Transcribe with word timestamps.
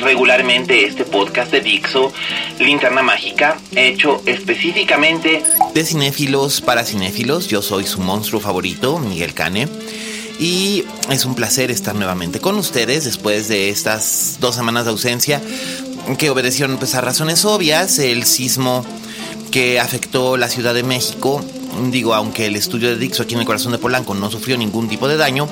regularmente 0.00 0.84
este 0.84 1.04
podcast 1.04 1.50
de 1.50 1.60
Dixo, 1.60 2.12
Linterna 2.58 3.02
Mágica, 3.02 3.58
hecho 3.74 4.22
específicamente 4.26 5.42
de 5.74 5.84
cinéfilos 5.84 6.60
para 6.60 6.84
cinéfilos? 6.84 7.48
Yo 7.48 7.62
soy 7.62 7.84
su 7.84 8.00
monstruo 8.00 8.40
favorito, 8.40 8.98
Miguel 8.98 9.34
Cane. 9.34 9.68
Y 10.40 10.84
es 11.10 11.24
un 11.24 11.34
placer 11.34 11.70
estar 11.70 11.94
nuevamente 11.94 12.38
con 12.38 12.56
ustedes 12.56 13.04
después 13.04 13.48
de 13.48 13.70
estas 13.70 14.38
dos 14.40 14.54
semanas 14.54 14.84
de 14.84 14.92
ausencia 14.92 15.42
que 16.16 16.30
obedecieron 16.30 16.78
pues, 16.78 16.94
a 16.94 17.00
razones 17.00 17.44
obvias, 17.44 17.98
el 17.98 18.24
sismo 18.24 18.84
que 19.50 19.80
afectó 19.80 20.36
la 20.36 20.48
Ciudad 20.48 20.74
de 20.74 20.84
México 20.84 21.44
digo, 21.90 22.14
aunque 22.14 22.46
el 22.46 22.56
estudio 22.56 22.88
de 22.88 22.96
Dixo 22.96 23.22
aquí 23.22 23.34
en 23.34 23.40
el 23.40 23.46
corazón 23.46 23.72
de 23.72 23.78
Polanco 23.78 24.14
no 24.14 24.30
sufrió 24.30 24.56
ningún 24.56 24.88
tipo 24.88 25.08
de 25.08 25.16
daño, 25.16 25.48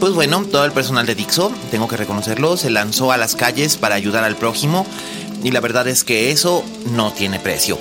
pues 0.00 0.14
bueno, 0.14 0.42
todo 0.50 0.64
el 0.64 0.72
personal 0.72 1.04
de 1.04 1.14
Dixo, 1.14 1.52
tengo 1.70 1.86
que 1.86 1.98
reconocerlo, 1.98 2.56
se 2.56 2.70
lanzó 2.70 3.12
a 3.12 3.18
las 3.18 3.36
calles 3.36 3.76
para 3.76 3.96
ayudar 3.96 4.24
al 4.24 4.34
prójimo 4.34 4.86
y 5.44 5.50
la 5.50 5.60
verdad 5.60 5.86
es 5.88 6.04
que 6.04 6.30
eso 6.30 6.64
no 6.92 7.12
tiene 7.12 7.38
precio. 7.38 7.78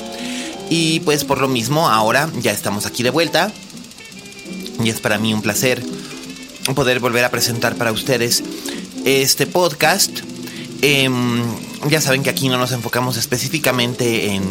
Y 0.69 0.99
pues 0.99 1.23
por 1.23 1.39
lo 1.39 1.47
mismo, 1.47 1.87
ahora 1.87 2.29
ya 2.41 2.51
estamos 2.51 2.85
aquí 2.85 3.03
de 3.03 3.09
vuelta 3.09 3.53
y 4.83 4.89
es 4.89 4.99
para 4.99 5.17
mí 5.17 5.33
un 5.33 5.41
placer 5.41 5.81
poder 6.75 6.99
volver 6.99 7.23
a 7.23 7.31
presentar 7.31 7.75
para 7.75 7.93
ustedes 7.93 8.43
este 9.05 9.47
podcast. 9.47 10.19
Em, 10.81 11.41
ya 11.89 12.01
saben 12.01 12.21
que 12.21 12.29
aquí 12.29 12.49
no 12.49 12.57
nos 12.57 12.73
enfocamos 12.73 13.15
específicamente 13.15 14.33
en, 14.33 14.43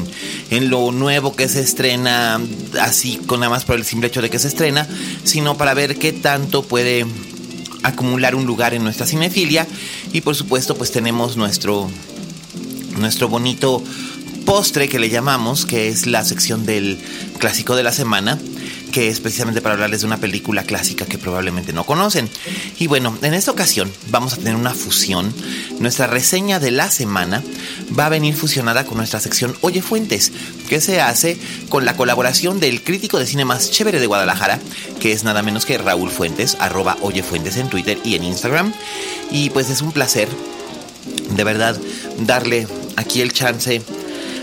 en, 0.50 0.70
lo 0.70 0.90
nuevo 0.90 1.36
que 1.36 1.48
se 1.48 1.60
estrena, 1.60 2.40
así 2.80 3.18
con 3.26 3.40
nada 3.40 3.50
más 3.50 3.66
por 3.66 3.76
el 3.76 3.84
simple 3.84 4.08
hecho 4.08 4.22
de 4.22 4.30
que 4.30 4.38
se 4.38 4.48
estrena, 4.48 4.88
sino 5.24 5.58
para 5.58 5.74
ver 5.74 5.98
qué 5.98 6.12
tanto 6.12 6.62
puede 6.62 7.06
acumular 7.82 8.34
un 8.34 8.46
lugar 8.46 8.74
en 8.74 8.82
nuestra 8.84 9.06
cinefilia. 9.06 9.66
Y 10.12 10.20
por 10.20 10.34
supuesto, 10.34 10.76
pues 10.76 10.90
tenemos 10.90 11.36
nuestro, 11.36 11.90
nuestro 12.98 13.28
bonito 13.28 13.82
postre 14.44 14.88
que 14.88 14.98
le 14.98 15.10
llamamos, 15.10 15.66
que 15.66 15.88
es 15.88 16.06
la 16.06 16.24
sección 16.24 16.64
del 16.64 16.98
clásico 17.38 17.76
de 17.76 17.82
la 17.82 17.92
semana 17.92 18.38
que 18.92 19.08
es 19.08 19.20
precisamente 19.20 19.60
para 19.60 19.74
hablarles 19.74 20.00
de 20.00 20.06
una 20.06 20.18
película 20.18 20.64
clásica 20.64 21.06
que 21.06 21.18
probablemente 21.18 21.72
no 21.72 21.84
conocen. 21.84 22.28
Y 22.78 22.86
bueno, 22.86 23.16
en 23.22 23.34
esta 23.34 23.50
ocasión 23.50 23.92
vamos 24.10 24.32
a 24.32 24.36
tener 24.36 24.56
una 24.56 24.74
fusión. 24.74 25.32
Nuestra 25.78 26.06
reseña 26.06 26.58
de 26.60 26.70
la 26.70 26.90
semana 26.90 27.42
va 27.98 28.06
a 28.06 28.10
venir 28.10 28.34
fusionada 28.34 28.84
con 28.84 28.98
nuestra 28.98 29.20
sección 29.20 29.56
Oye 29.60 29.82
Fuentes, 29.82 30.32
que 30.68 30.80
se 30.80 31.00
hace 31.00 31.38
con 31.68 31.84
la 31.84 31.96
colaboración 31.96 32.60
del 32.60 32.82
crítico 32.82 33.18
de 33.18 33.26
cine 33.26 33.44
más 33.44 33.70
chévere 33.70 34.00
de 34.00 34.06
Guadalajara, 34.06 34.58
que 35.00 35.12
es 35.12 35.24
nada 35.24 35.42
menos 35.42 35.64
que 35.64 35.78
Raúl 35.78 36.10
Fuentes, 36.10 36.56
arroba 36.60 36.96
Oye 37.02 37.22
Fuentes 37.22 37.56
en 37.56 37.68
Twitter 37.68 37.98
y 38.04 38.14
en 38.14 38.24
Instagram. 38.24 38.72
Y 39.30 39.50
pues 39.50 39.70
es 39.70 39.82
un 39.82 39.92
placer, 39.92 40.28
de 41.30 41.44
verdad, 41.44 41.78
darle 42.20 42.66
aquí 42.96 43.20
el 43.20 43.32
chance 43.32 43.82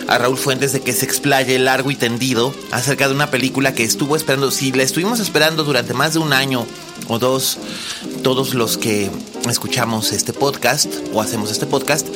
a 0.07 0.17
Raúl 0.17 0.37
Fuentes 0.37 0.73
de 0.73 0.81
que 0.81 0.93
se 0.93 1.05
explaye 1.05 1.57
largo 1.59 1.91
y 1.91 1.95
tendido 1.95 2.53
acerca 2.71 3.07
de 3.07 3.13
una 3.13 3.31
película 3.31 3.73
que 3.73 3.83
estuvo 3.83 4.15
esperando, 4.15 4.51
si 4.51 4.71
la 4.71 4.83
estuvimos 4.83 5.19
esperando 5.19 5.63
durante 5.63 5.93
más 5.93 6.13
de 6.13 6.19
un 6.19 6.33
año 6.33 6.65
o 7.07 7.19
dos, 7.19 7.57
todos 8.23 8.53
los 8.53 8.77
que 8.77 9.09
escuchamos 9.49 10.11
este 10.11 10.33
podcast 10.33 10.91
o 11.13 11.21
hacemos 11.21 11.51
este 11.51 11.65
podcast, 11.65 12.07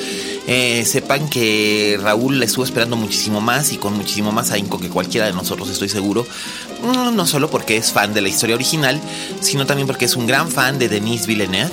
eh, 0.48 0.84
sepan 0.86 1.30
que 1.30 2.00
Raúl 2.02 2.40
la 2.40 2.46
estuvo 2.46 2.64
esperando 2.64 2.96
muchísimo 2.96 3.42
más 3.42 3.72
y 3.72 3.78
con 3.78 3.94
muchísimo 3.96 4.32
más 4.32 4.52
ahínco 4.52 4.80
que 4.80 4.90
cualquiera 4.90 5.28
de 5.28 5.34
nosotros, 5.34 5.70
estoy 5.70 5.90
seguro. 5.90 6.26
No, 6.84 7.12
no 7.12 7.28
solo 7.28 7.50
porque 7.50 7.78
es 7.78 7.92
fan 7.92 8.14
de 8.14 8.22
la 8.22 8.30
historia 8.30 8.56
original, 8.56 9.00
sino 9.42 9.66
también 9.66 9.88
porque 9.88 10.06
es 10.06 10.16
un 10.16 10.28
gran 10.28 10.50
fan 10.50 10.80
de 10.80 10.90
Denis 10.90 11.28
Villeneuve, 11.28 11.72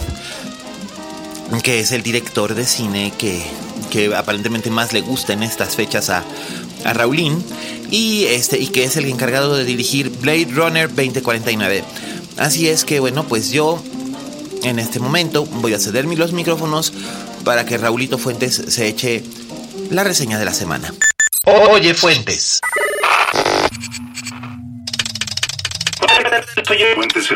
que 1.62 1.81
es 1.81 1.93
el 1.93 2.03
director 2.03 2.54
de 2.54 2.66
cine 2.66 3.12
que 3.16 3.47
que 3.91 4.15
aparentemente 4.15 4.71
más 4.71 4.93
le 4.93 5.01
gusta 5.01 5.33
en 5.33 5.43
estas 5.43 5.77
fechas 5.77 6.11
a, 6.11 6.25
a 6.85 6.93
Raulín 6.93 7.45
y, 7.91 8.25
este, 8.25 8.59
y 8.59 8.69
que 8.69 8.85
es 8.85 8.97
el 8.97 9.07
encargado 9.07 9.57
de 9.57 9.65
dirigir 9.65 10.11
Blade 10.11 10.49
Runner 10.53 10.89
2049. 10.89 11.85
Así 12.37 12.69
es 12.69 12.85
que 12.85 13.01
bueno, 13.01 13.25
pues 13.25 13.51
yo 13.51 13.83
en 14.63 14.79
este 14.79 14.99
momento 14.99 15.47
voy 15.47 15.75
a 15.75 15.79
ceder 15.79 16.05
los 16.05 16.33
micrófonos 16.33 16.93
para 17.45 17.65
que 17.65 17.79
Raulito 17.79 18.19
Fuentes 18.19 18.63
se 18.69 18.89
eche 18.89 19.23
la 19.91 20.05
reseña 20.05 20.39
de 20.39 20.45
la 20.45 20.55
semana. 20.55 20.93
Oye 21.45 21.95
Fuentes. 21.95 22.61
Fuentes, 26.95 27.29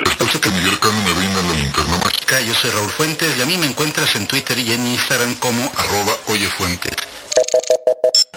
Yo 2.39 2.55
soy 2.55 2.71
Raúl 2.71 2.89
Fuentes 2.91 3.37
y 3.37 3.43
a 3.43 3.47
mí 3.47 3.57
me 3.57 3.67
encuentras 3.67 4.15
en 4.15 4.29
Twitter 4.29 4.57
y 4.57 4.73
en 4.73 4.87
Instagram 4.87 5.35
como 5.35 5.61
arroba 5.77 6.17
oyefuentes. 6.29 6.93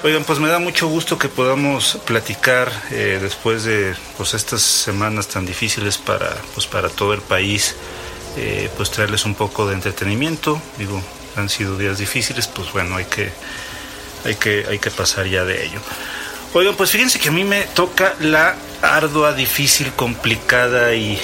Oigan, 0.01 0.23
pues 0.23 0.39
me 0.39 0.49
da 0.49 0.57
mucho 0.57 0.87
gusto 0.87 1.19
que 1.19 1.29
podamos 1.29 1.99
platicar 2.03 2.71
eh, 2.89 3.19
después 3.21 3.63
de 3.65 3.93
pues, 4.17 4.33
estas 4.33 4.63
semanas 4.63 5.27
tan 5.27 5.45
difíciles 5.45 5.99
para, 5.99 6.35
pues, 6.55 6.65
para 6.65 6.89
todo 6.89 7.13
el 7.13 7.21
país, 7.21 7.75
eh, 8.35 8.67
pues 8.75 8.89
traerles 8.89 9.25
un 9.25 9.35
poco 9.35 9.67
de 9.67 9.75
entretenimiento. 9.75 10.59
Digo, 10.79 10.99
han 11.35 11.47
sido 11.47 11.77
días 11.77 11.99
difíciles, 11.99 12.47
pues 12.47 12.73
bueno, 12.73 12.95
hay 12.95 13.05
que, 13.05 13.31
hay 14.25 14.35
que, 14.35 14.65
hay 14.67 14.79
que 14.79 14.89
pasar 14.89 15.27
ya 15.27 15.45
de 15.45 15.65
ello. 15.65 15.79
Oigan, 16.55 16.75
pues 16.75 16.89
fíjense 16.89 17.19
que 17.19 17.29
a 17.29 17.31
mí 17.31 17.43
me 17.43 17.61
toca 17.61 18.15
la 18.19 18.55
ardua, 18.81 19.33
difícil, 19.33 19.93
complicada 19.93 20.95
y 20.95 21.21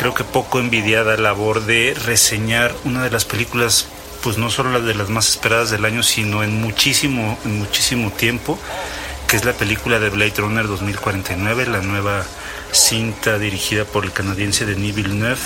creo 0.00 0.14
que 0.14 0.24
poco 0.24 0.60
envidiada 0.60 1.18
labor 1.18 1.66
de 1.66 1.92
reseñar 1.92 2.74
una 2.84 3.04
de 3.04 3.10
las 3.10 3.26
películas, 3.26 3.86
pues 4.22 4.38
no 4.38 4.48
solo 4.48 4.72
la 4.72 4.80
de 4.80 4.94
las 4.94 5.10
más 5.10 5.28
esperadas 5.28 5.68
del 5.68 5.84
año, 5.84 6.02
sino 6.02 6.42
en 6.42 6.58
muchísimo, 6.58 7.38
en 7.44 7.58
muchísimo 7.58 8.10
tiempo, 8.10 8.58
que 9.28 9.36
es 9.36 9.44
la 9.44 9.52
película 9.52 9.98
de 9.98 10.08
Blade 10.08 10.32
Runner 10.38 10.66
2049, 10.66 11.66
la 11.66 11.82
nueva 11.82 12.24
cinta 12.72 13.38
dirigida 13.38 13.84
por 13.84 14.06
el 14.06 14.12
canadiense 14.12 14.64
Denis 14.64 14.94
Villeneuve. 14.94 15.36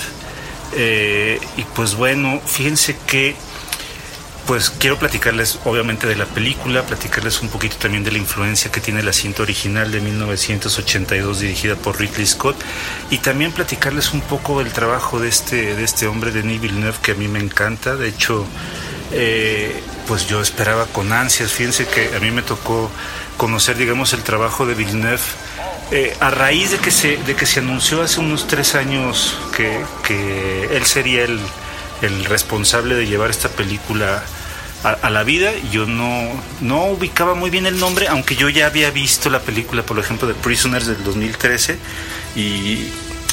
Eh, 0.76 1.40
y 1.56 1.64
pues 1.74 1.96
bueno, 1.96 2.40
fíjense 2.46 2.96
que 3.08 3.34
pues 4.46 4.70
quiero 4.70 4.98
platicarles 4.98 5.58
obviamente 5.64 6.06
de 6.06 6.16
la 6.16 6.26
película, 6.26 6.82
platicarles 6.82 7.40
un 7.40 7.48
poquito 7.48 7.76
también 7.76 8.04
de 8.04 8.12
la 8.12 8.18
influencia 8.18 8.70
que 8.70 8.80
tiene 8.80 9.02
la 9.02 9.12
cinta 9.12 9.42
original 9.42 9.90
de 9.90 10.00
1982 10.00 11.40
dirigida 11.40 11.76
por 11.76 11.98
Ridley 11.98 12.26
Scott 12.26 12.56
y 13.10 13.18
también 13.18 13.52
platicarles 13.52 14.12
un 14.12 14.20
poco 14.20 14.62
del 14.62 14.72
trabajo 14.72 15.18
de 15.18 15.28
este, 15.28 15.74
de 15.74 15.84
este 15.84 16.06
hombre, 16.06 16.30
Denis 16.30 16.60
Villeneuve, 16.60 16.98
que 17.02 17.12
a 17.12 17.14
mí 17.14 17.26
me 17.26 17.38
encanta. 17.38 17.96
De 17.96 18.08
hecho, 18.08 18.46
eh, 19.12 19.82
pues 20.06 20.26
yo 20.26 20.40
esperaba 20.40 20.86
con 20.86 21.12
ansias, 21.12 21.52
fíjense 21.52 21.86
que 21.86 22.14
a 22.14 22.20
mí 22.20 22.30
me 22.30 22.42
tocó 22.42 22.90
conocer, 23.38 23.76
digamos, 23.76 24.12
el 24.12 24.22
trabajo 24.22 24.66
de 24.66 24.74
Villeneuve. 24.74 25.22
Eh, 25.90 26.16
a 26.20 26.30
raíz 26.30 26.70
de 26.70 26.78
que, 26.78 26.90
se, 26.90 27.16
de 27.18 27.34
que 27.34 27.46
se 27.46 27.60
anunció 27.60 28.02
hace 28.02 28.20
unos 28.20 28.46
tres 28.46 28.74
años 28.74 29.38
que, 29.56 29.84
que 30.02 30.76
él 30.76 30.84
sería 30.86 31.24
el, 31.24 31.40
el 32.02 32.24
responsable 32.24 32.94
de 32.94 33.06
llevar 33.06 33.30
esta 33.30 33.48
película 33.48 34.22
a, 34.84 35.10
la 35.10 35.24
vida. 35.24 35.52
Yo 35.72 35.86
no, 35.86 36.28
no 36.60 36.86
ubicaba 36.86 37.34
muy 37.34 37.50
bien 37.50 37.66
el 37.66 37.78
nombre, 37.78 38.08
aunque 38.08 38.36
yo 38.36 38.48
ya 38.48 38.66
había 38.66 38.90
visto 38.90 39.30
la 39.30 39.40
película, 39.40 39.82
por 39.82 39.98
ejemplo, 39.98 40.28
de 40.28 40.34
Prisoners 40.34 40.86
del 40.86 41.02
2013 41.02 41.78
y, 42.36 42.90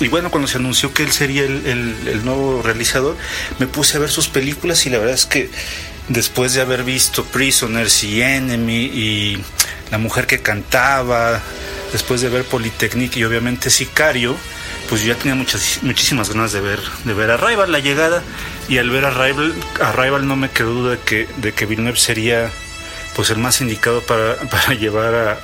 bueno, 0.09 0.31
cuando 0.31 0.47
se 0.47 0.57
anunció 0.57 0.93
que 0.93 1.03
él 1.03 1.11
sería 1.11 1.43
el, 1.43 1.65
el, 1.65 2.25
nuevo 2.25 2.61
realizador, 2.63 3.17
me 3.59 3.67
puse 3.67 3.97
a 3.97 3.99
ver 3.99 4.09
sus 4.09 4.27
películas 4.29 4.85
y 4.85 4.89
la 4.89 4.97
verdad 4.97 5.13
es 5.13 5.25
que 5.25 5.49
después 6.07 6.53
de 6.53 6.61
haber 6.61 6.83
visto 6.83 7.23
Prisoners 7.25 8.03
y 8.03 8.21
Enemy 8.21 8.85
y 8.85 9.43
La 9.91 9.97
mujer 9.97 10.25
que 10.25 10.39
cantaba, 10.39 11.41
después 11.91 12.21
de 12.21 12.29
ver 12.29 12.45
Polytechnique 12.45 13.19
y 13.19 13.23
obviamente 13.25 13.69
Sicario, 13.69 14.37
pues 14.91 15.05
ya 15.05 15.15
tenía 15.15 15.35
muchas, 15.35 15.79
muchísimas 15.83 16.33
ganas 16.33 16.51
de 16.51 16.59
ver, 16.59 16.81
de 17.05 17.13
ver 17.13 17.39
la 17.69 17.79
llegada, 17.79 18.21
y 18.67 18.77
al 18.77 18.89
ver 18.89 19.05
Arrival, 19.05 19.55
Arrival 19.79 20.27
no 20.27 20.35
me 20.35 20.49
quedó 20.49 20.73
duda 20.73 20.91
de 20.91 20.99
que, 20.99 21.29
de 21.37 21.53
que 21.53 21.65
Villeneuve 21.65 21.97
sería 21.97 22.49
pues 23.15 23.29
el 23.29 23.37
más 23.37 23.61
indicado 23.61 24.01
para, 24.01 24.35
para 24.51 24.73
llevar 24.73 25.15
a 25.15 25.39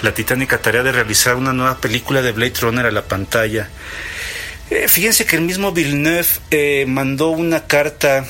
la 0.00 0.14
titánica 0.14 0.62
tarea 0.62 0.82
de 0.82 0.92
realizar 0.92 1.36
una 1.36 1.52
nueva 1.52 1.76
película 1.76 2.22
de 2.22 2.32
Blade 2.32 2.54
Runner 2.58 2.86
a 2.86 2.90
la 2.90 3.02
pantalla. 3.02 3.68
Eh, 4.70 4.88
fíjense 4.88 5.26
que 5.26 5.36
el 5.36 5.42
mismo 5.42 5.72
Villeneuve 5.72 6.28
eh, 6.50 6.86
mandó 6.88 7.28
una 7.28 7.66
carta 7.66 8.24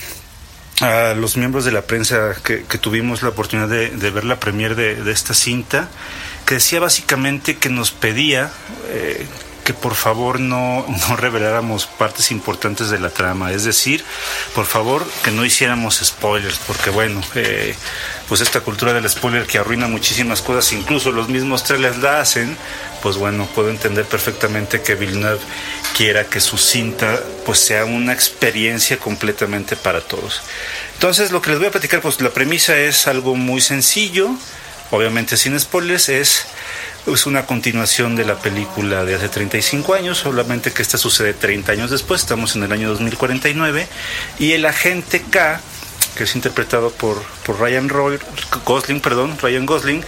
a 0.81 1.15
los 1.15 1.37
miembros 1.37 1.65
de 1.65 1.71
la 1.71 1.83
prensa 1.83 2.35
que, 2.43 2.65
tuvimos 2.81 3.23
la 3.23 3.29
oportunidad 3.29 3.69
de, 3.69 4.11
ver 4.11 4.25
la 4.25 4.41
premier 4.41 4.75
de, 4.75 5.13
esta 5.13 5.33
cinta, 5.33 5.89
que 6.45 6.55
decía 6.55 6.81
básicamente 6.81 7.57
que 7.57 7.69
nos 7.69 7.93
pedía 7.93 8.51
eh, 8.89 9.25
que 9.71 9.75
por 9.75 9.95
favor 9.95 10.41
no, 10.41 10.85
no 11.09 11.17
reveláramos 11.17 11.87
partes 11.87 12.33
importantes 12.33 12.91
de 12.91 12.99
la 12.99 13.11
trama, 13.11 13.53
es 13.53 13.63
decir, 13.63 14.05
por 14.53 14.67
favor 14.67 15.07
que 15.23 15.31
no 15.31 15.45
hiciéramos 15.45 16.01
spoilers, 16.03 16.59
porque 16.67 16.91
bueno, 16.91 17.21
eh, 17.37 17.77
pues 18.29 18.41
esta 18.41 18.63
cultura 18.63 18.93
del 18.93 19.09
spoiler 19.09 19.47
que 19.47 19.59
arruina 19.59 19.87
muchísimas 19.87 20.43
cosas, 20.43 20.73
incluso 20.73 21.13
los 21.13 21.29
mismos 21.29 21.63
trailers 21.63 21.99
la 21.99 22.21
hacen, 22.21 22.57
pues 23.01 23.17
bueno, 23.17 23.47
puedo 23.55 23.71
entender 23.71 24.07
perfectamente 24.07 24.83
que 24.83 24.97
Villeneuve 24.97 25.39
quiera 25.97 26.25
que 26.25 26.41
su 26.41 26.59
cinta 26.59 27.21
pues 27.47 27.61
sea 27.61 27.85
una 27.85 28.13
experiencia 28.13 28.99
completamente 28.99 29.77
para 29.77 30.01
todos. 30.01 30.43
Entonces, 30.95 31.31
lo 31.31 31.41
que 31.41 31.51
les 31.51 31.61
voy 31.61 31.69
a 31.69 31.71
platicar, 31.71 32.01
pues 32.01 32.21
la 32.21 32.31
premisa 32.31 32.77
es 32.77 33.07
algo 33.07 33.37
muy 33.37 33.61
sencillo, 33.61 34.31
obviamente 34.91 35.37
sin 35.37 35.59
spoilers, 35.61 36.09
es 36.09 36.47
es 37.07 37.27
una 37.27 37.47
continuación 37.47 38.17
de 38.17 38.25
la 38.25 38.37
película 38.37 39.05
de 39.05 39.15
hace 39.15 39.29
35 39.29 39.95
años, 39.95 40.19
solamente 40.19 40.73
que 40.73 40.83
esta 40.83 40.99
sucede 40.99 41.33
30 41.35 41.73
años 41.73 41.91
después, 41.91 42.21
estamos 42.21 42.57
en 42.57 42.63
el 42.63 42.73
año 42.73 42.89
2049, 42.91 43.87
y 44.39 44.53
el 44.53 44.67
agente 44.67 45.23
K 45.23 45.61
que 46.17 46.25
es 46.25 46.35
interpretado 46.35 46.91
por, 46.91 47.23
por 47.45 47.61
Ryan 47.61 47.89
Roy, 47.89 48.19
Gosling, 48.65 49.01
perdón, 49.01 49.39
Ryan 49.41 49.67
Gosling, 49.67 50.05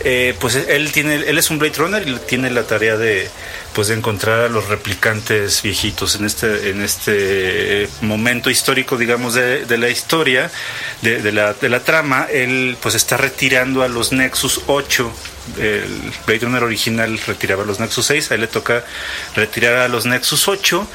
eh, 0.00 0.34
pues 0.40 0.54
él 0.56 0.92
tiene, 0.92 1.16
él 1.16 1.38
es 1.38 1.50
un 1.50 1.58
Blade 1.58 1.74
Runner 1.76 2.06
y 2.06 2.16
tiene 2.26 2.50
la 2.50 2.64
tarea 2.64 2.96
de 2.96 3.28
pues 3.74 3.88
de 3.88 3.94
encontrar 3.94 4.40
a 4.40 4.48
los 4.48 4.68
replicantes 4.68 5.60
viejitos 5.62 6.14
en 6.14 6.24
este, 6.24 6.70
en 6.70 6.80
este 6.80 7.88
momento 8.02 8.48
histórico, 8.48 8.96
digamos, 8.96 9.34
de, 9.34 9.66
de 9.66 9.78
la 9.78 9.88
historia, 9.88 10.48
de, 11.02 11.20
de, 11.20 11.32
la, 11.32 11.54
de 11.54 11.68
la 11.68 11.80
trama, 11.80 12.28
él 12.32 12.76
pues 12.80 12.94
está 12.94 13.16
retirando 13.16 13.82
a 13.82 13.88
los 13.88 14.12
Nexus 14.12 14.60
8 14.68 15.12
el 15.58 16.12
Blade 16.26 16.40
Runner 16.40 16.62
original 16.62 17.18
retiraba 17.26 17.64
los 17.64 17.80
Nexus 17.80 18.06
6, 18.06 18.30
a 18.30 18.34
él 18.34 18.42
le 18.42 18.46
toca 18.46 18.84
retirar 19.34 19.74
a 19.74 19.88
los 19.88 20.06
Nexus 20.06 20.48
8 20.48 20.86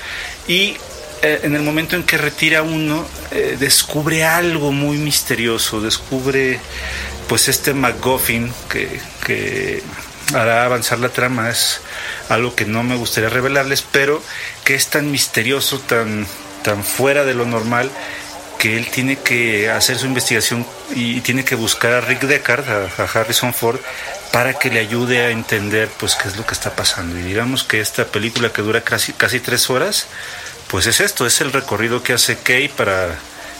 y 0.48 0.76
eh, 1.22 1.42
en 1.44 1.56
el 1.56 1.62
momento 1.62 1.96
en 1.96 2.04
que 2.04 2.18
retira 2.18 2.62
uno, 2.62 3.06
eh, 3.32 3.58
descubre 3.60 4.24
algo 4.24 4.72
muy 4.72 4.98
misterioso, 4.98 5.82
descubre 5.82 6.60
pues 7.28 7.48
este 7.48 7.74
MacGuffin 7.74 8.52
que, 8.70 9.00
que 9.26 9.84
hará 10.34 10.66
avanzar 10.66 11.00
la 11.00 11.10
trama, 11.10 11.50
es 11.50 11.82
algo 12.30 12.56
que 12.56 12.66
no 12.66 12.84
me 12.84 12.96
gustaría 12.96 13.30
revelarles, 13.30 13.82
pero 13.82 14.22
que 14.64 14.76
es 14.76 14.88
tan 14.88 15.12
misterioso, 15.12 15.80
tan, 15.80 16.26
tan 16.64 16.84
fuera 16.84 17.26
de 17.26 17.34
lo 17.34 17.46
normal, 17.46 17.92
que 18.60 18.76
él 18.76 18.88
tiene 18.88 19.18
que 19.18 19.70
hacer 19.70 19.98
su 19.98 20.06
investigación 20.06 20.66
y 20.94 21.22
tiene 21.22 21.46
que 21.46 21.56
buscar 21.56 21.94
a 21.94 22.02
Rick 22.02 22.22
Deckard, 22.24 22.70
a, 22.70 23.04
Harrison 23.14 23.54
Ford, 23.54 23.80
para 24.34 24.54
que 24.54 24.70
le 24.70 24.80
ayude 24.80 25.22
a 25.22 25.30
entender 25.30 25.90
pues 25.98 26.16
qué 26.16 26.28
es 26.28 26.36
lo 26.36 26.46
que 26.46 26.54
está 26.54 26.76
pasando. 26.76 27.18
Y 27.18 27.24
digamos 27.24 27.64
que 27.64 27.80
esta 27.80 28.06
película 28.06 28.52
que 28.52 28.62
dura 28.62 28.82
casi, 28.82 29.14
casi 29.14 29.40
tres 29.40 29.70
horas, 29.70 30.08
pues 30.70 30.86
es 30.86 31.00
esto, 31.00 31.26
es 31.26 31.42
el 31.42 31.52
recorrido 31.52 32.04
que 32.04 32.14
hace 32.14 32.38
Kay 32.38 32.70
para 32.70 33.18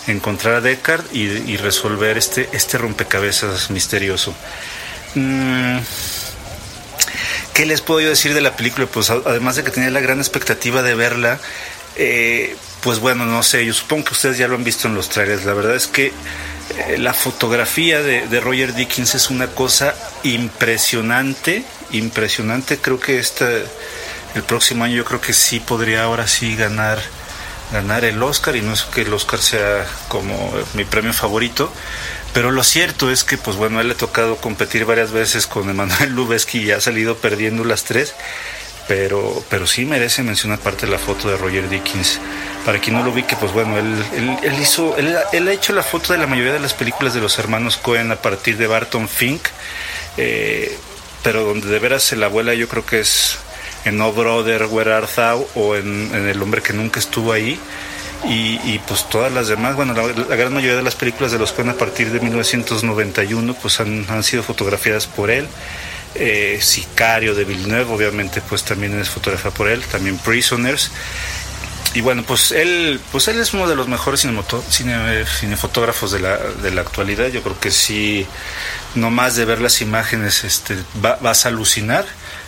encontrar 0.08 0.56
a 0.56 0.62
Deckard 0.62 1.04
y, 1.12 1.58
resolver 1.58 2.18
este, 2.18 2.50
este 2.54 2.78
rompecabezas 2.78 3.70
misterioso. 3.70 4.34
Mm, 5.16 5.80
¿Qué 7.54 7.66
les 7.66 7.82
puedo 7.82 8.02
yo 8.02 8.10
decir 8.10 8.34
de 8.34 8.42
la 8.42 8.56
película? 8.56 8.88
Pues 8.88 9.10
además 9.10 9.56
de 9.56 9.64
que 9.64 9.72
tenía 9.72 9.90
la 9.90 10.00
gran 10.00 10.20
expectativa 10.20 10.82
de 10.82 10.96
verla, 10.96 11.40
eh, 11.96 12.56
pues 12.82 13.00
bueno, 13.00 13.26
no 13.26 13.44
sé, 13.44 13.66
yo 13.66 13.74
supongo 13.74 14.06
que 14.06 14.14
ustedes 14.14 14.38
ya 14.38 14.48
lo 14.48 14.56
han 14.56 14.64
visto 14.64 14.88
en 14.88 14.96
los 14.96 15.10
trailers. 15.10 15.46
La 15.46 15.54
verdad 15.54 15.76
es 15.76 15.88
que 15.88 16.08
eh, 16.08 16.98
la 16.98 17.14
fotografía 17.14 18.02
de, 18.02 18.28
de, 18.28 18.40
Roger 18.40 18.74
Dickens 18.76 19.16
es 19.16 19.30
una 19.30 19.48
cosa 19.48 19.96
impresionante, 20.24 21.64
impresionante. 21.92 22.78
Creo 22.78 23.00
que 23.00 23.20
esta 23.20 23.50
el 24.36 24.44
próximo 24.44 24.84
año 24.84 24.96
yo 24.96 25.06
creo 25.06 25.22
que 25.22 25.34
sí 25.34 25.60
podría 25.60 26.04
ahora 26.04 26.28
sí 26.28 26.56
ganar 26.56 27.00
ganar 27.72 28.04
el 28.04 28.22
Oscar 28.24 28.56
y 28.56 28.62
no 28.62 28.74
es 28.74 28.84
que 28.84 29.02
el 29.02 29.14
Oscar 29.14 29.40
sea 29.40 29.86
como 30.08 30.52
mi 30.74 30.86
premio 30.86 31.14
favorito, 31.14 31.72
pero 32.34 32.52
lo 32.52 32.64
cierto 32.64 33.12
es 33.12 33.24
que 33.24 33.38
pues 33.38 33.58
bueno, 33.58 33.80
él 33.80 33.88
le 33.88 33.94
ha 33.94 33.98
tocado 33.98 34.38
competir 34.38 34.86
varias 34.86 35.12
veces 35.12 35.48
con 35.48 35.70
Emanuel 35.70 36.10
Lubezki 36.16 36.60
y 36.60 36.72
ha 36.72 36.82
salido 36.82 37.18
perdiendo 37.18 37.64
las 37.64 37.84
tres, 37.84 38.16
pero 38.88 39.44
pero 39.50 39.68
sí 39.68 39.86
merece 39.86 40.24
mencionar 40.24 40.60
parte 40.60 40.88
de 40.88 40.92
la 40.92 41.00
foto 41.00 41.30
de 41.30 41.38
Roger 41.38 41.70
Dickens. 41.70 42.20
Para 42.66 42.80
quien 42.80 42.96
no 42.98 43.04
lo 43.04 43.12
vi 43.12 43.24
que 43.24 43.36
pues 43.36 43.54
bueno, 43.54 43.78
él, 43.78 44.04
él, 44.44 44.60
hizo 44.60 44.98
él, 44.98 45.16
él, 45.32 45.48
ha 45.48 45.52
hecho 45.52 45.74
la 45.74 45.84
foto 45.84 46.14
de 46.14 46.20
la 46.20 46.28
mayoría 46.28 46.54
de 46.54 46.60
las 46.60 46.74
películas 46.74 47.14
de 47.14 47.22
los 47.22 47.40
hermanos 47.40 47.78
Cohen 47.78 48.12
a 48.12 48.18
partir 48.18 48.58
de 48.58 48.68
Barton 48.68 49.08
Fink. 49.08 49.42
Eh, 50.18 50.78
pero 51.24 51.44
donde 51.44 51.68
de 51.68 51.80
veras 51.80 52.04
se 52.04 52.16
la 52.16 52.28
abuela 52.28 52.54
yo 52.54 52.68
creo 52.68 52.86
que 52.86 53.02
es 53.02 53.38
en 53.86 53.98
No 53.98 54.12
Brother, 54.12 54.66
Where 54.66 54.94
Art 54.94 55.10
Thou 55.16 55.48
o 55.56 55.76
en, 55.76 56.14
El 56.14 56.42
hombre 56.42 56.62
que 56.62 56.74
nunca 56.74 57.00
estuvo 57.00 57.32
ahí. 57.32 57.60
Y, 58.28 58.80
pues 58.80 59.08
todas 59.10 59.32
las 59.32 59.48
demás, 59.48 59.76
bueno, 59.76 59.94
la, 59.94 60.36
gran 60.36 60.54
mayoría 60.54 60.76
de 60.76 60.84
las 60.84 60.96
películas 60.96 61.32
de 61.32 61.40
los 61.40 61.54
Coen 61.54 61.70
a 61.70 61.76
partir 61.76 62.12
de 62.12 62.20
1991 62.20 63.54
pues 63.54 63.80
han, 63.80 64.06
han 64.10 64.24
sido 64.24 64.44
fotografiadas 64.44 65.08
por 65.08 65.32
él. 65.32 65.48
Eh, 66.16 66.60
Sicario 66.62 67.36
de 67.36 67.46
Villeneuve, 67.46 67.94
obviamente, 67.94 68.42
pues 68.42 68.64
también 68.64 69.00
es 69.00 69.10
fotografiada 69.10 69.56
por 69.56 69.70
él, 69.70 69.82
también 69.84 70.18
Prisoners. 70.18 70.92
Y 71.94 72.02
bueno, 72.02 72.24
pues 72.24 72.52
él, 72.52 73.00
pues 73.12 73.28
él 73.30 73.40
es 73.40 73.54
uno 73.54 73.68
de 73.68 73.76
los 73.76 73.88
mejores 73.88 74.22
cine, 74.22 75.26
cinefotógrafos 75.26 76.12
de 76.12 76.20
la, 76.20 76.38
de 76.38 76.72
la 76.72 76.82
actualidad. 76.82 77.28
Yo 77.28 77.42
creo 77.42 77.60
que 77.60 77.72
sí, 77.72 78.28
no 78.96 79.10
más 79.10 79.36
de 79.36 79.46
ver 79.46 79.62
las 79.62 79.82
imágenes, 79.82 80.44
este, 80.44 80.78
vas 80.96 81.46
a 81.46 81.50
alucinar 81.50 82.06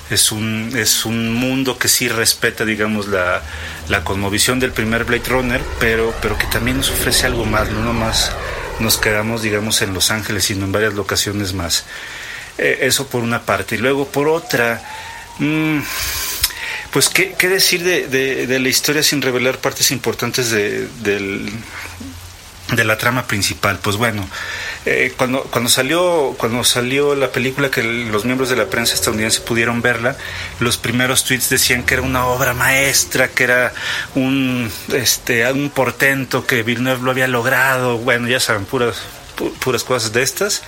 es 0.09 0.31
un, 0.31 0.71
es 0.75 1.05
un 1.05 1.33
mundo 1.33 1.77
que 1.77 1.87
sí 1.87 2.07
respeta, 2.07 2.65
digamos, 2.65 3.07
la, 3.07 3.41
la 3.87 4.03
cosmovisión 4.03 4.59
del 4.59 4.71
primer 4.71 5.05
Blade 5.05 5.29
Runner, 5.29 5.61
pero, 5.79 6.13
pero 6.21 6.37
que 6.37 6.47
también 6.47 6.77
nos 6.77 6.89
ofrece 6.89 7.25
algo 7.25 7.45
más, 7.45 7.69
no 7.69 7.83
nomás 7.83 8.31
nos 8.79 8.97
quedamos, 8.97 9.41
digamos, 9.41 9.81
en 9.81 9.93
Los 9.93 10.11
Ángeles, 10.11 10.45
sino 10.45 10.65
en 10.65 10.71
varias 10.71 10.93
locaciones 10.93 11.53
más. 11.53 11.85
Eh, 12.57 12.79
eso 12.81 13.07
por 13.07 13.21
una 13.21 13.43
parte. 13.43 13.75
Y 13.75 13.77
luego 13.77 14.07
por 14.07 14.27
otra, 14.27 14.81
mm, 15.39 15.79
pues, 16.91 17.09
¿qué, 17.09 17.33
¿qué, 17.37 17.47
decir 17.47 17.83
de, 17.83 18.07
de, 18.07 18.59
la 18.59 18.69
historia 18.69 19.03
sin 19.03 19.21
revelar 19.21 19.59
partes 19.59 19.91
importantes 19.91 20.51
de, 20.51 20.87
del, 21.03 21.49
de 22.71 22.83
la 22.83 22.97
trama 22.97 23.27
principal? 23.27 23.79
Pues 23.81 23.97
bueno, 23.97 24.27
eh, 24.85 25.13
cuando, 25.17 25.43
cuando, 25.43 25.69
salió, 25.69 26.35
cuando 26.37 26.63
salió 26.63 27.15
la 27.15 27.31
película, 27.31 27.69
que 27.69 27.83
los 27.83 28.25
miembros 28.25 28.49
de 28.49 28.55
la 28.55 28.65
prensa 28.65 28.95
estadounidense 28.95 29.41
pudieron 29.41 29.81
verla, 29.81 30.15
los 30.59 30.77
primeros 30.77 31.23
tweets 31.23 31.49
decían 31.49 31.83
que 31.83 31.95
era 31.95 32.03
una 32.03 32.25
obra 32.25 32.53
maestra, 32.53 33.27
que 33.29 33.43
era 33.43 33.73
un, 34.15 34.71
este, 34.93 35.49
un 35.51 35.69
portento, 35.69 36.45
que 36.45 36.63
Villeneuve 36.63 37.03
lo 37.03 37.11
había 37.11 37.27
logrado, 37.27 37.97
bueno, 37.97 38.27
ya 38.27 38.39
saben, 38.39 38.65
puras, 38.65 39.01
puras 39.59 39.83
cosas 39.83 40.13
de 40.13 40.23
estas. 40.23 40.63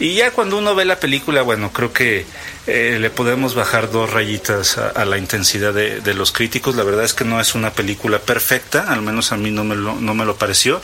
Y 0.00 0.14
ya 0.14 0.32
cuando 0.32 0.58
uno 0.58 0.74
ve 0.74 0.84
la 0.84 0.98
película, 0.98 1.42
bueno, 1.42 1.72
creo 1.72 1.92
que 1.92 2.26
eh, 2.66 2.98
le 3.00 3.10
podemos 3.10 3.54
bajar 3.54 3.92
dos 3.92 4.12
rayitas 4.12 4.76
a, 4.78 5.04
la 5.04 5.18
intensidad 5.18 5.72
de, 5.72 6.00
de, 6.00 6.14
los 6.14 6.32
críticos. 6.32 6.74
La 6.74 6.82
verdad 6.82 7.04
es 7.04 7.14
que 7.14 7.24
no 7.24 7.40
es 7.40 7.54
una 7.54 7.70
película 7.70 8.18
perfecta, 8.18 8.92
al 8.92 9.02
menos 9.02 9.30
a 9.30 9.36
mí 9.36 9.52
no 9.52 9.62
me 9.62 9.76
lo, 9.76 9.94
no 9.94 10.14
me 10.14 10.24
lo 10.24 10.36
pareció 10.36 10.82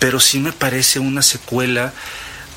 pero 0.00 0.18
sí 0.18 0.40
me 0.40 0.50
parece 0.50 0.98
una 0.98 1.22
secuela 1.22 1.92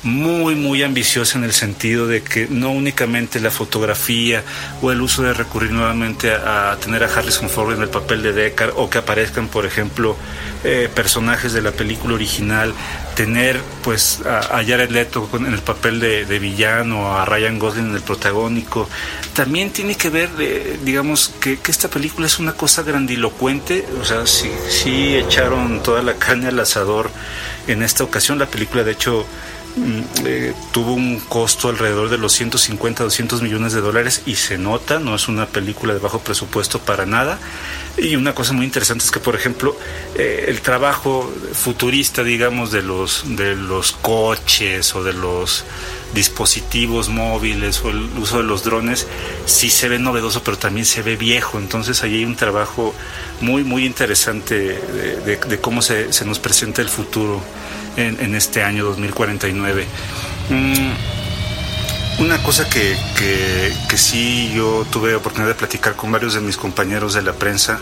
muy, 0.04 0.54
muy 0.54 0.82
ambiciosa 0.82 1.38
en 1.38 1.44
el 1.44 1.52
sentido 1.52 2.06
de 2.06 2.22
que 2.22 2.46
no 2.48 2.70
únicamente 2.70 3.40
la 3.40 3.50
fotografía 3.50 4.42
o 4.82 4.92
el 4.92 5.00
uso 5.00 5.22
de 5.22 5.32
recurrir 5.32 5.72
nuevamente 5.72 6.32
a, 6.32 6.76
tener 6.82 7.02
a 7.02 7.06
Harrison 7.06 7.48
Ford 7.48 7.74
en 7.74 7.82
el 7.82 7.88
papel 7.88 8.22
de 8.22 8.32
Deckard 8.32 8.72
o 8.76 8.90
que 8.90 8.98
aparezcan, 8.98 9.48
por 9.48 9.64
ejemplo, 9.64 10.16
eh, 10.62 10.88
personajes 10.94 11.52
de 11.52 11.62
la 11.62 11.72
película 11.72 12.14
original, 12.14 12.74
tener 13.16 13.60
pues 13.82 14.20
a, 14.26 14.62
Jared 14.64 14.90
Leto 14.90 15.28
en 15.34 15.46
el 15.46 15.60
papel 15.60 16.00
de, 16.00 16.38
villano, 16.38 17.16
a 17.16 17.24
Ryan 17.24 17.58
Gosling 17.58 17.90
en 17.90 17.94
el 17.94 18.02
protagónico, 18.02 18.88
también 19.34 19.70
tiene 19.70 19.94
que 19.94 20.10
ver, 20.10 20.28
eh, 20.38 20.78
digamos, 20.82 21.32
que, 21.40 21.58
esta 21.66 21.88
película 21.88 22.26
es 22.26 22.38
una 22.38 22.52
cosa 22.52 22.82
grandilocuente, 22.82 23.86
o 24.00 24.04
sea, 24.04 24.26
sí, 24.26 24.50
sí 24.68 25.16
echaron 25.16 25.82
toda 25.82 26.02
la 26.02 26.14
carne 26.14 26.48
al 26.48 26.60
asador 26.60 27.10
en 27.66 27.82
esta 27.82 28.04
ocasión, 28.04 28.38
la 28.38 28.46
película 28.46 28.84
de 28.84 28.92
hecho 28.92 29.26
eh, 30.24 30.54
tuvo 30.70 30.94
un 30.94 31.18
costo 31.18 31.68
alrededor 31.68 32.08
de 32.08 32.16
los 32.16 32.32
150, 32.32 33.02
200 33.02 33.42
millones 33.42 33.72
de 33.72 33.80
dólares 33.80 34.22
y 34.24 34.36
se 34.36 34.56
nota, 34.56 35.00
no 35.00 35.16
es 35.16 35.26
una 35.26 35.46
película 35.46 35.92
de 35.92 35.98
bajo 35.98 36.20
presupuesto 36.20 36.78
para 36.78 37.06
nada. 37.06 37.40
Y 37.96 38.14
una 38.14 38.34
cosa 38.34 38.52
muy 38.52 38.64
interesante 38.66 39.04
es 39.04 39.10
que, 39.10 39.18
por 39.18 39.34
ejemplo, 39.34 39.76
eh, 40.14 40.44
el 40.46 40.60
trabajo 40.60 41.32
futurista, 41.52 42.22
digamos, 42.22 42.70
de 42.70 42.82
los, 42.82 43.24
de 43.36 43.56
los 43.56 43.92
coches 43.92 44.94
o 44.94 45.02
de 45.02 45.12
los 45.12 45.64
dispositivos 46.14 47.08
móviles 47.08 47.82
o 47.84 47.90
el 47.90 48.08
uso 48.16 48.38
de 48.38 48.44
los 48.44 48.62
drones, 48.62 49.08
sí 49.46 49.70
se 49.70 49.88
ve 49.88 49.98
novedoso, 49.98 50.44
pero 50.44 50.56
también 50.56 50.86
se 50.86 51.02
ve 51.02 51.16
viejo. 51.16 51.58
Entonces 51.58 52.04
ahí 52.04 52.14
hay 52.18 52.24
un 52.24 52.36
trabajo 52.36 52.94
muy, 53.40 53.64
muy 53.64 53.84
interesante 53.84 54.54
de, 54.54 55.58
cómo 55.60 55.82
se, 55.82 56.12
se 56.12 56.24
nos 56.24 56.38
presenta 56.38 56.80
el 56.80 56.88
futuro 56.88 57.42
en, 57.96 58.34
este 58.34 58.62
año 58.62 58.84
2049. 58.84 59.86
Mm, 60.50 62.22
una 62.22 62.42
cosa 62.42 62.68
que, 62.68 62.96
que, 63.88 63.96
sí 63.96 64.52
yo 64.54 64.86
tuve 64.90 65.14
oportunidad 65.14 65.48
de 65.48 65.54
platicar 65.54 65.94
con 65.94 66.10
varios 66.12 66.34
de 66.34 66.40
mis 66.40 66.56
compañeros 66.56 67.14
de 67.14 67.22
la 67.22 67.32
prensa, 67.32 67.78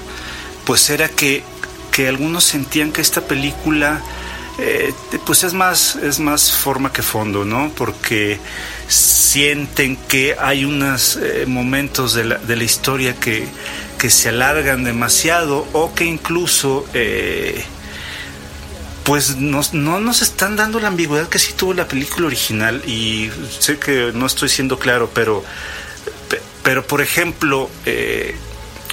pues 0.64 0.90
era 0.90 1.09
que, 1.09 1.42
que 1.90 2.09
algunos 2.09 2.45
sentían 2.45 2.92
que 2.92 3.00
esta 3.00 3.23
película 3.23 4.00
eh, 4.59 4.92
pues 5.25 5.45
es 5.45 5.54
más, 5.54 5.97
es 5.97 6.21
más 6.21 6.52
forma 6.52 6.92
que 6.92 7.02
fondo, 7.02 7.45
¿no? 7.45 7.73
Porque 7.75 8.38
sienten 8.87 9.97
que 9.97 10.37
hay 10.38 10.64
unos 10.66 11.16
eh, 11.16 11.47
momentos 11.47 12.12
de 12.12 12.25
la, 12.25 12.37
de 12.37 12.57
la 12.57 12.64
historia 12.64 13.14
que, 13.14 13.47
que, 13.99 14.11
se 14.11 14.28
alargan 14.28 14.85
demasiado 14.85 15.66
o 15.73 15.95
que 15.95 16.04
incluso 16.04 16.85
eh, 16.92 17.64
pues 19.04 19.37
no 19.37 20.00
nos 20.00 20.23
están 20.23 20.56
dando 20.56 20.78
la 20.78 20.88
ambigüedad 20.88 21.28
que 21.28 21.38
sí 21.38 21.52
tuvo 21.54 21.75
la 21.75 21.88
película 21.88 22.26
original 22.26 22.82
y 22.87 23.30
sé 23.59 23.78
que 23.78 24.12
no 24.14 24.26
estoy 24.26 24.49
siendo 24.49 24.78
claro, 24.78 25.11
pero, 25.12 25.44
pero 26.62 26.87
por 26.87 27.00
ejemplo, 27.00 27.68
eh, 27.85 28.37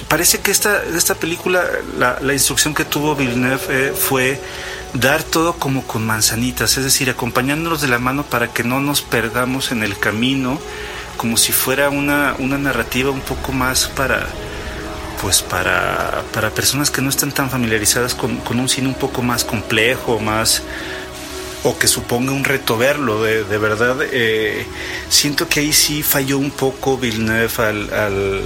parece 0.08 0.40
que 0.40 0.50
esta, 0.50 0.82
esta 0.84 1.14
película, 1.14 1.64
la, 1.98 2.18
la 2.20 2.32
instrucción 2.32 2.74
que 2.74 2.84
tuvo 2.84 3.14
Villeneuve 3.14 3.62
eh, 3.68 3.92
fue 3.96 4.40
dar 4.94 5.22
todo 5.22 5.54
como 5.54 5.86
con 5.86 6.04
manzanitas, 6.04 6.76
es 6.76 6.84
decir, 6.84 7.10
acompañándonos 7.10 7.80
de 7.80 7.88
la 7.88 7.98
mano 7.98 8.24
para 8.24 8.52
que 8.52 8.64
no 8.64 8.80
nos 8.80 9.02
perdamos 9.02 9.70
en 9.70 9.84
el 9.84 9.96
camino, 9.98 10.58
como 11.16 11.36
si 11.36 11.52
fuera 11.52 11.90
una, 11.90 12.34
una 12.38 12.58
narrativa 12.58 13.10
un 13.10 13.20
poco 13.20 13.52
más 13.52 13.86
para 13.86 14.26
pues 15.20 15.42
para, 15.42 16.22
para 16.32 16.50
personas 16.50 16.90
que 16.90 17.02
no 17.02 17.10
están 17.10 17.32
tan 17.32 17.50
familiarizadas 17.50 18.14
con, 18.14 18.38
con, 18.38 18.58
un 18.58 18.68
cine 18.68 18.88
un 18.88 18.94
poco 18.94 19.22
más 19.22 19.44
complejo, 19.44 20.18
más 20.18 20.62
o 21.62 21.78
que 21.78 21.88
suponga 21.88 22.32
un 22.32 22.44
reto 22.44 22.78
verlo, 22.78 23.22
de, 23.22 23.44
de 23.44 23.58
verdad 23.58 23.98
eh, 24.12 24.66
siento 25.10 25.46
que 25.46 25.60
ahí 25.60 25.72
sí 25.74 26.02
falló 26.02 26.38
un 26.38 26.50
poco 26.50 26.96
Villeneuve 26.96 27.52
al, 27.58 27.92
al, 27.92 28.42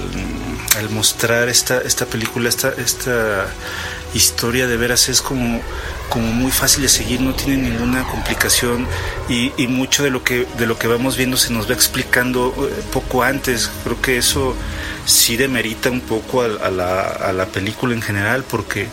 al 0.77 0.91
mostrar 0.91 1.49
esta, 1.49 1.79
esta 1.79 2.07
película, 2.07 2.49
esta, 2.49 2.71
esta 2.71 3.47
historia 4.15 4.67
de 4.67 4.77
veras 4.77 5.09
es 5.09 5.23
como, 5.23 5.61
como 6.09 6.27
muy 6.27 6.51
fácil 6.51 6.83
de 6.83 6.89
seguir, 6.89 7.21
no 7.21 7.35
tiene 7.35 7.69
ninguna 7.69 8.05
complicación 8.05 8.87
y, 9.29 9.53
y 9.57 9.69
mucho 9.69 10.03
de 10.03 10.11
lo 10.11 10.25
que 10.25 10.47
de 10.59 10.67
lo 10.67 10.79
que 10.79 10.87
vamos 10.87 11.17
viendo 11.17 11.37
se 11.37 11.53
nos 11.53 11.69
va 11.69 11.75
explicando 11.75 12.55
eh, 12.69 12.83
poco 12.93 13.23
antes. 13.23 13.71
Creo 13.85 14.01
que 14.01 14.19
eso 14.19 14.57
sí 15.07 15.37
demerita 15.37 15.91
un 15.91 16.01
poco 16.01 16.43
a, 16.43 16.49
la, 16.49 17.47
película 17.53 17.95
en 17.95 18.03
general 18.03 18.45
porque 18.45 18.89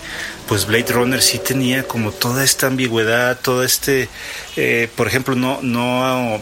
pues 0.48 0.66
Blade 0.66 0.92
Runner 0.94 1.22
sí 1.22 1.40
tenía 1.40 1.88
como 1.88 2.12
toda 2.12 2.44
esta 2.44 2.68
ambigüedad, 2.68 3.40
todo 3.40 3.64
este, 3.64 4.10
eh, 4.58 4.90
por 4.96 5.08
ejemplo, 5.08 5.36
no, 5.36 5.60
no, 5.62 6.42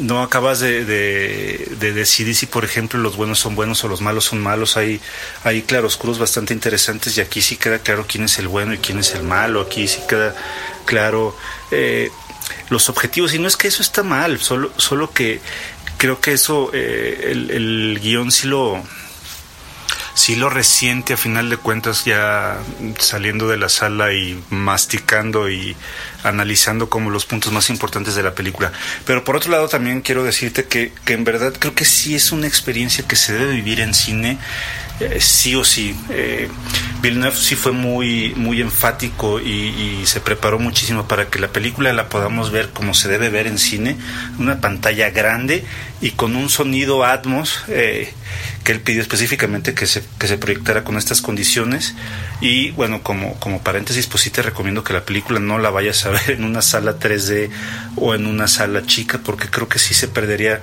no 0.00 0.22
acabas 0.22 0.60
de, 0.60 0.84
de, 0.84 1.92
decidir 1.92 2.34
si, 2.36 2.46
por 2.46 2.64
ejemplo, 2.64 3.00
los 3.00 3.16
buenos 3.16 3.40
son 3.40 3.56
buenos 3.56 3.82
o 3.82 3.88
los 3.88 4.00
malos 4.00 4.24
son 4.26 4.40
malos. 4.40 4.76
Hay, 4.76 5.00
hay 5.42 5.62
claroscuros 5.62 6.18
bastante 6.18 6.54
interesantes 6.54 7.16
y 7.18 7.20
aquí 7.20 7.42
sí 7.42 7.56
queda 7.56 7.80
claro 7.80 8.06
quién 8.08 8.24
es 8.24 8.38
el 8.38 8.46
bueno 8.46 8.74
y 8.74 8.78
quién 8.78 8.98
es 8.98 9.14
el 9.14 9.24
malo. 9.24 9.60
Aquí 9.60 9.88
sí 9.88 10.00
queda 10.08 10.34
claro 10.84 11.36
eh, 11.72 12.10
los 12.70 12.88
objetivos. 12.88 13.34
Y 13.34 13.38
no 13.38 13.48
es 13.48 13.56
que 13.56 13.68
eso 13.68 13.82
está 13.82 14.02
mal, 14.02 14.38
solo, 14.38 14.72
solo 14.76 15.12
que 15.12 15.40
creo 16.02 16.20
que 16.20 16.32
eso 16.32 16.70
eh, 16.72 17.28
el, 17.30 17.48
el 17.52 18.00
guion 18.02 18.32
sí 18.32 18.48
lo 18.48 18.82
sí 20.14 20.34
lo 20.34 20.50
resiente 20.50 21.12
a 21.12 21.16
final 21.16 21.48
de 21.48 21.58
cuentas 21.58 22.04
ya 22.04 22.58
saliendo 22.98 23.46
de 23.46 23.56
la 23.56 23.68
sala 23.68 24.12
y 24.12 24.42
masticando 24.50 25.48
y 25.48 25.76
analizando 26.24 26.90
como 26.90 27.10
los 27.10 27.24
puntos 27.24 27.52
más 27.52 27.70
importantes 27.70 28.16
de 28.16 28.24
la 28.24 28.34
película. 28.34 28.72
Pero 29.06 29.22
por 29.22 29.36
otro 29.36 29.52
lado 29.52 29.68
también 29.68 30.00
quiero 30.00 30.24
decirte 30.24 30.64
que, 30.64 30.92
que 31.04 31.12
en 31.12 31.22
verdad 31.22 31.54
creo 31.56 31.76
que 31.76 31.84
sí 31.84 32.16
es 32.16 32.32
una 32.32 32.48
experiencia 32.48 33.06
que 33.06 33.14
se 33.14 33.34
debe 33.34 33.52
vivir 33.52 33.78
en 33.78 33.94
cine 33.94 34.38
eh, 35.02 35.20
sí 35.20 35.54
o 35.54 35.64
sí. 35.64 35.94
Eh, 36.10 36.48
Villeneuve 37.02 37.36
sí 37.36 37.56
fue 37.56 37.72
muy, 37.72 38.32
muy 38.36 38.60
enfático 38.60 39.40
y, 39.40 40.02
se 40.04 40.20
preparó 40.20 40.58
muchísimo 40.58 41.08
para 41.08 41.26
que 41.28 41.38
la 41.38 41.48
película 41.48 41.92
la 41.92 42.08
podamos 42.08 42.50
ver 42.50 42.70
como 42.70 42.92
se 42.92 43.08
debe 43.08 43.30
ver 43.30 43.46
en 43.46 43.58
cine, 43.58 43.96
una 44.38 44.60
pantalla 44.60 45.10
grande 45.10 45.64
y 46.00 46.10
con 46.10 46.36
un 46.36 46.50
sonido 46.50 47.04
Atmos 47.04 47.64
eh, 47.68 48.12
que 48.64 48.72
él 48.72 48.80
pidió 48.80 49.00
específicamente 49.00 49.74
que 49.74 49.86
se, 49.86 50.02
que 50.18 50.28
se 50.28 50.38
proyectara 50.38 50.84
con 50.84 50.96
estas 50.96 51.22
condiciones. 51.22 51.94
Y 52.40 52.70
bueno, 52.72 53.02
como, 53.02 53.34
como 53.40 53.62
paréntesis, 53.62 54.06
pues 54.06 54.22
sí 54.22 54.30
te 54.30 54.42
recomiendo 54.42 54.84
que 54.84 54.92
la 54.92 55.04
película 55.04 55.40
no 55.40 55.58
la 55.58 55.70
vayas 55.70 56.04
a 56.04 56.10
ver 56.10 56.30
en 56.30 56.44
una 56.44 56.62
sala 56.62 56.98
3D 56.98 57.50
o 57.96 58.14
en 58.14 58.26
una 58.26 58.48
sala 58.48 58.86
chica, 58.86 59.20
porque 59.24 59.48
creo 59.48 59.68
que 59.68 59.78
sí 59.78 59.94
se 59.94 60.08
perdería 60.08 60.62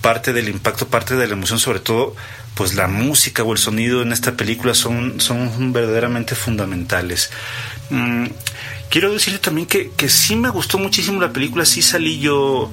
parte 0.00 0.32
del 0.32 0.48
impacto, 0.48 0.88
parte 0.88 1.16
de 1.16 1.26
la 1.26 1.34
emoción, 1.34 1.58
sobre 1.58 1.80
todo 1.80 2.14
pues 2.56 2.74
la 2.74 2.88
música 2.88 3.42
o 3.44 3.52
el 3.52 3.58
sonido 3.58 4.00
en 4.00 4.12
esta 4.12 4.32
película 4.32 4.72
son, 4.74 5.20
son 5.20 5.74
verdaderamente 5.74 6.34
fundamentales. 6.34 7.30
Mm, 7.90 8.28
quiero 8.88 9.12
decirle 9.12 9.38
también 9.38 9.66
que, 9.68 9.90
que 9.90 10.08
sí 10.08 10.36
me 10.36 10.48
gustó 10.48 10.78
muchísimo 10.78 11.20
la 11.20 11.32
película, 11.32 11.66
sí 11.66 11.82
salí 11.82 12.18
yo 12.18 12.72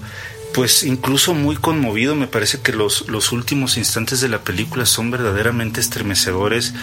pues 0.53 0.83
incluso 0.83 1.33
muy 1.33 1.57
conmovido, 1.57 2.15
me 2.15 2.27
parece 2.27 2.61
que 2.61 2.71
los, 2.71 3.09
los 3.09 3.31
últimos 3.33 3.75
instantes 3.75 4.21
de 4.21 4.29
la 4.29 4.39
película 4.39 4.85
son 4.85 5.11
verdaderamente 5.11 5.81
estremecedores. 5.81 6.73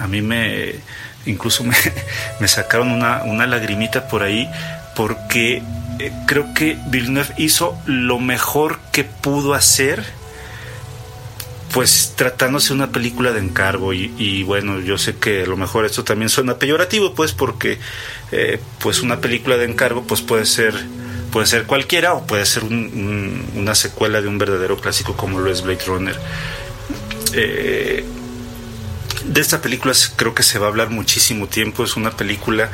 A 0.00 0.08
mí 0.08 0.20
me 0.20 0.74
incluso 1.26 1.62
me, 1.62 1.76
me 2.40 2.48
sacaron 2.48 2.90
una, 2.90 3.22
una 3.22 3.46
lagrimita 3.46 4.08
por 4.08 4.24
ahí 4.24 4.48
porque 4.96 5.62
eh, 6.00 6.12
creo 6.26 6.52
que 6.52 6.76
Villeneuve 6.88 7.32
hizo 7.36 7.78
lo 7.86 8.18
mejor 8.18 8.80
que 8.90 9.04
pudo 9.04 9.54
hacer 9.54 10.04
pues 11.72 12.14
tratándose 12.16 12.72
una 12.72 12.90
película 12.90 13.32
de 13.32 13.40
encargo 13.40 13.92
y, 13.92 14.42
bueno 14.42 14.80
yo 14.80 14.98
sé 14.98 15.16
que 15.16 15.42
a 15.42 15.46
lo 15.46 15.56
mejor 15.56 15.84
esto 15.84 16.04
también 16.04 16.28
suena 16.28 16.58
peyorativo 16.58 17.14
pues 17.14 17.32
porque 17.32 17.78
eh, 18.32 18.60
pues 18.78 19.02
una 19.02 19.20
película 19.20 19.56
de 19.56 19.66
encargo 19.66 20.04
pues 20.04 20.20
puede 20.20 20.46
ser 20.46 20.74
puede 21.30 21.46
ser 21.46 21.64
cualquiera 21.64 22.14
o 22.14 22.26
puede 22.26 22.44
ser 22.44 22.64
una 22.64 23.74
secuela 23.74 24.20
de 24.20 24.28
un 24.28 24.38
verdadero 24.38 24.76
clásico 24.78 25.16
como 25.16 25.38
lo 25.38 25.50
es 25.50 25.62
Blade 25.62 25.84
Runner 25.86 26.16
eh, 27.34 28.04
de 29.24 29.40
esta 29.40 29.60
película 29.60 29.92
creo 30.16 30.34
que 30.34 30.42
se 30.42 30.58
va 30.58 30.66
a 30.66 30.70
hablar 30.70 30.90
muchísimo 30.90 31.46
tiempo. 31.46 31.84
Es 31.84 31.96
una 31.96 32.10
película 32.10 32.70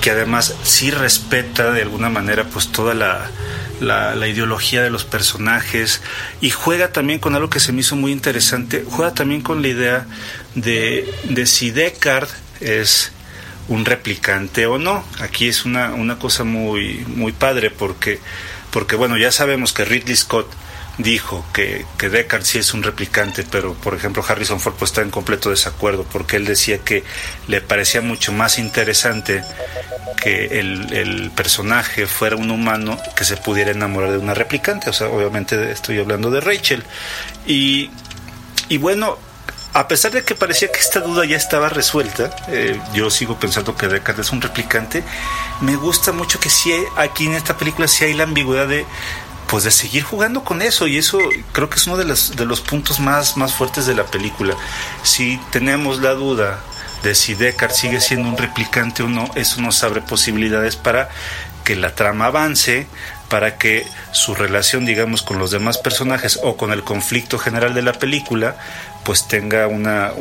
que 0.00 0.10
además 0.10 0.54
sí 0.62 0.90
respeta 0.90 1.72
de 1.72 1.82
alguna 1.82 2.08
manera 2.08 2.44
pues 2.44 2.68
toda 2.68 2.94
la, 2.94 3.30
la, 3.80 4.28
ideología 4.28 4.82
de 4.82 4.90
los 4.90 5.04
personajes 5.04 6.02
y 6.40 6.50
juega 6.50 6.92
también 6.92 7.18
con 7.18 7.34
algo 7.34 7.50
que 7.50 7.60
se 7.60 7.72
me 7.72 7.80
hizo 7.80 7.96
muy 7.96 8.12
interesante. 8.12 8.84
Juega 8.88 9.14
también 9.14 9.40
con 9.40 9.62
la 9.62 9.68
idea 9.68 10.06
de, 10.54 11.12
de 11.24 11.46
si 11.46 11.70
Deckard 11.70 12.28
es 12.60 13.12
un 13.68 13.84
replicante 13.84 14.66
o 14.66 14.78
no. 14.78 15.04
Aquí 15.20 15.48
es 15.48 15.64
una, 15.64 15.94
una 15.94 16.18
cosa 16.18 16.44
muy, 16.44 17.04
muy 17.06 17.32
padre 17.32 17.70
porque, 17.70 18.20
porque 18.70 18.96
bueno, 18.96 19.16
ya 19.16 19.32
sabemos 19.32 19.72
que 19.72 19.84
Ridley 19.84 20.16
Scott 20.16 20.50
dijo 21.02 21.44
que, 21.52 21.84
que 21.98 22.08
Deckard 22.08 22.44
sí 22.44 22.58
es 22.58 22.74
un 22.74 22.82
replicante, 22.82 23.44
pero 23.50 23.74
por 23.74 23.94
ejemplo 23.94 24.24
Harrison 24.26 24.60
Ford 24.60 24.74
pues 24.78 24.90
está 24.90 25.02
en 25.02 25.10
completo 25.10 25.50
desacuerdo 25.50 26.04
porque 26.04 26.36
él 26.36 26.44
decía 26.44 26.78
que 26.78 27.04
le 27.48 27.60
parecía 27.60 28.00
mucho 28.00 28.32
más 28.32 28.58
interesante 28.58 29.42
que 30.20 30.60
el, 30.60 30.92
el, 30.92 31.30
personaje 31.30 32.06
fuera 32.06 32.36
un 32.36 32.50
humano 32.50 32.98
que 33.16 33.24
se 33.24 33.36
pudiera 33.36 33.70
enamorar 33.70 34.12
de 34.12 34.18
una 34.18 34.34
replicante. 34.34 34.90
O 34.90 34.92
sea, 34.92 35.08
obviamente 35.08 35.72
estoy 35.72 35.98
hablando 35.98 36.30
de 36.30 36.40
Rachel. 36.40 36.84
Y, 37.46 37.90
y 38.68 38.76
bueno, 38.76 39.18
a 39.72 39.88
pesar 39.88 40.12
de 40.12 40.24
que 40.24 40.34
parecía 40.34 40.70
que 40.70 40.80
esta 40.80 41.00
duda 41.00 41.24
ya 41.24 41.36
estaba 41.36 41.68
resuelta, 41.68 42.30
eh, 42.48 42.80
yo 42.92 43.08
sigo 43.10 43.38
pensando 43.38 43.76
que 43.76 43.88
Deckard 43.88 44.20
es 44.20 44.30
un 44.30 44.40
replicante. 44.40 45.02
Me 45.60 45.76
gusta 45.76 46.12
mucho 46.12 46.40
que 46.40 46.50
sí 46.50 46.72
aquí 46.96 47.26
en 47.26 47.34
esta 47.34 47.56
película 47.56 47.86
sí 47.86 48.04
hay 48.04 48.14
la 48.14 48.24
ambigüedad 48.24 48.66
de 48.66 48.84
pues 49.50 49.64
de 49.64 49.72
seguir 49.72 50.04
jugando 50.04 50.44
con 50.44 50.62
eso 50.62 50.86
y 50.86 50.96
eso 50.96 51.18
creo 51.52 51.68
que 51.68 51.76
es 51.76 51.86
uno 51.88 51.96
de 51.96 52.04
los, 52.04 52.36
de 52.36 52.44
los 52.44 52.60
puntos 52.60 53.00
más, 53.00 53.36
más 53.36 53.52
fuertes 53.52 53.84
de 53.84 53.94
la 53.94 54.06
película. 54.06 54.54
Si 55.02 55.40
tenemos 55.50 56.00
la 56.00 56.12
duda 56.12 56.60
de 57.02 57.16
si 57.16 57.34
Deckard 57.34 57.72
sigue 57.72 58.00
siendo 58.00 58.28
un 58.28 58.36
replicante 58.36 59.02
o 59.02 59.08
no, 59.08 59.28
eso 59.34 59.60
nos 59.60 59.82
abre 59.82 60.02
posibilidades 60.02 60.76
para 60.76 61.08
que 61.64 61.74
la 61.74 61.96
trama 61.96 62.26
avance, 62.26 62.86
para 63.28 63.58
que 63.58 63.86
su 64.12 64.34
relación, 64.34 64.86
digamos, 64.86 65.22
con 65.22 65.38
los 65.38 65.50
demás 65.50 65.78
personajes 65.78 66.38
o 66.42 66.56
con 66.56 66.72
el 66.72 66.84
conflicto 66.84 67.38
general 67.38 67.74
de 67.74 67.82
la 67.82 67.92
película, 67.92 68.56
pues 69.04 69.26
tenga 69.26 69.66
una, 69.66 70.12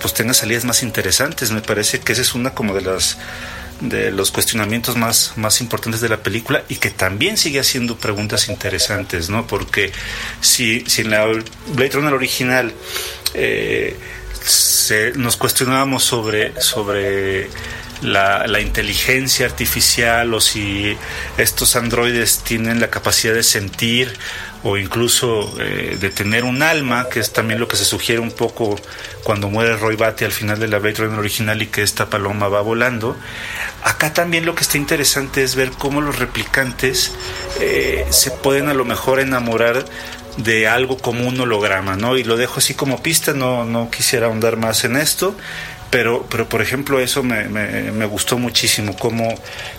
pues 0.00 0.14
tenga 0.14 0.34
salidas 0.34 0.64
más 0.64 0.82
interesantes. 0.82 1.52
Me 1.52 1.60
parece 1.60 2.00
que 2.00 2.12
esa 2.12 2.22
es 2.22 2.34
una 2.34 2.54
como 2.54 2.74
de 2.74 2.82
las 2.82 3.18
de 3.80 4.10
los 4.10 4.30
cuestionamientos 4.30 4.96
más, 4.96 5.32
más 5.36 5.60
importantes 5.60 6.00
de 6.00 6.08
la 6.08 6.22
película 6.22 6.64
y 6.68 6.76
que 6.76 6.90
también 6.90 7.36
sigue 7.36 7.60
haciendo 7.60 7.96
preguntas 7.96 8.48
interesantes, 8.48 9.30
¿no? 9.30 9.46
Porque 9.46 9.92
si, 10.40 10.84
si 10.86 11.02
en 11.02 11.10
la 11.10 11.26
Blade 11.26 11.90
Runner 11.90 12.14
original 12.14 12.72
eh, 13.34 13.96
se, 14.44 15.12
nos 15.12 15.36
cuestionábamos 15.36 16.04
sobre, 16.04 16.60
sobre 16.60 17.48
la, 18.02 18.60
inteligencia 18.60 19.46
artificial 19.46 20.32
o 20.34 20.40
si 20.40 20.96
estos 21.38 21.76
androides 21.76 22.38
tienen 22.38 22.80
la 22.80 22.90
capacidad 22.90 23.34
de 23.34 23.42
sentir 23.42 24.12
o 24.62 24.78
incluso 24.78 25.54
eh, 25.60 25.98
de 26.00 26.10
tener 26.10 26.44
un 26.44 26.62
alma, 26.62 27.08
que 27.10 27.20
es 27.20 27.32
también 27.32 27.60
lo 27.60 27.68
que 27.68 27.76
se 27.76 27.84
sugiere 27.84 28.20
un 28.20 28.32
poco 28.32 28.80
cuando 29.22 29.50
muere 29.50 29.76
Roy 29.76 29.96
Batty 29.96 30.24
al 30.24 30.32
final 30.32 30.58
de 30.58 30.68
la 30.68 30.78
Blade 30.78 30.96
Runner 30.96 31.18
original 31.18 31.60
y 31.60 31.66
que 31.66 31.82
esta 31.82 32.08
paloma 32.08 32.48
va 32.48 32.62
volando. 32.62 33.16
Acá 33.82 34.14
también 34.14 34.46
lo 34.46 34.54
que 34.54 34.62
está 34.62 34.78
interesante 34.78 35.42
es 35.42 35.54
ver 35.54 35.70
cómo 35.70 36.00
los 36.00 36.18
replicantes 36.18 37.12
eh, 37.60 38.06
se 38.10 38.30
pueden 38.30 38.68
a 38.68 38.74
lo 38.74 38.86
mejor 38.86 39.20
enamorar 39.20 39.84
de 40.36 40.66
algo 40.66 40.98
como 40.98 41.28
un 41.28 41.38
holograma, 41.38 41.96
¿no? 41.96 42.16
Y 42.16 42.24
lo 42.24 42.36
dejo 42.36 42.58
así 42.58 42.74
como 42.74 43.02
pista, 43.02 43.34
no, 43.34 43.64
no 43.64 43.90
quisiera 43.90 44.26
ahondar 44.26 44.56
más 44.56 44.84
en 44.84 44.96
esto, 44.96 45.36
pero, 45.90 46.26
pero 46.28 46.48
por 46.48 46.60
ejemplo 46.60 47.00
eso 47.00 47.22
me, 47.22 47.44
me, 47.44 48.06
gustó 48.06 48.38
muchísimo, 48.38 48.96
cómo, 48.96 49.34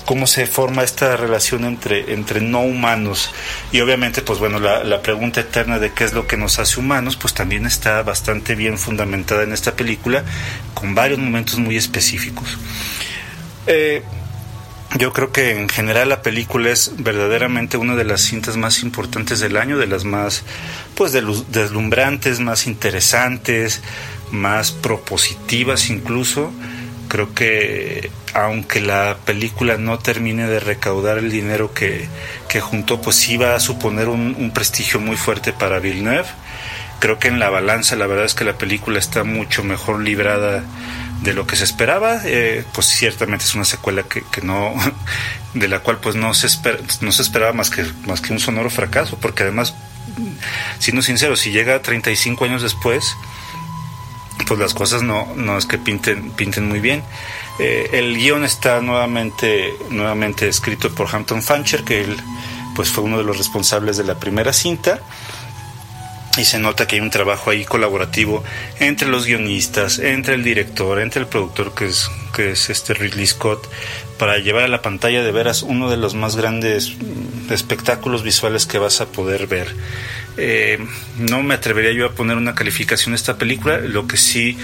cómo 0.05 0.27
se 0.27 0.45
forma 0.45 0.83
esta 0.83 1.17
relación 1.17 1.65
entre, 1.65 2.13
entre 2.13 2.41
no 2.41 2.61
humanos. 2.61 3.31
Y 3.71 3.81
obviamente, 3.81 4.21
pues 4.21 4.39
bueno, 4.39 4.59
la, 4.59 4.83
la, 4.83 5.01
pregunta 5.01 5.41
eterna 5.41 5.79
de 5.79 5.91
qué 5.93 6.03
es 6.05 6.13
lo 6.13 6.27
que 6.27 6.37
nos 6.37 6.59
hace 6.59 6.79
humanos, 6.79 7.17
pues 7.17 7.33
también 7.33 7.65
está 7.65 8.01
bastante 8.03 8.55
bien 8.55 8.77
fundamentada 8.77 9.43
en 9.43 9.53
esta 9.53 9.75
película, 9.75 10.23
con 10.73 10.95
varios 10.95 11.19
momentos 11.19 11.59
muy 11.59 11.77
específicos. 11.77 12.57
Eh, 13.67 14.03
yo 14.97 15.11
creo 15.11 15.31
que 15.33 15.51
en 15.51 15.67
general 15.67 16.09
la 16.09 16.21
película 16.21 16.69
es 16.69 16.93
verdaderamente 16.97 17.75
una 17.75 17.95
de 17.95 18.05
las 18.05 18.21
cintas 18.21 18.55
más 18.55 18.81
importantes 18.81 19.41
del 19.41 19.57
año, 19.57 19.77
de 19.77 19.87
las 19.87 20.05
más 20.05 20.43
pues 20.95 21.11
deslumbrantes, 21.11 22.39
más 22.39 22.65
interesantes, 22.65 23.81
más 24.31 24.71
propositivas 24.71 25.89
incluso. 25.89 26.51
Creo 27.07 27.33
que 27.33 28.09
aunque 28.33 28.81
la 28.81 29.17
película 29.25 29.77
no 29.77 29.99
termine 29.99 30.47
de 30.47 30.59
recaudar 30.59 31.17
el 31.17 31.31
dinero 31.31 31.73
que, 31.73 32.07
que 32.49 32.59
juntó, 32.59 33.01
pues 33.01 33.15
sí 33.15 33.37
va 33.37 33.55
a 33.55 33.59
suponer 33.59 34.09
un, 34.09 34.35
un 34.37 34.51
prestigio 34.51 34.99
muy 34.99 35.15
fuerte 35.15 35.53
para 35.53 35.79
Villeneuve. 35.79 36.27
Creo 36.99 37.19
que 37.19 37.27
en 37.27 37.39
la 37.39 37.49
balanza 37.49 37.95
la 37.95 38.07
verdad 38.07 38.25
es 38.25 38.33
que 38.33 38.43
la 38.45 38.57
película 38.57 38.99
está 38.99 39.23
mucho 39.23 39.63
mejor 39.63 40.01
librada 40.01 40.63
de 41.21 41.33
lo 41.33 41.47
que 41.47 41.55
se 41.55 41.63
esperaba, 41.63 42.21
eh, 42.25 42.63
pues 42.73 42.87
ciertamente 42.87 43.45
es 43.45 43.55
una 43.55 43.65
secuela 43.65 44.03
que, 44.03 44.23
que, 44.31 44.41
no, 44.41 44.73
de 45.53 45.67
la 45.67 45.79
cual 45.79 45.97
pues 45.97 46.15
no 46.15 46.33
se, 46.33 46.47
no 47.01 47.11
se 47.11 47.21
esperaba 47.21 47.53
más 47.53 47.69
que, 47.69 47.85
más 48.05 48.21
que 48.21 48.33
un 48.33 48.39
sonoro 48.39 48.69
fracaso, 48.69 49.17
porque 49.19 49.43
además, 49.43 49.73
siendo 50.79 51.01
sincero, 51.01 51.35
si 51.35 51.51
llega 51.51 51.81
35 51.81 52.45
años 52.45 52.61
después, 52.61 53.15
pues 54.47 54.59
las 54.59 54.73
cosas 54.73 55.03
no, 55.03 55.27
no 55.35 55.57
es 55.57 55.65
que 55.65 55.77
pinten, 55.77 56.31
pinten 56.31 56.67
muy 56.67 56.79
bien. 56.79 57.03
Eh, 57.59 57.89
el 57.93 58.17
guion 58.17 58.43
está 58.43 58.81
nuevamente, 58.81 59.73
nuevamente 59.89 60.47
escrito 60.47 60.93
por 60.93 61.13
Hampton 61.13 61.41
Fancher, 61.41 61.83
que 61.83 62.01
él 62.01 62.17
pues 62.75 62.89
fue 62.89 63.03
uno 63.03 63.17
de 63.17 63.23
los 63.23 63.37
responsables 63.37 63.97
de 63.97 64.03
la 64.03 64.19
primera 64.19 64.51
cinta 64.51 64.99
y 66.37 66.43
se 66.43 66.59
nota 66.59 66.87
que 66.87 66.95
hay 66.95 67.01
un 67.01 67.09
trabajo 67.09 67.49
ahí 67.49 67.63
colaborativo 67.63 68.43
entre 68.79 69.07
los 69.07 69.25
guionistas, 69.25 69.99
entre 69.99 70.35
el 70.35 70.43
director, 70.43 70.99
entre 70.99 71.21
el 71.21 71.27
productor 71.27 71.73
que 71.73 71.85
es, 71.85 72.09
que 72.33 72.51
es 72.51 72.69
este 72.69 72.93
Ridley 72.93 73.25
Scott, 73.25 73.69
para 74.17 74.37
llevar 74.37 74.63
a 74.63 74.67
la 74.67 74.81
pantalla 74.81 75.23
de 75.23 75.31
veras 75.31 75.63
uno 75.63 75.89
de 75.89 75.97
los 75.97 76.15
más 76.15 76.35
grandes 76.35 76.93
espectáculos 77.49 78.23
visuales 78.23 78.65
que 78.65 78.79
vas 78.79 79.01
a 79.01 79.07
poder 79.07 79.47
ver. 79.47 79.67
Eh, 80.37 80.85
no 81.17 81.43
me 81.43 81.53
atrevería 81.53 81.91
yo 81.93 82.05
a 82.05 82.11
poner 82.11 82.35
una 82.35 82.55
calificación 82.55 83.13
a 83.13 83.15
esta 83.15 83.37
película, 83.37 83.77
lo 83.79 84.07
que 84.07 84.17
sí 84.17 84.57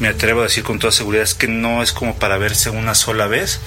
me 0.00 0.08
atrevo 0.08 0.40
a 0.40 0.44
decir 0.44 0.62
con 0.62 0.78
toda 0.78 0.92
seguridad 0.92 1.24
es 1.24 1.34
que 1.34 1.48
no 1.48 1.82
es 1.82 1.92
como 1.92 2.16
para 2.16 2.38
verse 2.38 2.70
una 2.70 2.94
sola 2.94 3.26
vez 3.26 3.60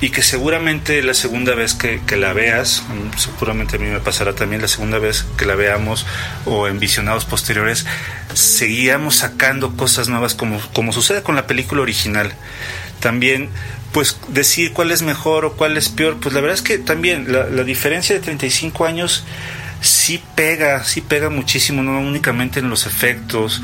y 0.00 0.10
que 0.10 0.22
seguramente 0.22 1.02
la 1.02 1.14
segunda 1.14 1.54
vez 1.54 1.74
que, 1.74 2.16
la 2.16 2.32
veas, 2.32 2.82
mm, 2.88 3.18
seguramente 3.18 3.76
a 3.76 3.78
mí 3.78 3.86
me 3.86 4.00
pasará 4.00 4.34
también 4.34 4.60
la 4.60 4.68
segunda 4.68 4.98
vez 4.98 5.24
que 5.36 5.46
la 5.46 5.54
veamos 5.54 6.06
o 6.44 6.68
en 6.68 6.78
visionados 6.78 7.24
posteriores, 7.24 7.86
seguíamos 8.34 9.16
sacando 9.16 9.76
cosas 9.76 10.08
nuevas 10.08 10.34
como, 10.34 10.60
como 10.72 10.92
sucede 10.92 11.22
con 11.22 11.36
la 11.36 11.46
película 11.46 11.82
original. 11.82 12.34
También 13.04 13.50
pues 13.92 14.16
decir 14.28 14.72
cuál 14.72 14.92
es 14.92 15.02
mejor 15.02 15.44
o 15.44 15.52
cuál 15.52 15.76
es 15.76 15.90
peor, 15.90 16.16
pues 16.20 16.34
la 16.34 16.40
verdad 16.40 16.54
es 16.54 16.62
que 16.62 16.78
también 16.78 17.30
la, 17.30 17.64
diferencia 17.64 18.14
de 18.14 18.22
35 18.22 18.86
años 18.86 19.24
sí 19.82 20.22
pega, 20.34 20.82
sí 20.84 21.02
pega 21.02 21.28
muchísimo, 21.28 21.82
no 21.82 22.00
únicamente 22.00 22.60
en 22.60 22.70
los 22.70 22.86
efectos, 22.86 23.60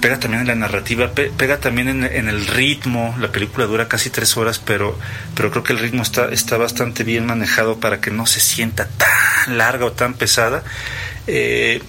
pega 0.00 0.20
también 0.20 0.42
en 0.42 0.46
la 0.46 0.54
narrativa, 0.54 1.10
pega 1.10 1.58
también 1.58 2.04
en, 2.04 2.28
el 2.28 2.46
ritmo. 2.46 3.16
La 3.18 3.32
película 3.32 3.66
dura 3.66 3.88
casi 3.88 4.10
tres 4.10 4.36
horas, 4.36 4.60
pero, 4.60 4.96
pero 5.34 5.50
creo 5.50 5.64
que 5.64 5.72
el 5.72 5.80
ritmo 5.80 6.02
está, 6.02 6.28
está 6.28 6.56
bastante 6.56 7.02
bien 7.02 7.26
manejado 7.26 7.80
para 7.80 8.00
que 8.00 8.12
no 8.12 8.26
se 8.26 8.38
sienta 8.38 8.86
tan 8.86 9.58
larga 9.58 9.86
o 9.86 9.92
tan 9.92 10.14
pesada. 10.14 10.62
Eh, 11.26 11.82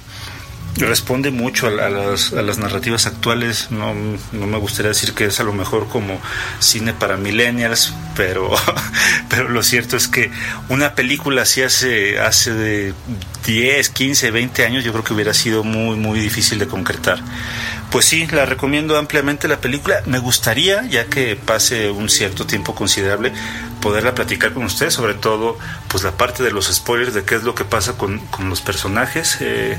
responde 0.77 1.31
mucho 1.31 1.67
a, 1.67 1.69
las, 1.69 2.33
a, 2.33 2.41
las, 2.41 2.57
narrativas 2.57 3.05
actuales. 3.05 3.71
No, 3.71 3.93
no, 4.33 4.47
me 4.47 4.57
gustaría 4.57 4.89
decir 4.89 5.13
que 5.13 5.25
es 5.25 5.39
a 5.39 5.43
lo 5.43 5.53
mejor 5.53 5.88
como 5.88 6.19
cine 6.59 6.93
para 6.93 7.15
millennials, 7.15 7.93
pero, 8.15 8.51
pero 9.29 9.49
lo 9.49 9.63
cierto 9.63 9.95
es 9.95 10.07
que 10.07 10.31
una 10.67 10.95
película 10.95 11.43
así 11.43 11.61
hace, 11.61 12.19
hace 12.19 12.53
de 12.53 12.93
10, 13.45 13.89
15, 13.89 14.31
20 14.31 14.65
años 14.65 14.83
yo 14.83 14.91
creo 14.91 15.03
que 15.03 15.13
hubiera 15.13 15.33
sido 15.33 15.63
muy, 15.63 15.95
muy 15.95 16.19
difícil 16.19 16.59
de 16.59 16.67
concretar. 16.67 17.19
Pues 17.91 18.05
sí, 18.05 18.27
la 18.27 18.45
recomiendo 18.45 18.97
ampliamente 18.97 19.47
la 19.47 19.61
película. 19.61 20.01
Me 20.05 20.19
gustaría, 20.19 20.85
ya 20.88 21.05
que 21.05 21.38
pase 21.38 21.89
un 21.89 22.09
cierto 22.09 22.45
tiempo 22.45 22.75
considerable, 22.75 23.31
poderla 23.79 24.13
platicar 24.13 24.51
con 24.53 24.65
ustedes, 24.65 24.93
sobre 24.93 25.13
todo 25.13 25.57
pues 25.88 26.03
la 26.03 26.11
parte 26.11 26.43
de 26.43 26.51
los 26.51 26.65
spoilers 26.73 27.13
de 27.13 27.23
qué 27.23 27.35
es 27.35 27.43
lo 27.43 27.55
que 27.55 27.63
pasa 27.63 27.97
con, 27.97 28.19
con 28.27 28.49
los 28.49 28.59
personajes. 28.59 29.38
Eh, 29.39 29.77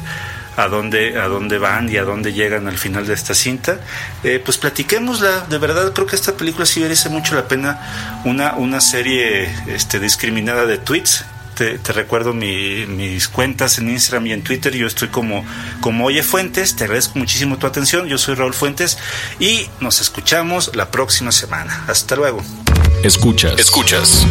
a 0.57 0.69
dónde, 0.69 1.19
a 1.19 1.29
dónde 1.29 1.59
van 1.59 1.89
y 1.91 1.97
a 1.97 2.05
dónde 2.05 2.33
llegan 2.33 2.67
al 2.67 2.79
final 2.79 3.07
de 3.07 3.15
esta 3.15 3.35
cinta. 3.35 3.81
Eh, 4.25 4.41
pues 4.45 4.59
platiquémosla, 4.59 5.47
de 5.49 5.59
verdad 5.59 5.93
creo 5.93 6.07
que 6.07 6.17
esta 6.17 6.37
película 6.37 6.67
sí 6.67 6.81
merece 6.81 7.09
mucho 7.09 7.35
la 7.35 7.47
pena 7.47 8.23
una, 8.25 8.55
una 8.55 8.81
serie 8.81 9.55
este, 9.67 10.01
discriminada 10.01 10.67
de 10.67 10.79
tweets. 10.79 11.25
Te, 11.55 11.79
recuerdo 11.95 12.35
mis 12.35 13.29
cuentas 13.29 13.79
en 13.79 13.89
Instagram 13.89 14.27
y 14.27 14.33
en 14.35 14.43
Twitter. 14.43 14.75
Yo 14.75 14.87
estoy 14.87 15.09
como, 15.09 15.43
como 15.81 16.05
Oye 16.05 16.23
Fuentes. 16.23 16.77
Te 16.77 16.85
agradezco 16.85 17.19
muchísimo 17.19 17.57
tu 17.57 17.67
atención. 17.67 18.07
Yo 18.09 18.19
soy 18.19 18.35
Raúl 18.35 18.53
Fuentes 18.53 18.99
y 19.41 19.67
nos 19.81 20.03
escuchamos 20.03 20.77
la 20.77 20.91
próxima 20.91 21.33
semana. 21.33 21.85
Hasta 21.89 22.15
luego. 22.15 22.43
Escuchas. 23.03 23.59
Escuchas. 23.59 24.27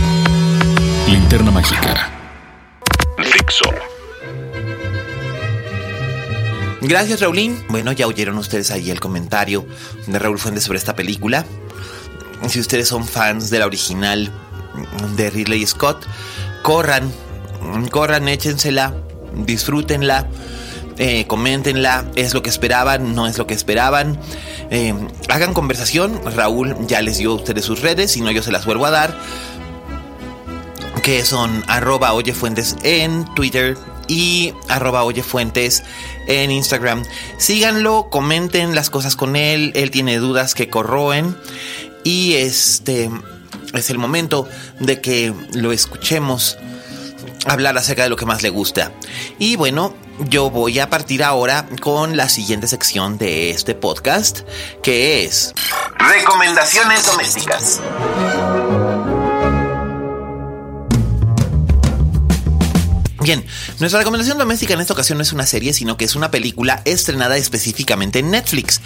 Linterna 1.07 1.49
Mágica. 1.49 2.11
Fixo. 3.17 3.84
Gracias, 6.87 7.21
Raulín. 7.21 7.65
Bueno, 7.69 7.91
ya 7.93 8.05
oyeron 8.05 8.37
ustedes 8.37 8.69
ahí 8.69 8.91
el 8.91 8.99
comentario 8.99 9.65
de 10.05 10.19
Raúl 10.19 10.37
Fuentes 10.37 10.65
sobre 10.65 10.77
esta 10.77 10.95
película. 10.95 11.43
Si 12.47 12.59
ustedes 12.59 12.87
son 12.87 13.07
fans 13.07 13.49
de 13.49 13.57
la 13.57 13.65
original 13.65 14.31
de 15.15 15.31
Ridley 15.31 15.65
Scott, 15.65 16.05
corran, 16.61 17.11
corran, 17.89 18.27
échensela, 18.27 18.93
disfrútenla. 19.33 20.27
Eh, 20.97 21.25
coméntenla, 21.25 22.05
es 22.15 22.35
lo 22.35 22.43
que 22.43 22.51
esperaban, 22.51 23.15
no 23.15 23.25
es 23.25 23.39
lo 23.39 23.47
que 23.47 23.55
esperaban. 23.55 24.19
Eh, 24.69 24.93
hagan 25.27 25.55
conversación. 25.55 26.21
Raúl 26.35 26.75
ya 26.85 27.01
les 27.01 27.17
dio 27.17 27.31
a 27.31 27.35
ustedes 27.35 27.65
sus 27.65 27.81
redes, 27.81 28.11
si 28.11 28.21
no 28.21 28.29
yo 28.29 28.43
se 28.43 28.51
las 28.51 28.65
vuelvo 28.65 28.85
a 28.85 28.91
dar. 28.91 29.17
Que 31.01 31.25
son 31.25 31.63
arroba 31.65 32.13
oyefuentes 32.13 32.77
en 32.83 33.25
Twitter 33.33 33.75
y 34.07 34.53
arroba 34.69 35.03
oyefuentes 35.03 35.83
en 36.27 36.51
Instagram. 36.51 37.03
Síganlo, 37.37 38.09
comenten 38.09 38.75
las 38.75 38.89
cosas 38.89 39.15
con 39.15 39.35
él. 39.35 39.71
Él 39.75 39.91
tiene 39.91 40.17
dudas 40.17 40.55
que 40.55 40.69
corroen. 40.69 41.37
Y 42.03 42.35
este 42.35 43.09
es 43.73 43.89
el 43.89 43.97
momento 43.97 44.47
de 44.79 45.01
que 45.01 45.33
lo 45.53 45.71
escuchemos 45.71 46.57
hablar 47.45 47.77
acerca 47.77 48.03
de 48.03 48.09
lo 48.09 48.15
que 48.15 48.25
más 48.25 48.41
le 48.41 48.49
gusta. 48.49 48.91
Y 49.39 49.55
bueno, 49.55 49.95
yo 50.19 50.49
voy 50.49 50.79
a 50.79 50.89
partir 50.89 51.23
ahora 51.23 51.67
con 51.81 52.17
la 52.17 52.29
siguiente 52.29 52.67
sección 52.67 53.17
de 53.17 53.51
este 53.51 53.75
podcast, 53.75 54.41
que 54.81 55.25
es 55.25 55.53
Recomendaciones 55.97 57.05
Domésticas. 57.05 57.81
Bien, 63.25 63.43
nuestra 63.79 63.97
recomendación 63.97 64.37
doméstica 64.37 64.75
en 64.75 64.81
esta 64.81 64.93
ocasión 64.93 65.17
no 65.17 65.23
es 65.23 65.33
una 65.33 65.47
serie, 65.47 65.73
sino 65.73 65.97
que 65.97 66.05
es 66.05 66.15
una 66.15 66.29
película 66.29 66.83
estrenada 66.85 67.37
específicamente 67.37 68.19
en 68.19 68.29
Netflix. 68.29 68.81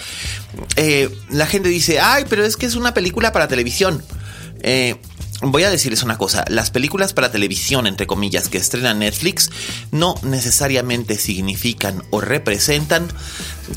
Eh, 0.77 1.13
la 1.29 1.45
gente 1.45 1.67
dice, 1.67 1.99
ay, 1.99 2.23
pero 2.29 2.45
es 2.45 2.55
que 2.55 2.65
es 2.65 2.75
una 2.75 2.93
película 2.93 3.33
para 3.33 3.49
televisión. 3.49 4.01
Eh, 4.61 4.95
voy 5.41 5.63
a 5.63 5.69
decirles 5.69 6.03
una 6.03 6.17
cosa, 6.17 6.43
las 6.49 6.69
películas 6.69 7.13
para 7.13 7.31
televisión, 7.31 7.87
entre 7.87 8.07
comillas, 8.07 8.49
que 8.49 8.57
estrena 8.57 8.93
Netflix, 8.93 9.49
no 9.91 10.15
necesariamente 10.21 11.17
significan 11.17 12.03
o 12.09 12.21
representan 12.21 13.07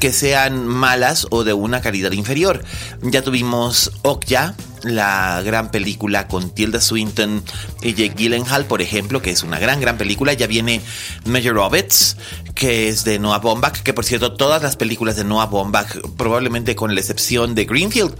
que 0.00 0.12
sean 0.12 0.66
malas 0.66 1.26
o 1.30 1.44
de 1.44 1.52
una 1.52 1.80
calidad 1.80 2.12
inferior. 2.12 2.64
Ya 3.02 3.22
tuvimos 3.22 3.92
Okja, 4.02 4.54
la 4.82 5.42
gran 5.42 5.70
película 5.70 6.26
con 6.26 6.50
Tilda 6.50 6.80
Swinton 6.80 7.44
y 7.82 7.94
Jake 7.94 8.14
Gyllenhaal, 8.16 8.64
por 8.64 8.82
ejemplo, 8.82 9.22
que 9.22 9.30
es 9.30 9.42
una 9.42 9.58
gran, 9.58 9.80
gran 9.80 9.98
película. 9.98 10.32
Ya 10.32 10.46
viene 10.46 10.80
Major 11.26 11.54
Roberts, 11.54 12.16
que 12.54 12.88
es 12.88 13.04
de 13.04 13.18
Noah 13.18 13.38
Baumbach, 13.38 13.82
que 13.82 13.94
por 13.94 14.04
cierto, 14.04 14.32
todas 14.32 14.62
las 14.62 14.76
películas 14.76 15.16
de 15.16 15.24
Noah 15.24 15.46
Baumbach, 15.46 15.96
probablemente 16.16 16.74
con 16.74 16.94
la 16.94 17.00
excepción 17.00 17.54
de 17.54 17.66
Greenfield, 17.66 18.14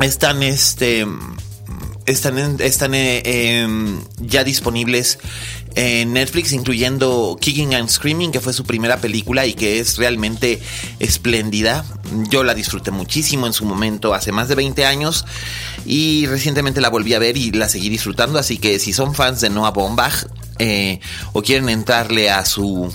están 0.00 0.42
este 0.42 1.06
están, 2.06 2.60
están 2.60 2.94
eh, 2.94 3.22
em, 3.24 4.00
ya 4.18 4.44
disponibles 4.44 5.18
en 5.74 6.12
Netflix, 6.12 6.52
incluyendo 6.52 7.36
Kicking 7.40 7.74
and 7.74 7.88
Screaming, 7.88 8.30
que 8.30 8.40
fue 8.40 8.52
su 8.52 8.64
primera 8.64 8.98
película 8.98 9.46
y 9.46 9.54
que 9.54 9.80
es 9.80 9.96
realmente 9.96 10.60
espléndida. 11.00 11.84
Yo 12.30 12.44
la 12.44 12.54
disfruté 12.54 12.90
muchísimo 12.90 13.46
en 13.46 13.52
su 13.52 13.64
momento, 13.64 14.14
hace 14.14 14.30
más 14.30 14.48
de 14.48 14.54
20 14.54 14.86
años, 14.86 15.24
y 15.84 16.26
recientemente 16.26 16.80
la 16.80 16.90
volví 16.90 17.14
a 17.14 17.18
ver 17.18 17.36
y 17.36 17.50
la 17.50 17.68
seguí 17.68 17.88
disfrutando. 17.88 18.38
Así 18.38 18.58
que 18.58 18.78
si 18.78 18.92
son 18.92 19.14
fans 19.14 19.40
de 19.40 19.50
Noah 19.50 19.72
Baumbach 19.72 20.26
eh, 20.58 21.00
o 21.32 21.42
quieren 21.42 21.68
entrarle 21.68 22.30
a 22.30 22.44
su 22.44 22.92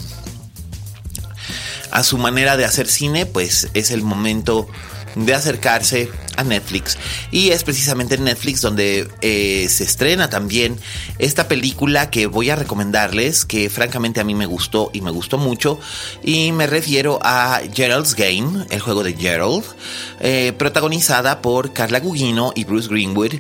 a 1.92 2.04
su 2.04 2.20
manera 2.20 2.56
de 2.56 2.66
hacer 2.66 2.88
cine, 2.88 3.26
pues 3.26 3.70
es 3.74 3.90
el 3.90 4.04
momento 4.04 4.68
de 5.16 5.34
acercarse 5.34 6.10
Netflix. 6.44 6.98
Y 7.32 7.50
es 7.50 7.64
precisamente 7.64 8.16
en 8.16 8.24
Netflix 8.24 8.62
donde 8.62 9.08
eh, 9.22 9.68
se 9.70 9.84
estrena 9.84 10.30
también 10.30 10.78
esta 11.18 11.48
película 11.48 12.10
que 12.10 12.28
voy 12.28 12.50
a 12.50 12.56
recomendarles, 12.56 13.46
que 13.46 13.70
francamente 13.70 14.20
a 14.20 14.24
mí 14.24 14.36
me 14.36 14.46
gustó 14.46 14.90
y 14.94 15.02
me 15.02 15.12
gustó 15.12 15.38
mucho. 15.38 15.80
Y 16.24 16.52
me 16.52 16.68
refiero 16.68 17.20
a 17.22 17.62
Gerald's 17.74 18.16
Game, 18.16 18.66
el 18.70 18.80
juego 18.80 19.04
de 19.04 19.14
Gerald, 19.14 19.64
eh, 20.20 20.54
protagonizada 20.58 21.42
por 21.42 21.74
Carla 21.74 22.00
Gugino 22.00 22.52
y 22.56 22.64
Bruce 22.66 22.90
Greenwood, 22.90 23.36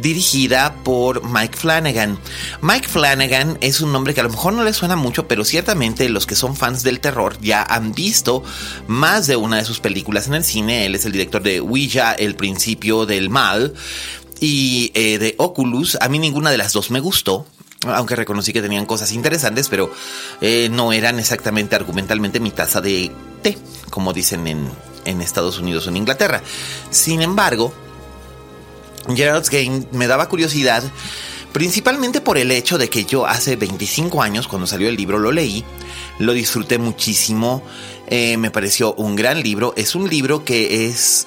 dirigida 0.00 0.74
por 0.84 1.24
Mike 1.28 1.56
Flanagan. 1.56 2.18
Mike 2.62 2.88
Flanagan 2.88 3.58
es 3.60 3.80
un 3.80 3.92
nombre 3.92 4.14
que 4.14 4.20
a 4.20 4.24
lo 4.24 4.30
mejor 4.30 4.52
no 4.52 4.64
le 4.64 4.72
suena 4.72 4.96
mucho, 4.96 5.28
pero 5.28 5.44
ciertamente 5.44 6.08
los 6.08 6.26
que 6.26 6.34
son 6.34 6.56
fans 6.56 6.82
del 6.82 7.00
terror 7.00 7.38
ya 7.40 7.62
han 7.62 7.92
visto 7.92 8.42
más 8.86 9.26
de 9.26 9.36
una 9.36 9.56
de 9.56 9.64
sus 9.64 9.80
películas 9.80 10.26
en 10.26 10.34
el 10.34 10.44
cine. 10.44 10.86
Él 10.86 10.94
es 10.94 11.04
el 11.04 11.12
director 11.12 11.42
de 11.42 11.60
Ouija, 11.60 12.12
El 12.12 12.34
Principio 12.38 13.04
del 13.04 13.28
Mal, 13.28 13.74
y 14.40 14.90
eh, 14.94 15.18
de 15.18 15.34
Oculus. 15.38 15.98
A 16.00 16.08
mí 16.08 16.18
ninguna 16.18 16.50
de 16.50 16.58
las 16.58 16.72
dos 16.72 16.90
me 16.90 17.00
gustó. 17.00 17.46
Aunque 17.86 18.16
reconocí 18.16 18.52
que 18.52 18.60
tenían 18.60 18.86
cosas 18.86 19.12
interesantes, 19.12 19.68
pero 19.68 19.92
eh, 20.40 20.68
no 20.68 20.92
eran 20.92 21.20
exactamente 21.20 21.76
argumentalmente 21.76 22.40
mi 22.40 22.50
taza 22.50 22.80
de 22.80 23.12
té, 23.40 23.56
como 23.90 24.12
dicen 24.12 24.48
en, 24.48 25.20
Estados 25.22 25.58
Unidos 25.58 25.86
o 25.86 25.90
en 25.90 25.96
Inglaterra. 25.96 26.42
Sin 26.90 27.22
embargo, 27.22 27.72
Gerald's 29.14 29.48
Game 29.48 29.86
me 29.92 30.08
daba 30.08 30.28
curiosidad, 30.28 30.82
principalmente 31.52 32.20
por 32.20 32.36
el 32.36 32.50
hecho 32.50 32.78
de 32.78 32.90
que 32.90 33.04
yo 33.04 33.26
hace 33.26 33.56
25 33.56 34.20
años, 34.20 34.48
cuando 34.48 34.66
salió 34.66 34.88
el 34.88 34.96
libro, 34.96 35.18
lo 35.18 35.32
leí, 35.32 35.64
lo 36.18 36.34
disfruté 36.34 36.78
muchísimo, 36.78 37.62
eh, 38.08 38.36
me 38.36 38.50
pareció 38.50 38.92
un 38.94 39.16
gran 39.16 39.42
libro, 39.42 39.72
es 39.76 39.94
un 39.94 40.10
libro 40.10 40.44
que 40.44 40.88
es 40.88 41.26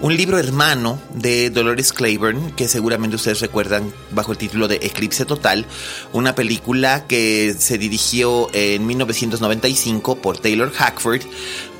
un 0.00 0.16
libro 0.16 0.38
hermano 0.38 1.00
de 1.14 1.50
Dolores 1.50 1.92
Claiborne, 1.92 2.52
que 2.54 2.68
seguramente 2.68 3.16
ustedes 3.16 3.40
recuerdan 3.40 3.92
bajo 4.10 4.32
el 4.32 4.38
título 4.38 4.68
de 4.68 4.76
Eclipse 4.76 5.24
Total, 5.24 5.66
una 6.12 6.34
película 6.34 7.06
que 7.06 7.54
se 7.58 7.78
dirigió 7.78 8.48
en 8.52 8.86
1995 8.86 10.16
por 10.16 10.38
Taylor 10.38 10.70
Hackford 10.70 11.22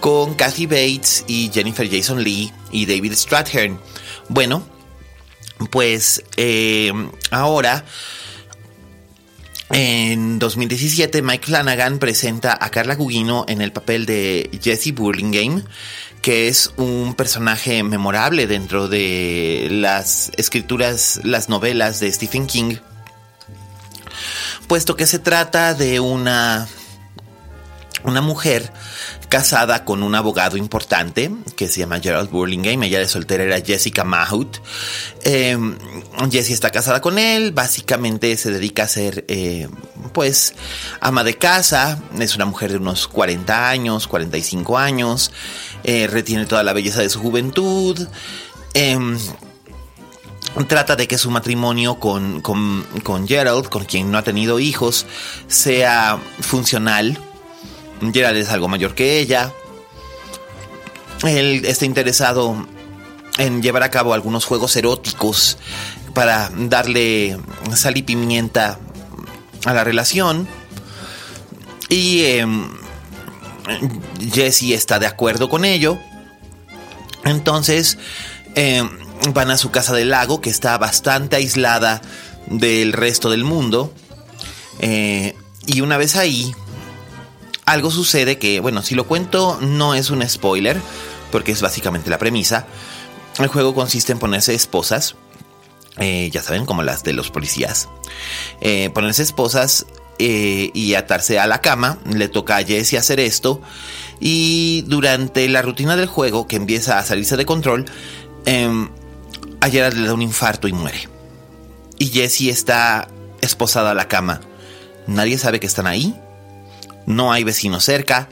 con 0.00 0.34
Kathy 0.34 0.66
Bates 0.66 1.24
y 1.26 1.50
Jennifer 1.52 1.88
Jason 1.90 2.22
Lee 2.22 2.52
y 2.70 2.86
David 2.86 3.12
Strathairn. 3.14 3.78
Bueno, 4.28 4.66
pues 5.70 6.22
eh, 6.36 6.92
ahora... 7.30 7.84
En 9.70 10.38
2017, 10.38 11.22
Mike 11.22 11.46
Flanagan 11.46 11.98
presenta 11.98 12.56
a 12.58 12.70
Carla 12.70 12.94
Gugino 12.94 13.44
en 13.48 13.60
el 13.60 13.72
papel 13.72 14.06
de 14.06 14.48
Jesse 14.62 14.94
Burlingame, 14.94 15.64
que 16.26 16.48
es 16.48 16.72
un 16.76 17.14
personaje 17.14 17.84
memorable 17.84 18.48
dentro 18.48 18.88
de 18.88 19.68
las 19.70 20.32
escrituras, 20.36 21.20
las 21.22 21.48
novelas 21.48 22.00
de 22.00 22.12
Stephen 22.12 22.48
King, 22.48 22.78
puesto 24.66 24.96
que 24.96 25.06
se 25.06 25.20
trata 25.20 25.72
de 25.74 26.00
una, 26.00 26.66
una 28.02 28.22
mujer 28.22 28.72
casada 29.28 29.84
con 29.84 30.02
un 30.02 30.14
abogado 30.14 30.56
importante 30.56 31.30
que 31.56 31.68
se 31.68 31.80
llama 31.80 32.00
Gerald 32.00 32.30
Burlingame. 32.30 32.86
Ella 32.86 32.98
de 32.98 33.08
soltera 33.08 33.44
era 33.44 33.60
Jessica 33.60 34.04
Mahout. 34.04 34.60
Eh, 35.24 35.58
Jessie 36.30 36.54
está 36.54 36.70
casada 36.70 37.00
con 37.00 37.18
él. 37.18 37.52
Básicamente 37.52 38.36
se 38.36 38.50
dedica 38.50 38.84
a 38.84 38.88
ser, 38.88 39.24
eh, 39.28 39.68
pues, 40.12 40.54
ama 41.00 41.24
de 41.24 41.36
casa. 41.36 42.00
Es 42.18 42.36
una 42.36 42.44
mujer 42.44 42.72
de 42.72 42.78
unos 42.78 43.08
40 43.08 43.68
años, 43.68 44.06
45 44.06 44.78
años. 44.78 45.32
Eh, 45.84 46.06
retiene 46.06 46.46
toda 46.46 46.62
la 46.62 46.72
belleza 46.72 47.00
de 47.00 47.10
su 47.10 47.20
juventud. 47.20 48.08
Em, 48.74 49.18
trata 50.68 50.96
de 50.96 51.06
que 51.08 51.18
su 51.18 51.30
matrimonio 51.30 51.96
con, 51.96 52.40
con, 52.40 52.84
con 53.02 53.26
Gerald, 53.26 53.68
con 53.68 53.84
quien 53.84 54.10
no 54.10 54.18
ha 54.18 54.22
tenido 54.22 54.58
hijos, 54.58 55.06
sea 55.48 56.18
funcional 56.40 57.18
Gerald 58.12 58.38
es 58.38 58.48
algo 58.48 58.68
mayor 58.68 58.94
que 58.94 59.18
ella. 59.20 59.52
Él 61.24 61.64
está 61.64 61.84
interesado 61.84 62.66
en 63.38 63.62
llevar 63.62 63.82
a 63.82 63.90
cabo 63.90 64.14
algunos 64.14 64.44
juegos 64.44 64.76
eróticos 64.76 65.58
para 66.14 66.50
darle 66.56 67.38
sal 67.74 67.96
y 67.96 68.02
pimienta 68.02 68.78
a 69.64 69.74
la 69.74 69.84
relación. 69.84 70.48
Y 71.88 72.20
eh, 72.22 72.46
Jesse 74.32 74.72
está 74.72 74.98
de 74.98 75.06
acuerdo 75.06 75.48
con 75.48 75.64
ello. 75.64 75.98
Entonces 77.24 77.98
em, 78.54 78.88
van 79.32 79.50
a 79.50 79.58
su 79.58 79.70
casa 79.70 79.94
del 79.94 80.10
lago, 80.10 80.40
que 80.40 80.50
está 80.50 80.78
bastante 80.78 81.36
aislada 81.36 82.00
del 82.46 82.92
resto 82.92 83.30
del 83.30 83.44
mundo. 83.44 83.92
Eh, 84.78 85.34
y 85.66 85.80
una 85.80 85.96
vez 85.96 86.16
ahí, 86.16 86.54
algo 87.66 87.90
sucede 87.90 88.38
que, 88.38 88.60
bueno, 88.60 88.82
si 88.82 88.94
lo 88.94 89.06
cuento 89.06 89.58
no 89.60 89.94
es 89.94 90.10
un 90.10 90.26
spoiler, 90.26 90.80
porque 91.32 91.52
es 91.52 91.60
básicamente 91.60 92.08
la 92.08 92.18
premisa. 92.18 92.66
El 93.38 93.48
juego 93.48 93.74
consiste 93.74 94.12
en 94.12 94.18
ponerse 94.18 94.54
esposas, 94.54 95.16
eh, 95.98 96.30
ya 96.32 96.42
saben, 96.42 96.64
como 96.64 96.82
las 96.82 97.02
de 97.02 97.12
los 97.12 97.30
policías. 97.30 97.88
Eh, 98.60 98.90
ponerse 98.94 99.22
esposas 99.22 99.86
eh, 100.18 100.70
y 100.72 100.94
atarse 100.94 101.38
a 101.40 101.46
la 101.46 101.60
cama. 101.60 101.98
Le 102.10 102.28
toca 102.28 102.56
a 102.56 102.64
Jesse 102.64 102.94
hacer 102.94 103.18
esto. 103.18 103.60
Y 104.20 104.82
durante 104.86 105.48
la 105.48 105.60
rutina 105.60 105.96
del 105.96 106.06
juego, 106.06 106.46
que 106.46 106.56
empieza 106.56 106.98
a 106.98 107.04
salirse 107.04 107.36
de 107.36 107.44
control, 107.44 107.84
eh, 108.46 108.88
a 109.60 109.68
Gerard 109.68 109.94
le 109.94 110.06
da 110.06 110.14
un 110.14 110.22
infarto 110.22 110.68
y 110.68 110.72
muere. 110.72 111.08
Y 111.98 112.06
Jessie 112.08 112.50
está 112.50 113.08
esposada 113.40 113.90
a 113.90 113.94
la 113.94 114.06
cama. 114.06 114.40
Nadie 115.06 115.36
sabe 115.36 115.60
que 115.60 115.66
están 115.66 115.86
ahí 115.86 116.14
no 117.06 117.32
hay 117.32 117.44
vecinos 117.44 117.84
cerca, 117.84 118.28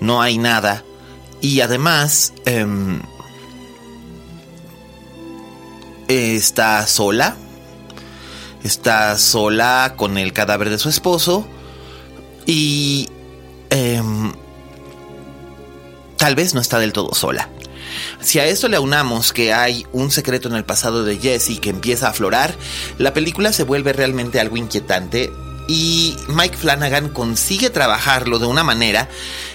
no 0.00 0.22
hay 0.22 0.38
nada. 0.38 0.84
Y 1.40 1.60
además 1.60 2.32
em, 2.46 3.00
está 6.08 6.86
sola. 6.86 7.36
Está 8.62 9.18
sola 9.18 9.94
con 9.96 10.16
el 10.16 10.32
cadáver 10.32 10.70
de 10.70 10.78
su 10.78 10.88
esposo. 10.88 11.46
Y 12.46 13.08
em, 13.70 14.32
tal 16.16 16.34
vez 16.34 16.54
no 16.54 16.60
está 16.60 16.78
del 16.78 16.92
todo 16.92 17.14
sola. 17.14 17.48
Si 18.20 18.38
a 18.38 18.46
esto 18.46 18.68
le 18.68 18.76
aunamos 18.76 19.32
que 19.32 19.52
hay 19.52 19.86
un 19.92 20.10
secreto 20.10 20.48
en 20.48 20.54
el 20.54 20.64
pasado 20.64 21.04
de 21.04 21.18
Jesse 21.18 21.60
que 21.60 21.70
empieza 21.70 22.06
a 22.06 22.10
aflorar, 22.10 22.54
la 22.98 23.12
película 23.12 23.52
se 23.52 23.64
vuelve 23.64 23.92
realmente 23.92 24.40
algo 24.40 24.56
inquietante 24.56 25.30
y 25.66 26.16
Mike 26.28 26.56
Flanagan 26.56 27.08
consigue 27.08 27.70
trabajarlo 27.70 28.38
de 28.38 28.46
una 28.46 28.64
manera 28.64 29.08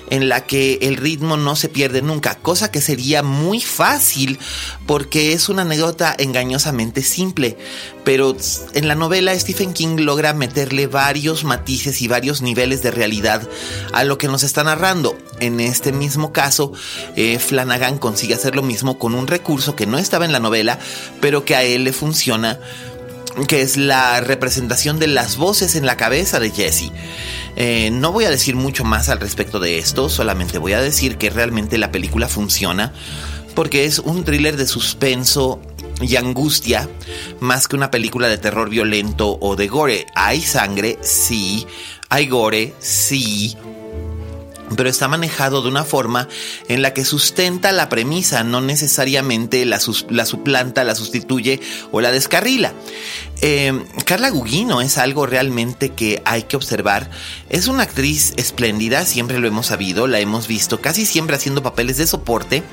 en 0.09 0.27
la 0.27 0.45
que 0.45 0.79
el 0.81 0.97
ritmo 0.97 1.37
no 1.37 1.55
se 1.55 1.69
pierde 1.69 2.01
nunca, 2.01 2.35
cosa 2.35 2.71
que 2.71 2.81
sería 2.81 3.21
muy 3.21 3.61
fácil 3.61 4.39
porque 4.87 5.33
es 5.33 5.49
una 5.49 5.61
anécdota 5.61 6.15
engañosamente 6.17 7.03
simple, 7.03 7.57
pero 8.03 8.35
en 8.73 8.87
la 8.87 8.95
novela 8.95 9.37
Stephen 9.37 9.73
King 9.73 9.97
logra 9.99 10.33
meterle 10.33 10.87
varios 10.87 11.43
matices 11.43 12.01
y 12.01 12.07
varios 12.07 12.41
niveles 12.41 12.81
de 12.81 12.91
realidad 12.91 13.47
a 13.93 14.03
lo 14.03 14.17
que 14.17 14.27
nos 14.27 14.43
está 14.43 14.63
narrando. 14.63 15.15
En 15.39 15.59
este 15.59 15.91
mismo 15.91 16.33
caso, 16.33 16.73
eh, 17.15 17.39
Flanagan 17.39 17.97
consigue 17.97 18.33
hacer 18.33 18.55
lo 18.55 18.63
mismo 18.63 18.97
con 18.97 19.13
un 19.13 19.27
recurso 19.27 19.75
que 19.75 19.85
no 19.85 19.97
estaba 19.97 20.25
en 20.25 20.31
la 20.31 20.39
novela, 20.39 20.79
pero 21.21 21.45
que 21.45 21.55
a 21.55 21.63
él 21.63 21.83
le 21.83 21.93
funciona 21.93 22.59
que 23.47 23.61
es 23.61 23.77
la 23.77 24.21
representación 24.21 24.99
de 24.99 25.07
las 25.07 25.37
voces 25.37 25.75
en 25.75 25.85
la 25.85 25.97
cabeza 25.97 26.39
de 26.39 26.51
Jesse. 26.51 26.91
Eh, 27.55 27.89
no 27.91 28.11
voy 28.11 28.25
a 28.25 28.29
decir 28.29 28.55
mucho 28.55 28.83
más 28.83 29.09
al 29.09 29.19
respecto 29.19 29.59
de 29.59 29.77
esto, 29.77 30.09
solamente 30.09 30.57
voy 30.57 30.73
a 30.73 30.81
decir 30.81 31.17
que 31.17 31.29
realmente 31.29 31.77
la 31.77 31.91
película 31.91 32.27
funciona 32.27 32.93
porque 33.55 33.85
es 33.85 33.99
un 33.99 34.23
thriller 34.23 34.55
de 34.55 34.65
suspenso 34.65 35.59
y 36.01 36.15
angustia 36.15 36.89
más 37.39 37.67
que 37.67 37.75
una 37.75 37.91
película 37.91 38.29
de 38.29 38.37
terror 38.37 38.69
violento 38.69 39.37
o 39.41 39.55
de 39.55 39.67
gore. 39.67 40.05
Hay 40.15 40.41
sangre, 40.41 40.97
sí, 41.01 41.67
hay 42.09 42.27
gore, 42.27 42.73
sí, 42.79 43.57
pero 44.75 44.89
está 44.89 45.07
manejado 45.07 45.61
de 45.61 45.69
una 45.69 45.83
forma 45.83 46.27
en 46.67 46.81
la 46.81 46.93
que 46.93 47.05
sustenta 47.05 47.71
la 47.71 47.89
premisa, 47.89 48.43
no 48.43 48.61
necesariamente 48.61 49.65
la, 49.65 49.79
suplanta, 49.79 50.83
la 50.83 50.95
sustituye 50.95 51.59
o 51.91 52.01
la 52.01 52.11
descarrila. 52.11 52.73
Eh, 53.41 53.83
Carla 54.05 54.29
Gugino 54.29 54.81
es 54.81 54.97
algo 54.97 55.25
realmente 55.25 55.89
que 55.89 56.21
hay 56.25 56.43
que 56.43 56.55
observar. 56.55 57.09
Es 57.49 57.67
una 57.67 57.83
actriz 57.83 58.33
espléndida, 58.37 59.05
siempre 59.05 59.39
lo 59.39 59.47
hemos 59.47 59.67
sabido, 59.67 60.07
la 60.07 60.19
hemos 60.19 60.47
visto 60.47 60.81
casi 60.81 61.05
siempre 61.05 61.35
haciendo 61.35 61.63
papeles 61.63 61.97
de 61.97 62.07
soporte, 62.07 62.63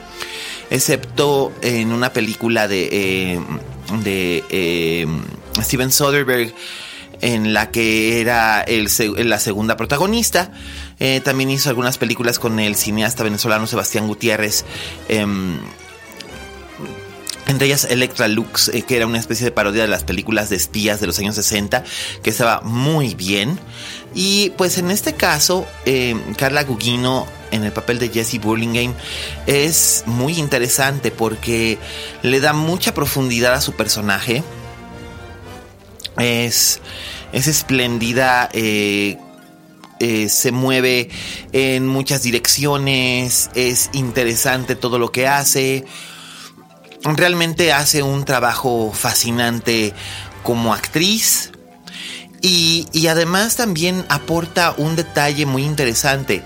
excepto 0.71 1.53
en 1.63 1.93
una 1.93 2.13
película 2.13 2.69
de, 2.69 2.89
eh, 2.93 3.41
de 4.03 4.45
eh, 4.51 5.07
Steven 5.63 5.93
Soderbergh 5.93 6.55
en 7.21 7.53
la 7.53 7.71
que 7.71 8.21
era 8.21 8.65
la 8.67 9.39
segunda 9.39 9.77
protagonista. 9.77 10.51
Eh, 10.99 11.21
también 11.23 11.51
hizo 11.51 11.69
algunas 11.69 11.99
películas 11.99 12.39
con 12.39 12.59
el 12.59 12.77
cineasta 12.77 13.25
venezolano 13.25 13.67
Sebastián 13.67 14.07
Gutiérrez. 14.07 14.65
Em, 15.09 15.59
entre 17.47 17.67
ellas 17.67 17.85
Electra 17.85 18.29
Lux, 18.29 18.69
eh, 18.69 18.83
que 18.83 18.97
era 18.97 19.07
una 19.07 19.19
especie 19.19 19.45
de 19.45 19.53
parodia 19.53 19.83
de 19.83 19.89
las 19.89 20.05
películas 20.05 20.51
de 20.51 20.57
espías 20.57 21.01
de 21.01 21.07
los 21.07 21.19
años 21.19 21.37
60, 21.37 21.85
que 22.23 22.31
estaba 22.31 22.61
muy 22.63 23.15
bien. 23.15 23.59
Y 24.15 24.51
pues 24.57 24.79
en 24.79 24.91
este 24.91 25.15
caso, 25.15 25.67
em, 25.85 26.35
Carla 26.35 26.65
Gugino 26.65 27.27
en 27.53 27.65
el 27.65 27.73
papel 27.73 27.99
de 27.99 28.09
Jesse 28.09 28.41
Burlingame 28.41 28.95
es 29.47 30.03
muy 30.07 30.39
interesante 30.39 31.11
porque 31.11 31.79
le 32.23 32.41
da 32.41 32.53
mucha 32.53 32.95
profundidad 32.95 33.55
a 33.55 33.61
su 33.61 33.73
personaje. 33.73 34.43
Es, 36.19 36.81
es 37.33 37.47
espléndida 37.47 38.49
eh, 38.53 39.19
eh, 39.99 40.29
se 40.29 40.53
mueve 40.53 41.09
en 41.53 41.87
muchas 41.87 42.23
direcciones, 42.23 43.49
es 43.55 43.89
interesante 43.95 44.77
todo 44.77 44.99
lo 44.99 45.11
que 45.11 45.27
hace. 45.27 45.87
Realmente 47.03 47.73
hace 47.73 48.03
un 48.03 48.25
trabajo 48.25 48.93
fascinante 48.93 49.95
como 50.43 50.75
actriz. 50.75 51.51
Y, 52.43 52.87
y 52.93 53.07
además 53.07 53.57
también 53.57 54.05
aporta 54.11 54.75
un 54.77 54.97
detalle 54.97 55.47
muy 55.47 55.65
interesante 55.65 56.45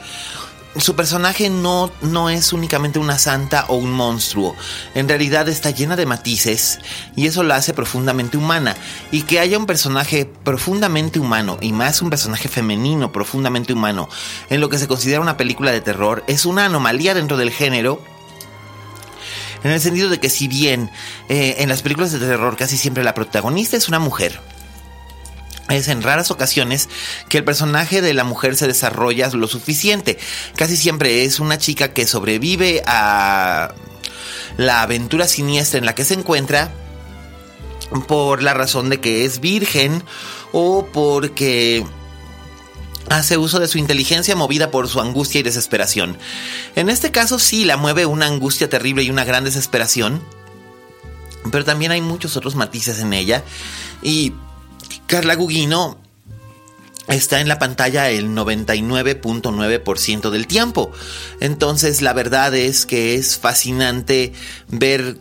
su 0.77 0.95
personaje 0.95 1.51
no, 1.51 1.91
no 2.01 2.31
es 2.31 2.53
únicamente 2.53 2.99
una 2.99 3.19
santa 3.19 3.65
o 3.69 3.75
un 3.75 3.91
monstruo. 3.91 4.55
En 4.95 5.09
realidad 5.09 5.49
está 5.49 5.71
llena 5.71 5.97
de 5.97 6.07
matices 6.07 6.79
y 7.17 7.27
eso 7.27 7.43
la 7.43 7.57
hace 7.57 7.75
profundamente 7.75 8.37
humana. 8.37 8.77
Y 9.11 9.23
que 9.23 9.41
haya 9.41 9.59
un 9.59 9.67
personaje 9.67 10.27
profundamente 10.27 11.19
humano 11.19 11.59
y 11.61 11.73
más 11.73 12.03
un 12.03 12.11
personaje 12.11 12.49
femenino 12.49 13.13
profundamente 13.13 13.73
humano 13.73 14.09
en 14.49 14.61
lo 14.61 14.69
que 14.69 14.79
se 14.79 14.89
considera 14.89 15.21
una 15.21 15.37
película 15.37 15.73
de 15.73 15.81
terror 15.81 16.25
es 16.27 16.47
una 16.47 16.67
anomalía 16.67 17.15
dentro 17.15 17.37
del 17.37 17.51
género 17.51 18.03
en 19.63 19.73
el 19.73 19.81
sentido 19.81 20.09
de 20.09 20.19
que 20.19 20.31
si 20.31 20.49
bien 20.49 20.91
eh, 21.29 21.57
en 21.59 21.69
las 21.69 21.83
películas 21.83 22.13
de 22.13 22.19
terror 22.19 22.57
casi 22.57 22.77
siempre 22.77 23.05
la 23.05 23.15
protagonista 23.15 23.77
es 23.77 23.89
una 23.89 23.99
mujer, 23.99 24.41
es 25.71 25.89
en 25.89 26.03
raras 26.03 26.31
ocasiones 26.31 26.89
que 27.29 27.39
el 27.39 27.45
personaje 27.45 28.03
de 28.03 28.15
la 28.15 28.25
mujer 28.25 28.57
se 28.57 28.67
desarrolla 28.67 29.29
lo 29.31 29.47
suficiente. 29.47 30.19
Casi 30.57 30.77
siempre 30.77 31.25
es 31.25 31.41
una 31.41 31.59
chica 31.59 31.93
que 31.93 32.07
sobrevive 32.07 32.83
a 32.87 33.75
la 34.57 34.83
aventura 34.83 35.27
siniestra 35.27 35.79
en 35.79 35.87
la 35.87 35.95
que 35.95 36.05
se 36.05 36.15
encuentra 36.15 36.73
por 38.07 38.43
la 38.43 38.55
razón 38.55 38.91
de 38.91 39.01
que 39.01 39.25
es 39.25 39.41
virgen 39.41 40.03
o 40.53 40.87
porque 40.93 41.85
hace 43.09 43.37
uso 43.37 43.59
de 43.59 43.69
su 43.69 43.79
inteligencia 43.79 44.37
movida 44.37 44.71
por 44.71 44.89
su 44.89 45.01
angustia 45.01 45.41
y 45.41 45.43
desesperación. 45.43 46.17
En 46.77 46.89
este 46.89 47.11
caso 47.11 47.39
sí 47.39 47.65
la 47.65 47.77
mueve 47.77 48.07
una 48.07 48.27
angustia 48.27 48.69
terrible 48.69 49.03
y 49.03 49.11
una 49.11 49.25
gran 49.25 49.45
desesperación, 49.45 50.23
pero 51.51 51.65
también 51.65 51.91
hay 51.91 52.01
muchos 52.01 52.37
otros 52.37 52.55
matices 52.55 53.01
en 53.01 53.13
ella 53.13 53.43
y 54.03 54.33
Carla 55.11 55.35
Gugino 55.35 55.99
está 57.09 57.41
en 57.41 57.49
la 57.49 57.59
pantalla 57.59 58.11
el 58.11 58.29
99.9% 58.29 60.31
del 60.31 60.47
tiempo. 60.47 60.93
Entonces 61.41 62.01
la 62.01 62.13
verdad 62.13 62.55
es 62.55 62.87
que 62.87 63.17
es 63.17 63.37
fascinante 63.37 64.33
ver 64.69 65.19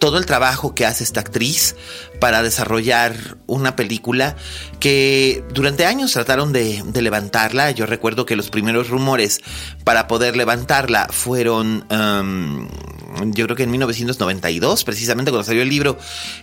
todo 0.00 0.18
el 0.18 0.26
trabajo 0.26 0.74
que 0.74 0.86
hace 0.86 1.04
esta 1.04 1.20
actriz 1.20 1.76
para 2.20 2.42
desarrollar 2.42 3.38
una 3.46 3.76
película 3.76 4.36
que 4.80 5.44
durante 5.52 5.86
años 5.86 6.12
trataron 6.12 6.52
de, 6.52 6.82
levantarla. 7.00 7.70
Yo 7.70 7.86
recuerdo 7.86 8.26
que 8.26 8.36
los 8.36 8.50
primeros 8.50 8.88
rumores 8.88 9.40
para 9.84 10.08
poder 10.08 10.36
levantarla 10.36 11.08
fueron 11.10 11.84
um, 11.90 12.68
yo 13.26 13.46
creo 13.46 13.56
que 13.56 13.62
en 13.62 13.70
1992, 13.70 14.84
precisamente 14.84 15.30
cuando 15.30 15.44
salió 15.44 15.62
el 15.62 15.68
libro, 15.68 15.98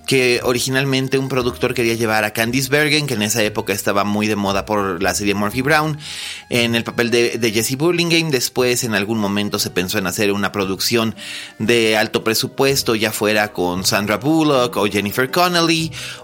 que 0.07 0.41
originalmente 0.43 1.17
un 1.17 1.29
productor 1.29 1.73
quería 1.73 1.93
llevar 1.93 2.23
a 2.23 2.31
Candice 2.31 2.69
Bergen, 2.69 3.07
que 3.07 3.13
en 3.13 3.21
esa 3.21 3.43
época 3.43 3.71
estaba 3.71 4.03
muy 4.03 4.27
de 4.27 4.35
moda 4.35 4.65
por 4.65 5.01
la 5.01 5.13
serie 5.13 5.35
Murphy 5.35 5.61
Brown, 5.61 5.97
en 6.49 6.75
el 6.75 6.83
papel 6.83 7.11
de, 7.11 7.51
Jesse 7.53 7.77
Burlingame. 7.77 8.31
Después, 8.31 8.83
en 8.83 8.95
algún 8.95 9.19
momento, 9.19 9.59
se 9.59 9.69
pensó 9.69 9.99
en 9.99 10.07
hacer 10.07 10.31
una 10.31 10.51
producción 10.51 11.15
de 11.59 11.97
alto 11.97 12.23
presupuesto, 12.23 12.95
ya 12.95 13.11
fuera 13.11 13.53
con 13.53 13.85
Sandra 13.85 14.17
Bullock 14.17 14.75
o 14.77 14.87
Jennifer 14.87 15.29
Connelly 15.29 15.64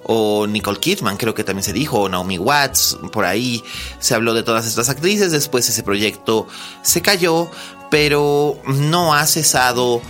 o 0.03 0.47
Nicole 0.47 0.79
Kidman, 0.79 1.17
creo 1.17 1.33
que 1.33 1.43
también 1.43 1.63
se 1.63 1.73
dijo, 1.73 2.01
o 2.01 2.09
Naomi 2.09 2.37
Watts, 2.37 2.97
por 3.11 3.25
ahí 3.25 3.63
se 3.99 4.15
habló 4.15 4.33
de 4.33 4.43
todas 4.43 4.67
estas 4.67 4.89
actrices. 4.89 5.31
Después 5.31 5.67
ese 5.69 5.83
proyecto 5.83 6.47
se 6.81 7.01
cayó, 7.01 7.49
pero 7.89 8.57
no 8.65 9.13
ha 9.13 9.25
cesado 9.25 10.01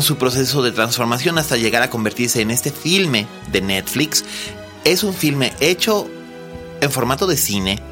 su 0.00 0.16
proceso 0.16 0.62
de 0.62 0.72
transformación 0.72 1.38
hasta 1.38 1.56
llegar 1.56 1.82
a 1.82 1.90
convertirse 1.90 2.40
en 2.40 2.50
este 2.50 2.70
filme 2.70 3.26
de 3.50 3.60
Netflix. 3.60 4.24
Es 4.84 5.02
un 5.02 5.12
filme 5.12 5.52
hecho 5.60 6.08
en 6.80 6.90
formato 6.90 7.26
de 7.26 7.36
cine. 7.36 7.82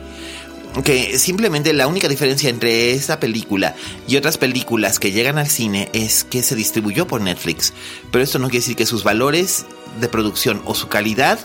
Que 0.84 1.18
simplemente 1.18 1.72
la 1.72 1.88
única 1.88 2.06
diferencia 2.06 2.48
entre 2.48 2.92
esta 2.92 3.18
película 3.18 3.74
y 4.06 4.16
otras 4.16 4.38
películas 4.38 5.00
que 5.00 5.10
llegan 5.10 5.36
al 5.36 5.48
cine 5.48 5.88
es 5.92 6.22
que 6.22 6.44
se 6.44 6.54
distribuyó 6.54 7.08
por 7.08 7.20
Netflix. 7.20 7.72
Pero 8.12 8.22
esto 8.22 8.38
no 8.38 8.48
quiere 8.48 8.62
decir 8.62 8.76
que 8.76 8.86
sus 8.86 9.02
valores 9.02 9.66
de 9.98 10.08
producción 10.08 10.62
o 10.64 10.74
su 10.74 10.88
calidad 10.88 11.38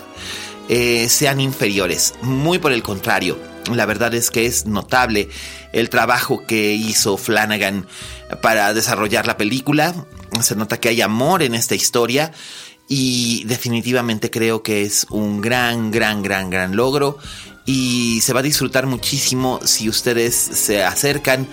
eh, 0.68 1.08
sean 1.08 1.40
inferiores. 1.40 2.14
Muy 2.22 2.58
por 2.58 2.72
el 2.72 2.82
contrario. 2.82 3.38
La 3.72 3.86
verdad 3.86 4.14
es 4.14 4.30
que 4.30 4.46
es 4.46 4.66
notable 4.66 5.28
el 5.72 5.90
trabajo 5.90 6.44
que 6.46 6.74
hizo 6.74 7.16
Flanagan 7.16 7.86
para 8.40 8.72
desarrollar 8.74 9.26
la 9.26 9.36
película 9.36 9.94
se 10.42 10.56
nota 10.56 10.78
que 10.78 10.88
hay 10.88 11.00
amor 11.00 11.42
en 11.42 11.54
esta 11.54 11.74
historia 11.74 12.32
y 12.88 13.44
definitivamente 13.44 14.30
creo 14.30 14.62
que 14.62 14.82
es 14.82 15.06
un 15.10 15.40
gran, 15.40 15.90
gran, 15.90 16.22
gran, 16.22 16.50
gran 16.50 16.76
logro 16.76 17.18
y 17.64 18.20
se 18.20 18.32
va 18.32 18.40
a 18.40 18.44
disfrutar 18.44 18.86
muchísimo 18.86 19.60
si 19.64 19.88
ustedes 19.88 20.34
se 20.34 20.84
acercan 20.84 21.48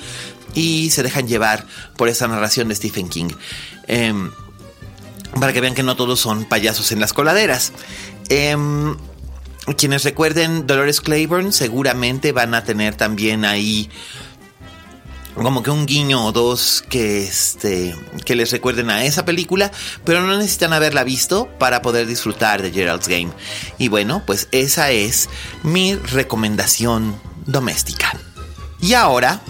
y 0.54 0.92
se 0.92 1.02
dejan 1.02 1.28
llevar 1.28 1.66
por 1.98 2.10
esa 2.10 2.28
narración 2.28 2.68
de 2.68 2.76
Stephen 2.76 3.10
King. 3.10 3.30
Em, 3.88 4.32
para 5.40 5.54
que 5.54 5.62
vean 5.62 5.74
que 5.74 5.84
no 5.84 5.96
todos 5.96 6.20
son 6.20 6.46
payasos 6.46 6.92
en 6.92 7.00
las 7.00 7.14
coladeras. 7.14 7.74
Em, 8.30 8.96
quienes 9.78 10.04
recuerden 10.04 10.68
Dolores 10.68 11.02
Claiborne 11.02 11.52
seguramente 11.52 12.32
van 12.32 12.54
a 12.54 12.64
tener 12.64 12.96
también 12.96 13.46
ahí 13.46 13.90
como 15.36 15.64
que 15.64 15.72
un 15.72 15.86
guiño 15.86 16.26
o 16.26 16.32
dos 16.32 16.84
que 16.90 17.24
este 17.24 17.96
que 18.26 18.36
les 18.36 18.52
recuerden 18.52 18.90
a 18.90 19.04
esa 19.04 19.26
película, 19.26 19.72
pero 20.06 20.22
no 20.22 20.38
necesitan 20.38 20.74
haberla 20.74 21.04
visto 21.04 21.50
para 21.58 21.82
poder 21.82 22.06
disfrutar 22.06 22.62
de 22.62 22.72
Gerald's 22.72 23.08
Game. 23.08 23.32
Y 23.78 23.88
bueno, 23.88 24.24
pues 24.26 24.48
esa 24.52 24.92
es 24.92 25.30
mi 25.64 25.96
recomendación 25.96 27.16
doméstica. 27.46 28.14
Y 28.80 28.94
ahora, 28.94 29.42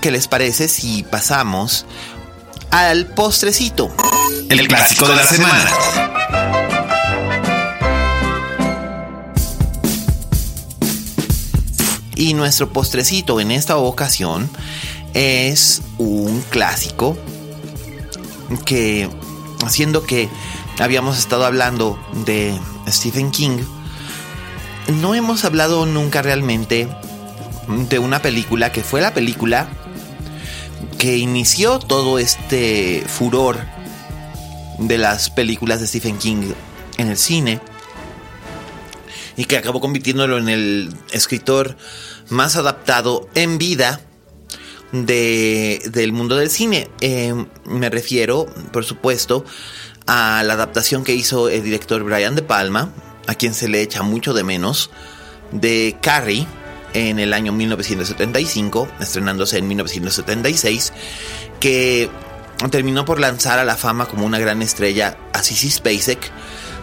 ¿qué 0.00 0.10
les 0.10 0.26
parece 0.26 0.68
si 0.68 1.04
pasamos 1.04 1.86
al 2.70 3.06
postrecito? 3.06 3.94
El, 4.48 4.66
clásico, 4.66 5.06
de 5.08 5.16
la, 5.16 5.24
semana. 5.24 5.70
Y 12.16 12.34
nuestro 12.34 12.72
postrecito 12.72 13.40
en 13.40 13.50
esta 13.50 13.76
ocasión 13.76 14.50
es 15.14 15.82
un 15.98 16.42
clásico 16.50 17.16
que, 18.64 19.08
haciendo 19.64 20.04
que 20.04 20.28
habíamos 20.78 21.18
estado 21.18 21.44
hablando 21.44 21.98
de 22.24 22.58
Stephen 22.88 23.30
King, 23.30 23.58
no 25.00 25.14
hemos 25.14 25.44
hablado 25.44 25.86
nunca 25.86 26.22
realmente 26.22 26.88
de 27.68 27.98
una 27.98 28.20
película 28.20 28.72
que 28.72 28.82
fue 28.82 29.00
la 29.00 29.14
película 29.14 29.68
que 31.00 31.16
inició 31.16 31.78
todo 31.78 32.18
este 32.18 33.02
furor 33.06 33.58
de 34.78 34.98
las 34.98 35.30
películas 35.30 35.80
de 35.80 35.86
Stephen 35.86 36.18
King 36.18 36.52
en 36.98 37.08
el 37.08 37.16
cine 37.16 37.58
y 39.34 39.46
que 39.46 39.56
acabó 39.56 39.80
convirtiéndolo 39.80 40.36
en 40.36 40.50
el 40.50 40.94
escritor 41.10 41.78
más 42.28 42.56
adaptado 42.56 43.30
en 43.34 43.56
vida 43.56 44.02
de, 44.92 45.80
del 45.90 46.12
mundo 46.12 46.36
del 46.36 46.50
cine. 46.50 46.90
Em, 47.00 47.46
me 47.64 47.88
refiero, 47.88 48.44
por 48.70 48.84
supuesto, 48.84 49.46
a 50.06 50.42
la 50.44 50.52
adaptación 50.52 51.02
que 51.02 51.14
hizo 51.14 51.48
el 51.48 51.62
director 51.62 52.04
Brian 52.04 52.34
De 52.34 52.42
Palma, 52.42 52.92
a 53.26 53.34
quien 53.36 53.54
se 53.54 53.68
le 53.68 53.80
echa 53.80 54.02
mucho 54.02 54.34
de 54.34 54.44
menos, 54.44 54.90
de 55.50 55.96
Carrie 56.02 56.46
en 56.94 57.18
el 57.18 57.32
año 57.32 57.52
1975, 57.52 58.88
estrenándose 59.00 59.58
en 59.58 59.68
1976, 59.68 60.92
que 61.60 62.10
terminó 62.70 63.04
por 63.04 63.20
lanzar 63.20 63.58
a 63.58 63.64
la 63.64 63.76
fama 63.76 64.06
como 64.06 64.26
una 64.26 64.38
gran 64.38 64.62
estrella 64.62 65.16
a 65.32 65.42
Sissy 65.42 65.70
Spacek 65.70 66.30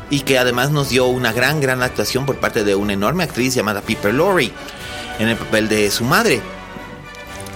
y 0.09 0.21
que 0.21 0.39
además 0.39 0.71
nos 0.71 0.89
dio 0.89 1.05
una 1.05 1.33
gran, 1.33 1.59
gran 1.61 1.83
actuación 1.83 2.25
por 2.25 2.37
parte 2.39 2.63
de 2.63 2.75
una 2.75 2.93
enorme 2.93 3.23
actriz 3.23 3.53
llamada 3.53 3.81
Piper 3.81 4.13
Laurie 4.13 4.51
en 5.19 5.27
el 5.27 5.35
papel 5.35 5.67
de 5.67 5.91
su 5.91 6.03
madre. 6.03 6.41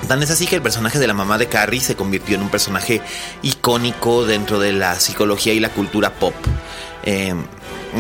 Tan 0.08 0.22
es 0.22 0.32
así 0.32 0.46
que 0.48 0.56
el 0.56 0.62
personaje 0.62 1.00
de 1.00 1.08
la 1.08 1.14
mamá 1.14 1.38
de 1.38 1.48
Carrie 1.48 1.80
se 1.80 1.96
convirtió 1.96 2.36
en 2.36 2.42
un 2.42 2.50
personaje 2.50 3.02
icónico 3.44 4.26
dentro 4.26 4.60
de 4.60 4.74
la 4.74 5.00
psicología 5.00 5.54
y 5.54 5.60
la 5.60 5.70
cultura 5.70 6.12
pop 6.14 6.34
em, 7.04 7.46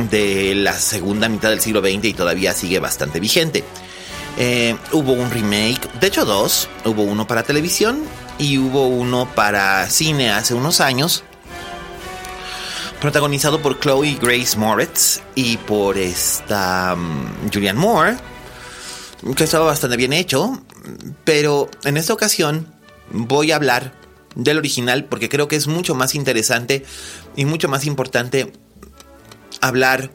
de 0.10 0.56
la 0.56 0.74
segunda 0.74 1.30
mitad 1.30 1.50
del 1.50 1.62
siglo 1.62 1.80
XX 1.80 2.06
y 2.06 2.14
todavía 2.14 2.54
sigue 2.54 2.80
bastante 2.80 3.20
vigente. 3.20 3.64
Em, 4.38 4.78
hubo 4.91 5.13
un 5.13 5.30
remake, 5.30 5.82
de 6.00 6.08
hecho 6.08 6.26
dos, 6.26 6.70
hubo 6.86 7.04
uno 7.04 7.28
para 7.28 7.44
televisión 7.44 8.04
y 8.38 8.58
hubo 8.58 8.88
uno 8.88 9.28
para 9.36 9.89
cine 9.89 10.32
hace 10.32 10.54
unos 10.54 10.80
años, 10.82 11.24
protagonizado 13.02 13.62
por 13.62 13.80
Chloe 13.80 14.17
Grace 14.22 14.58
Moritz 14.58 15.22
y 15.36 15.58
por 15.58 15.98
esta 15.98 16.96
um, 16.96 17.26
Julianne 17.54 17.80
Moore, 17.80 18.17
que 19.36 19.44
estaba 19.44 19.65
bastante 19.65 19.98
bien 19.98 20.13
hecho. 20.13 20.62
Pero 21.26 21.70
en 21.84 21.98
esta 21.98 22.13
ocasión 22.13 22.74
voy 23.12 23.52
a 23.52 23.58
hablar 23.58 23.94
del 24.36 24.58
original 24.58 25.06
porque 25.06 25.30
creo 25.30 25.48
que 25.48 25.58
es 25.58 25.67
mucho 25.67 25.94
más 25.94 26.15
interesante 26.15 26.86
y 27.36 27.46
mucho 27.46 27.67
más 27.67 27.86
importante 27.86 28.54
hablar 29.60 30.12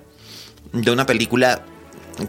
de 0.72 0.90
una 0.90 1.06
película 1.06 1.62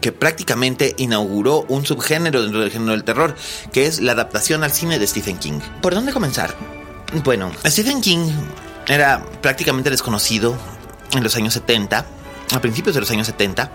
que 0.00 0.12
prácticamente 0.12 0.94
inauguró 0.98 1.64
un 1.68 1.84
subgénero 1.86 2.42
dentro 2.42 2.60
del 2.60 2.70
género 2.70 2.92
del 2.92 3.04
terror, 3.04 3.34
que 3.72 3.86
es 3.86 4.00
la 4.00 4.12
adaptación 4.12 4.62
al 4.64 4.72
cine 4.72 4.98
de 4.98 5.06
Stephen 5.06 5.38
King. 5.38 5.60
¿Por 5.80 5.94
dónde 5.94 6.12
comenzar? 6.12 6.54
Bueno, 7.24 7.50
Stephen 7.66 8.00
King 8.00 8.30
era 8.86 9.24
prácticamente 9.40 9.90
desconocido 9.90 10.56
en 11.12 11.22
los 11.22 11.34
años 11.36 11.54
70, 11.54 12.04
a 12.52 12.60
principios 12.60 12.94
de 12.94 13.00
los 13.00 13.10
años 13.10 13.26
70, 13.26 13.70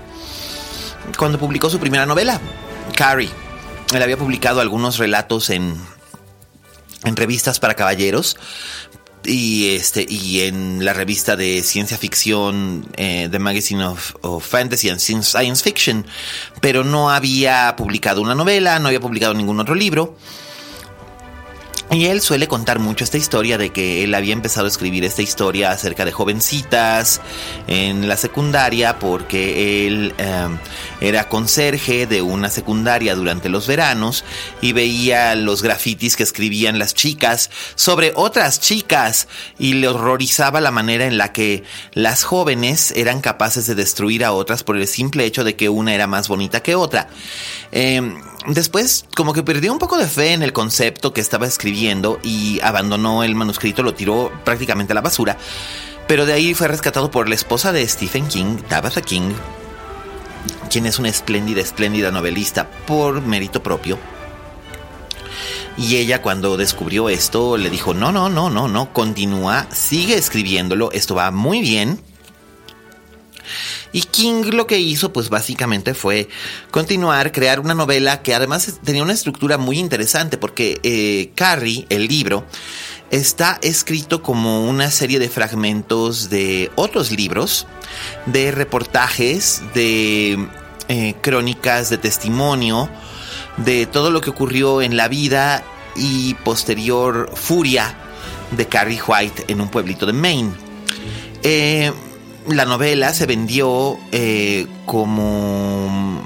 cuando 1.18 1.40
publicó 1.40 1.70
su 1.70 1.80
primera 1.80 2.06
novela, 2.06 2.40
Carrie. 2.96 3.32
Él 3.94 4.02
había 4.02 4.18
publicado 4.18 4.62
algunos 4.62 4.98
relatos 4.98 5.50
en, 5.50 5.76
en 7.04 7.16
revistas 7.16 7.60
para 7.60 7.76
caballeros 7.76 8.38
y 9.26 9.76
este 9.76 10.06
y 10.08 10.42
en 10.42 10.84
la 10.84 10.94
revista 10.94 11.36
de 11.36 11.64
ciencia 11.64 11.98
ficción 11.98 12.86
eh, 12.98 13.28
The 13.32 13.40
Magazine 13.40 13.84
of, 13.84 14.14
Fantasy 14.46 14.90
and 14.90 15.00
Science 15.00 15.64
Fiction. 15.64 16.06
Pero 16.62 16.84
no 16.84 17.10
había 17.10 17.76
publicado 17.76 18.22
una 18.22 18.36
novela 18.36 18.80
no 18.80 18.88
había 18.88 19.00
publicado 19.00 19.34
ningún 19.34 19.60
otro 19.60 19.76
libro 19.76 20.18
y 21.94 22.08
él 22.08 22.22
suele 22.22 22.48
contar 22.48 22.80
mucho 22.80 23.04
esta 23.04 23.18
historia 23.18 23.58
de 23.58 23.72
que 23.72 24.04
él 24.04 24.16
había 24.16 24.34
empezado 24.34 24.66
a 24.66 24.70
escribir 24.70 25.06
esta 25.06 25.22
historia 25.22 25.72
acerca 25.72 26.06
de 26.06 26.12
jovencitas 26.12 27.22
en 27.68 28.08
la 28.08 28.18
secundaria 28.18 28.98
porque 28.98 29.86
él 29.86 30.14
em, 30.18 30.58
era 31.02 31.30
conserje 31.30 32.08
de 32.08 32.22
una 32.22 32.50
secundaria 32.50 33.16
durante 33.16 33.50
los 33.50 33.68
veranos 33.68 34.24
y 34.62 34.74
veía 34.74 35.36
los 35.36 35.62
grafitis 35.62 36.16
que 36.16 36.24
escribían 36.24 36.80
las 36.80 36.96
chicas 36.96 37.52
sobre 37.76 38.12
otras 38.16 38.60
chicas 38.60 39.28
y 39.60 39.74
le 39.74 39.88
horrorizaba 39.88 40.62
la 40.62 40.72
manera 40.72 41.06
en 41.06 41.18
la 41.18 41.32
que 41.32 41.64
las 41.94 42.24
jóvenes 42.24 42.92
eran 42.96 43.22
capaces 43.22 43.68
de 43.68 43.76
destruir 43.76 44.26
a 44.26 44.32
otras 44.34 44.64
por 44.64 44.78
el 44.78 44.88
simple 44.88 45.26
hecho 45.26 45.44
de 45.44 45.56
que 45.56 45.70
una 45.70 45.94
era 45.94 46.08
más 46.08 46.28
bonita 46.28 46.64
que 46.64 46.76
otra. 46.76 47.08
Em, 47.72 48.16
después 48.48 49.06
como 49.16 49.34
que 49.34 49.44
perdió 49.44 49.72
un 49.72 49.80
poco 49.80 49.98
de 49.98 50.08
fe 50.08 50.34
en 50.34 50.44
el 50.44 50.54
concepto 50.54 51.14
que 51.14 51.22
estaba 51.22 51.48
escribiendo 51.48 52.20
y 52.24 52.60
abandonó 52.62 53.24
el 53.24 53.36
manuscrito, 53.36 53.84
lo 53.84 53.94
tiró 53.94 54.32
prácticamente 54.44 54.94
a 54.94 54.96
la 54.96 55.02
basura. 55.02 55.38
Pero 56.08 56.26
de 56.26 56.34
ahí 56.34 56.54
fue 56.54 56.68
rescatado 56.68 57.12
por 57.12 57.30
la 57.30 57.36
esposa 57.36 57.72
de 57.72 57.88
Stephen 57.88 58.28
King, 58.28 58.58
Tabitha 58.68 59.02
King, 59.02 59.32
quien 60.70 60.86
es 60.86 61.00
una 61.00 61.10
espléndida, 61.10 61.62
espléndida 61.62 62.12
novelista 62.12 62.70
por 62.86 63.22
mérito 63.22 63.64
propio. 63.64 63.98
Y 65.78 65.96
ella 65.96 66.22
cuando 66.22 66.58
descubrió 66.58 67.10
esto 67.10 67.58
le 67.58 67.70
dijo, 67.70 67.94
no, 67.94 68.12
no, 68.12 68.30
no, 68.30 68.50
no, 68.50 68.68
no, 68.68 68.94
continúa, 68.94 69.68
sigue 69.72 70.16
escribiéndolo, 70.16 70.92
esto 70.92 71.16
va 71.16 71.32
muy 71.32 71.62
bien. 71.62 72.00
Y 73.92 74.02
King 74.02 74.52
lo 74.52 74.68
que 74.68 74.80
hizo, 74.80 75.14
pues 75.14 75.30
básicamente 75.30 75.94
fue 75.94 76.30
continuar, 76.72 77.32
crear 77.32 77.60
una 77.60 77.74
novela 77.74 78.22
que 78.22 78.34
además 78.36 78.80
tenía 78.84 79.04
una 79.04 79.14
estructura 79.14 79.58
muy 79.58 79.80
interesante, 79.80 80.38
porque 80.38 80.80
eh, 80.84 81.32
Carrie, 81.36 81.86
el 81.90 82.08
libro, 82.08 82.46
está 83.12 83.60
escrito 83.62 84.24
como 84.24 84.66
una 84.68 84.90
serie 84.90 85.20
de 85.20 85.30
fragmentos 85.30 86.30
de 86.30 86.72
otros 86.76 87.12
libros, 87.12 87.68
de 88.26 88.52
reportajes, 88.52 89.62
de 89.74 90.48
eh, 90.88 91.14
crónicas, 91.22 91.90
de 91.90 91.98
testimonio, 91.98 92.90
de 93.58 93.86
todo 93.86 94.10
lo 94.10 94.22
que 94.22 94.32
ocurrió 94.32 94.82
en 94.82 94.98
la 94.98 95.08
vida 95.08 95.64
y 95.96 96.34
posterior 96.36 97.30
furia 97.36 97.96
de 98.52 98.68
Carrie 98.68 99.02
White 99.06 99.46
en 99.48 99.62
un 99.62 99.70
pueblito 99.70 100.06
de 100.06 100.14
Maine. 100.14 100.52
Eh, 101.44 101.92
la 102.48 102.66
novela 102.66 103.14
se 103.14 103.26
vendió 103.26 103.98
eh, 104.12 104.68
como 104.86 106.22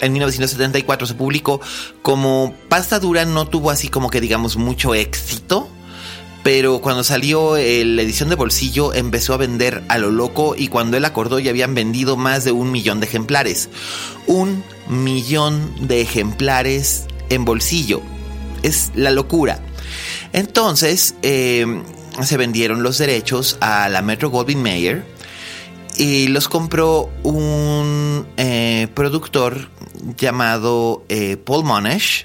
en 0.00 0.12
1974 0.12 1.06
se 1.06 1.14
publicó 1.14 1.60
como 2.02 2.54
pasta 2.68 2.98
dura 2.98 3.24
no 3.24 3.46
tuvo 3.46 3.70
así 3.70 3.88
como 3.88 4.10
que 4.10 4.20
digamos 4.20 4.56
mucho 4.56 4.94
éxito 4.94 5.68
pero 6.46 6.80
cuando 6.80 7.02
salió 7.02 7.56
la 7.56 8.02
edición 8.02 8.28
de 8.28 8.36
bolsillo 8.36 8.94
empezó 8.94 9.34
a 9.34 9.36
vender 9.36 9.82
a 9.88 9.98
lo 9.98 10.12
loco 10.12 10.54
y 10.56 10.68
cuando 10.68 10.96
él 10.96 11.04
acordó 11.04 11.40
ya 11.40 11.50
habían 11.50 11.74
vendido 11.74 12.16
más 12.16 12.44
de 12.44 12.52
un 12.52 12.70
millón 12.70 13.00
de 13.00 13.06
ejemplares. 13.06 13.68
Un 14.28 14.62
millón 14.88 15.88
de 15.88 16.02
ejemplares 16.02 17.06
en 17.30 17.44
bolsillo. 17.44 18.00
Es 18.62 18.92
la 18.94 19.10
locura. 19.10 19.58
Entonces 20.32 21.16
eh, 21.22 21.82
se 22.22 22.36
vendieron 22.36 22.84
los 22.84 22.98
derechos 22.98 23.58
a 23.60 23.88
la 23.88 24.00
Metro 24.02 24.30
Goldwyn 24.30 24.62
Mayer 24.62 25.15
y 25.96 26.28
los 26.28 26.48
compró 26.48 27.10
un 27.22 28.26
eh, 28.36 28.88
productor 28.94 29.70
llamado 30.16 31.04
eh, 31.08 31.36
Paul 31.36 31.64
Monash 31.64 32.24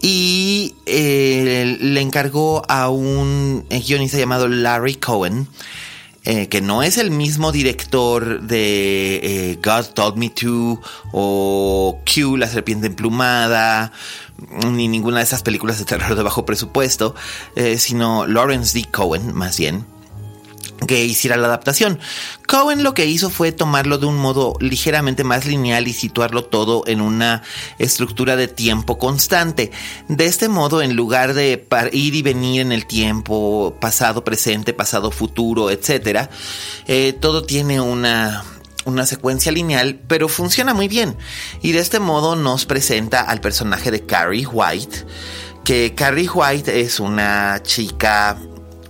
y 0.00 0.74
eh, 0.86 1.76
le 1.80 2.00
encargó 2.00 2.62
a 2.68 2.88
un 2.88 3.66
guionista 3.68 4.18
llamado 4.18 4.48
Larry 4.48 4.94
Cohen 4.96 5.48
que 6.22 6.60
no 6.60 6.84
es 6.84 6.96
el 6.98 7.10
mismo 7.10 7.50
director 7.50 8.42
de 8.42 9.58
God 9.64 9.86
Told 9.94 10.16
Me 10.16 10.28
To 10.28 10.80
o 11.12 11.98
Q, 12.04 12.36
La 12.36 12.46
Serpiente 12.46 12.86
Emplumada, 12.86 13.90
ni 14.68 14.86
ninguna 14.86 15.18
de 15.18 15.24
esas 15.24 15.42
películas 15.42 15.80
de 15.80 15.86
terror 15.86 16.14
de 16.14 16.22
bajo 16.22 16.46
presupuesto, 16.46 17.16
sino 17.78 18.28
Lawrence 18.28 18.78
D. 18.78 18.86
Cohen, 18.92 19.34
más 19.34 19.58
bien 19.58 19.84
que 20.86 21.04
hiciera 21.04 21.36
la 21.36 21.46
adaptación. 21.46 21.98
Cohen 22.46 22.82
lo 22.82 22.94
que 22.94 23.06
hizo 23.06 23.30
fue 23.30 23.52
tomarlo 23.52 23.98
de 23.98 24.06
un 24.06 24.16
modo 24.16 24.54
ligeramente 24.60 25.24
más 25.24 25.46
lineal 25.46 25.88
y 25.88 25.92
situarlo 25.92 26.44
todo 26.44 26.84
en 26.86 27.00
una 27.00 27.42
estructura 27.78 28.36
de 28.36 28.48
tiempo 28.48 28.98
constante. 28.98 29.70
De 30.08 30.26
este 30.26 30.48
modo, 30.48 30.82
en 30.82 30.96
lugar 30.96 31.34
de 31.34 31.66
ir 31.92 32.14
y 32.14 32.22
venir 32.22 32.62
en 32.62 32.72
el 32.72 32.86
tiempo, 32.86 33.76
pasado, 33.80 34.24
presente, 34.24 34.72
pasado, 34.72 35.10
futuro, 35.10 35.70
etc., 35.70 36.28
eh, 36.86 37.12
todo 37.12 37.44
tiene 37.44 37.80
una, 37.80 38.44
una 38.84 39.06
secuencia 39.06 39.52
lineal, 39.52 40.00
pero 40.08 40.28
funciona 40.28 40.74
muy 40.74 40.88
bien. 40.88 41.16
Y 41.62 41.72
de 41.72 41.80
este 41.80 42.00
modo 42.00 42.36
nos 42.36 42.66
presenta 42.66 43.22
al 43.22 43.40
personaje 43.40 43.90
de 43.90 44.04
Carrie 44.06 44.46
White, 44.46 45.06
que 45.64 45.94
Carrie 45.94 46.28
White 46.28 46.80
es 46.80 47.00
una 47.00 47.62
chica 47.62 48.38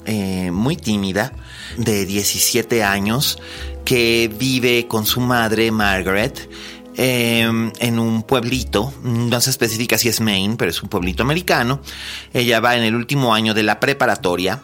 eh, 0.07 0.51
muy 0.51 0.77
tímida, 0.77 1.33
de 1.77 2.07
17 2.07 2.83
años 2.83 3.39
que 3.85 4.31
vive 4.33 4.87
con 4.87 5.07
su 5.07 5.21
madre 5.21 5.71
Margaret 5.71 6.49
em, 6.97 7.73
en 7.79 7.99
un 7.99 8.23
pueblito, 8.23 8.93
no 9.03 9.41
se 9.41 9.51
especifica 9.51 9.99
si 9.99 10.09
es 10.09 10.21
Maine, 10.21 10.57
pero 10.57 10.71
es 10.71 10.83
un 10.83 10.89
pueblito 10.89 11.23
americano. 11.23 11.81
Ella 12.33 12.61
va 12.61 12.77
en 12.77 12.83
el 12.83 12.95
último 12.95 13.35
año 13.35 13.55
de 13.55 13.63
la 13.63 13.81
preparatoria. 13.81 14.63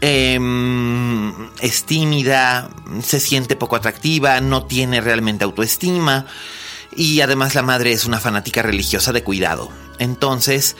Em, 0.00 1.32
es 1.60 1.84
tímida, 1.84 2.70
se 3.02 3.20
siente 3.20 3.56
poco 3.56 3.76
atractiva, 3.76 4.40
no 4.40 4.66
tiene 4.66 5.00
realmente 5.00 5.44
autoestima 5.44 6.26
y 6.96 7.20
además 7.20 7.54
la 7.54 7.62
madre 7.62 7.92
es 7.92 8.04
una 8.04 8.20
fanática 8.20 8.62
religiosa 8.62 9.12
de 9.12 9.24
cuidado. 9.24 9.70
Entonces, 9.98 10.76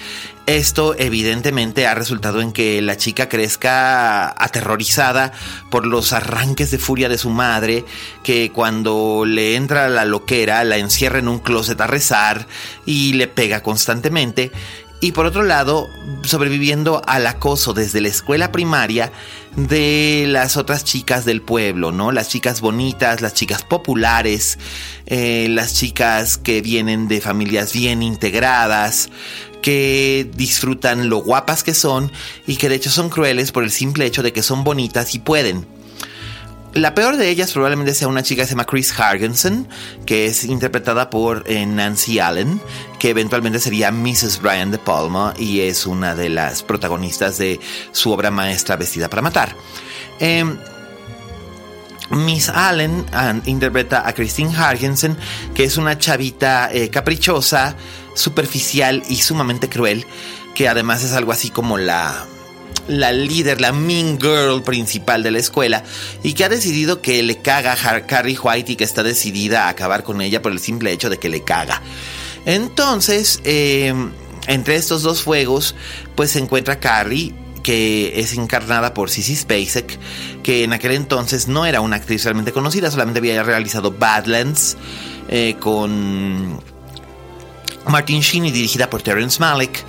esto 0.46 0.94
evidentemente 0.98 1.86
ha 1.86 1.94
resultado 1.94 2.40
en 2.40 2.52
que 2.52 2.82
la 2.82 2.96
chica 2.96 3.28
crezca 3.28 4.28
aterrorizada 4.28 5.32
por 5.70 5.86
los 5.86 6.12
arranques 6.12 6.70
de 6.70 6.78
furia 6.78 7.08
de 7.08 7.16
su 7.16 7.30
madre, 7.30 7.84
que 8.22 8.50
cuando 8.52 9.24
le 9.26 9.56
entra 9.56 9.88
la 9.88 10.04
loquera 10.04 10.64
la 10.64 10.76
encierra 10.76 11.18
en 11.18 11.28
un 11.28 11.38
closet 11.38 11.80
a 11.80 11.86
rezar 11.86 12.46
y 12.84 13.14
le 13.14 13.28
pega 13.28 13.62
constantemente. 13.62 14.52
Y 15.01 15.12
por 15.12 15.26
otro 15.26 15.42
lado, 15.42 15.90
sobreviviendo 16.22 17.03
al 17.07 17.26
acoso 17.26 17.74
desde 17.74 18.01
la 18.01 18.09
escuela 18.09 18.53
primaria 18.53 19.12
de 19.55 20.24
las 20.28 20.57
otras 20.57 20.84
chicas 20.84 21.24
del 21.26 21.42
pueblo, 21.42 21.92
¿no? 21.92 22.11
Las 22.11 22.30
chicas 22.30 22.62
bonitas, 22.62 23.20
las 23.20 23.34
chicas 23.34 23.62
populares, 23.64 24.59
eh, 25.07 25.49
las 25.51 25.74
chicas 25.74 26.38
que 26.38 26.62
vienen 26.62 27.07
de 27.07 27.20
familias 27.20 27.74
bien 27.74 28.03
integradas, 28.03 29.11
que 29.61 30.30
disfrutan 30.36 31.09
lo 31.09 31.18
guapas 31.18 31.62
que 31.62 31.74
son 31.74 32.11
y 32.47 32.57
que 32.57 32.68
de 32.68 32.76
hecho 32.76 32.90
son 32.90 33.11
crueles 33.11 33.53
por 33.53 33.62
el 33.64 33.70
simple 33.70 34.07
hecho 34.07 34.22
de 34.22 34.32
que 34.32 34.42
son 34.42 34.64
bonitas 34.64 35.14
y 35.14 35.18
pueden. 35.18 35.66
La 36.74 36.92
peor 36.92 37.16
de 37.16 37.30
ellas 37.30 37.52
probablemente 37.52 37.94
sea 37.94 38.08
una 38.08 38.24
chica 38.24 38.42
que 38.42 38.46
se 38.48 38.54
llama 38.54 38.64
Chris 38.64 38.98
Hargensen, 38.98 39.68
que 40.06 40.26
es 40.26 40.42
interpretada 40.42 41.08
por 41.08 41.44
eh, 41.46 41.64
Nancy 41.66 42.18
Allen, 42.18 42.60
que 42.98 43.10
eventualmente 43.10 43.60
sería 43.60 43.92
Mrs. 43.92 44.40
Brian 44.42 44.72
De 44.72 44.78
Palma 44.78 45.34
y 45.38 45.60
es 45.60 45.86
una 45.86 46.16
de 46.16 46.30
las 46.30 46.64
protagonistas 46.64 47.38
de 47.38 47.60
su 47.92 48.10
obra 48.10 48.32
maestra 48.32 48.74
Vestida 48.74 49.08
para 49.08 49.22
Matar. 49.22 49.54
Em, 50.18 50.58
Miss 52.10 52.48
Allen 52.48 53.06
interpreta 53.46 54.06
a 54.06 54.12
Christine 54.12 54.54
Hargensen, 54.56 55.16
que 55.54 55.62
es 55.62 55.76
una 55.76 55.96
chavita 55.96 56.70
eh, 56.72 56.90
caprichosa, 56.90 57.76
superficial 58.14 59.04
y 59.08 59.16
sumamente 59.16 59.68
cruel, 59.68 60.04
que 60.56 60.68
además 60.68 61.04
es 61.04 61.12
algo 61.12 61.30
así 61.30 61.50
como 61.50 61.78
la 61.78 62.26
la 62.89 63.12
líder, 63.12 63.61
la 63.61 63.72
mean 63.72 64.18
girl 64.20 64.62
principal 64.62 65.22
de 65.22 65.30
la 65.30 65.39
escuela 65.39 65.82
y 66.22 66.35
que 66.35 66.45
ha 66.45 66.49
decidido 66.49 67.01
que 67.01 67.22
le 67.22 67.39
caga 67.39 67.72
a 67.72 68.07
Carrie 68.07 68.39
White 68.39 68.72
y 68.72 68.76
que 68.76 68.85
está 68.85 69.03
decidida 69.03 69.64
a 69.64 69.68
acabar 69.70 70.03
con 70.03 70.20
ella 70.20 70.43
por 70.43 70.53
el 70.53 70.61
simple 70.61 70.93
hecho 70.93 71.11
de 71.11 71.18
que 71.18 71.28
le 71.28 71.43
caga. 71.43 71.82
Entonces, 72.47 73.41
em, 73.45 74.12
entre 74.47 74.76
estos 74.76 75.03
dos 75.03 75.22
fuegos, 75.22 75.74
pues 76.14 76.32
se 76.32 76.39
encuentra 76.39 76.78
Carrie, 76.78 77.35
que 77.62 78.20
es 78.20 78.35
encarnada 78.35 78.93
por 78.93 79.09
Sissy 79.09 79.37
Spacek, 79.37 79.99
que 80.43 80.64
en 80.64 80.74
aquel 80.74 80.93
entonces 80.93 81.49
no 81.49 81.64
era 81.64 81.80
una 81.80 81.97
actriz 81.97 82.24
realmente 82.24 82.53
conocida, 82.53 82.91
solamente 82.91 83.20
había 83.20 83.43
realizado 83.43 83.91
Badlands 83.91 84.76
eh, 85.28 85.57
con 85.59 86.61
Martin 87.89 88.20
Sheen 88.20 88.45
y 88.47 88.51
dirigida 88.51 88.91
por 88.91 89.03
Terrence 89.03 89.41
Malick. 89.41 89.82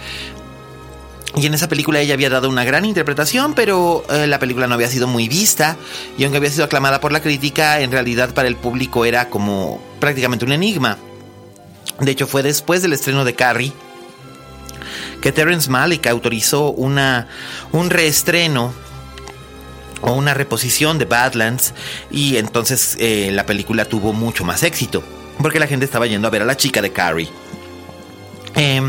Y 1.37 1.45
en 1.45 1.53
esa 1.53 1.67
película 1.67 1.99
ella 1.99 2.13
había 2.13 2.29
dado 2.29 2.47
una 2.49 2.63
gran 2.63 2.85
interpretación, 2.85 3.53
pero 3.55 4.05
eh, 4.09 4.25
la 4.25 4.39
película 4.39 4.67
no 4.67 4.75
había 4.75 4.87
sido 4.87 5.07
muy 5.07 5.27
vista. 5.27 5.75
Y 6.17 6.23
aunque 6.23 6.37
había 6.37 6.49
sido 6.49 6.63
aclamada 6.63 7.01
por 7.01 7.11
la 7.11 7.21
crítica, 7.21 7.81
en 7.81 7.91
realidad 7.91 8.33
para 8.33 8.47
el 8.47 8.55
público 8.55 9.03
era 9.03 9.29
como 9.29 9.81
prácticamente 9.99 10.45
un 10.45 10.53
enigma. 10.53 10.97
De 11.99 12.11
hecho, 12.11 12.25
fue 12.27 12.41
después 12.41 12.81
del 12.81 12.93
estreno 12.93 13.25
de 13.25 13.35
Carrie 13.35 13.73
que 15.21 15.31
Terrence 15.31 15.69
Malick 15.69 16.07
autorizó 16.07 16.69
una, 16.69 17.27
un 17.71 17.89
reestreno 17.89 18.73
o 20.01 20.13
una 20.13 20.33
reposición 20.33 20.99
de 20.99 21.05
Badlands 21.05 21.73
y 22.11 22.37
entonces 22.37 22.95
eh, 22.99 23.31
la 23.31 23.45
película 23.45 23.85
tuvo 23.85 24.13
mucho 24.13 24.43
más 24.43 24.61
éxito 24.61 25.03
porque 25.41 25.59
la 25.59 25.67
gente 25.67 25.85
estaba 25.85 26.05
yendo 26.05 26.27
a 26.27 26.31
ver 26.31 26.43
a 26.43 26.45
la 26.45 26.55
chica 26.55 26.81
de 26.81 26.91
Carrie. 26.91 27.29
Eh, 28.55 28.81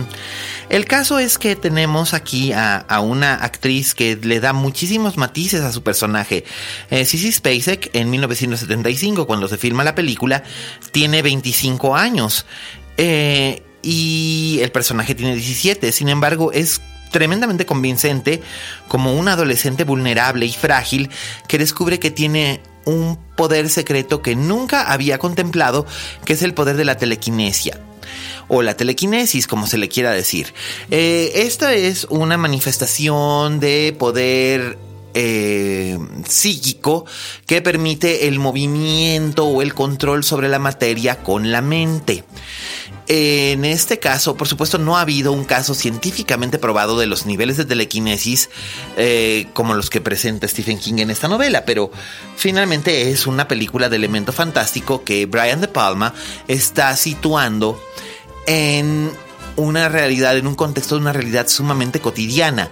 el 0.68 0.84
caso 0.84 1.18
es 1.18 1.38
que 1.38 1.54
tenemos 1.54 2.12
aquí 2.12 2.52
a, 2.52 2.84
una 3.00 3.34
actriz 3.34 3.94
que 3.94 4.16
le 4.16 4.40
da 4.40 4.52
muchísimos 4.52 5.16
matices 5.16 5.62
a 5.62 5.72
su 5.72 5.82
personaje. 5.82 6.44
Eh, 6.90 7.04
Sissy 7.04 7.30
Spacek 7.30 7.90
en 7.94 8.10
1975, 8.10 9.26
cuando 9.26 9.48
se 9.48 9.58
filma 9.58 9.84
la 9.84 9.94
película, 9.94 10.42
tiene 10.90 11.22
25 11.22 11.94
años. 11.94 12.46
Eh, 12.96 13.62
y 13.82 14.58
el 14.62 14.72
personaje 14.72 15.14
tiene 15.14 15.34
17. 15.34 15.92
Sin 15.92 16.08
embargo, 16.08 16.50
es 16.50 16.80
tremendamente 17.12 17.64
convincente 17.64 18.42
como 18.88 19.14
un 19.14 19.28
adolescente 19.28 19.84
vulnerable 19.84 20.46
y 20.46 20.52
frágil 20.52 21.10
que 21.46 21.58
descubre 21.58 22.00
que 22.00 22.10
tiene 22.10 22.60
un 22.84 23.18
poder 23.36 23.68
secreto 23.68 24.22
que 24.22 24.34
nunca 24.34 24.92
había 24.92 25.18
contemplado, 25.18 25.86
que 26.24 26.32
es 26.32 26.42
el 26.42 26.54
poder 26.54 26.76
de 26.76 26.84
la 26.84 26.96
telequinesia 26.96 27.80
o 28.48 28.62
la 28.62 28.76
telequinesis, 28.76 29.46
como 29.46 29.66
se 29.66 29.78
le 29.78 29.88
quiera 29.88 30.12
decir. 30.12 30.54
Eh, 30.90 31.32
esta 31.34 31.74
es 31.74 32.06
una 32.10 32.36
manifestación 32.36 33.60
de 33.60 33.94
poder 33.98 34.78
eh, 35.14 35.98
psíquico 36.28 37.06
que 37.46 37.62
permite 37.62 38.28
el 38.28 38.38
movimiento 38.38 39.46
o 39.46 39.62
el 39.62 39.72
control 39.72 40.24
sobre 40.24 40.48
la 40.48 40.58
materia 40.58 41.22
con 41.22 41.50
la 41.50 41.62
mente. 41.62 42.24
En 43.08 43.64
este 43.64 44.00
caso, 44.00 44.36
por 44.36 44.48
supuesto, 44.48 44.78
no 44.78 44.96
ha 44.96 45.02
habido 45.02 45.30
un 45.32 45.44
caso 45.44 45.74
científicamente 45.74 46.58
probado 46.58 46.98
de 46.98 47.06
los 47.06 47.24
niveles 47.24 47.56
de 47.56 47.64
telequinesis 47.64 48.50
eh, 48.96 49.46
como 49.52 49.74
los 49.74 49.90
que 49.90 50.00
presenta 50.00 50.48
Stephen 50.48 50.78
King 50.78 50.98
en 50.98 51.10
esta 51.10 51.28
novela, 51.28 51.64
pero 51.64 51.92
finalmente 52.36 53.10
es 53.10 53.28
una 53.28 53.46
película 53.46 53.88
de 53.88 53.96
elemento 53.96 54.32
fantástico 54.32 55.04
que 55.04 55.24
Brian 55.26 55.60
De 55.60 55.68
Palma 55.68 56.14
está 56.48 56.96
situando 56.96 57.80
en 58.46 59.10
una 59.56 59.88
realidad, 59.88 60.36
en 60.36 60.46
un 60.46 60.54
contexto 60.54 60.96
de 60.96 61.00
una 61.02 61.12
realidad 61.12 61.48
sumamente 61.48 62.00
cotidiana 62.00 62.70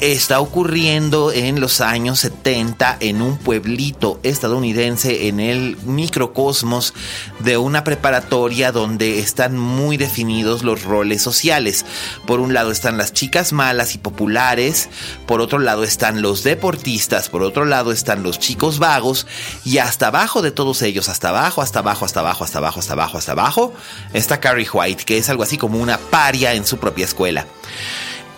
está 0.00 0.40
ocurriendo 0.40 1.30
en 1.30 1.60
los 1.60 1.82
años 1.82 2.20
70 2.20 2.96
en 3.00 3.20
un 3.20 3.36
pueblito 3.36 4.18
estadounidense 4.22 5.28
en 5.28 5.40
el 5.40 5.76
microcosmos 5.84 6.94
de 7.40 7.58
una 7.58 7.84
preparatoria 7.84 8.72
donde 8.72 9.18
están 9.18 9.58
muy 9.58 9.98
definidos 9.98 10.62
los 10.62 10.84
roles 10.84 11.22
sociales. 11.22 11.84
Por 12.26 12.40
un 12.40 12.54
lado 12.54 12.70
están 12.70 12.96
las 12.96 13.12
chicas 13.12 13.52
malas 13.52 13.94
y 13.94 13.98
populares, 13.98 14.88
por 15.26 15.42
otro 15.42 15.58
lado 15.58 15.84
están 15.84 16.22
los 16.22 16.44
deportistas, 16.44 17.28
por 17.28 17.42
otro 17.42 17.66
lado 17.66 17.92
están 17.92 18.22
los 18.22 18.38
chicos 18.38 18.78
vagos 18.78 19.26
y 19.64 19.78
hasta 19.78 20.06
abajo 20.06 20.40
de 20.40 20.50
todos 20.50 20.80
ellos, 20.80 21.10
hasta 21.10 21.28
abajo, 21.28 21.60
hasta 21.60 21.80
abajo, 21.80 22.06
hasta 22.06 22.20
abajo, 22.20 22.44
hasta 22.44 22.58
abajo, 22.58 22.80
hasta 22.80 22.92
abajo, 22.94 23.18
hasta 23.18 23.32
abajo, 23.32 23.74
está 24.14 24.40
Carrie 24.40 24.68
White, 24.72 25.04
que 25.04 25.18
es 25.18 25.28
algo 25.28 25.42
así 25.42 25.58
como 25.58 25.78
una 25.78 25.98
paria 25.98 26.54
en 26.54 26.64
su 26.64 26.78
propia 26.78 27.04
escuela. 27.04 27.46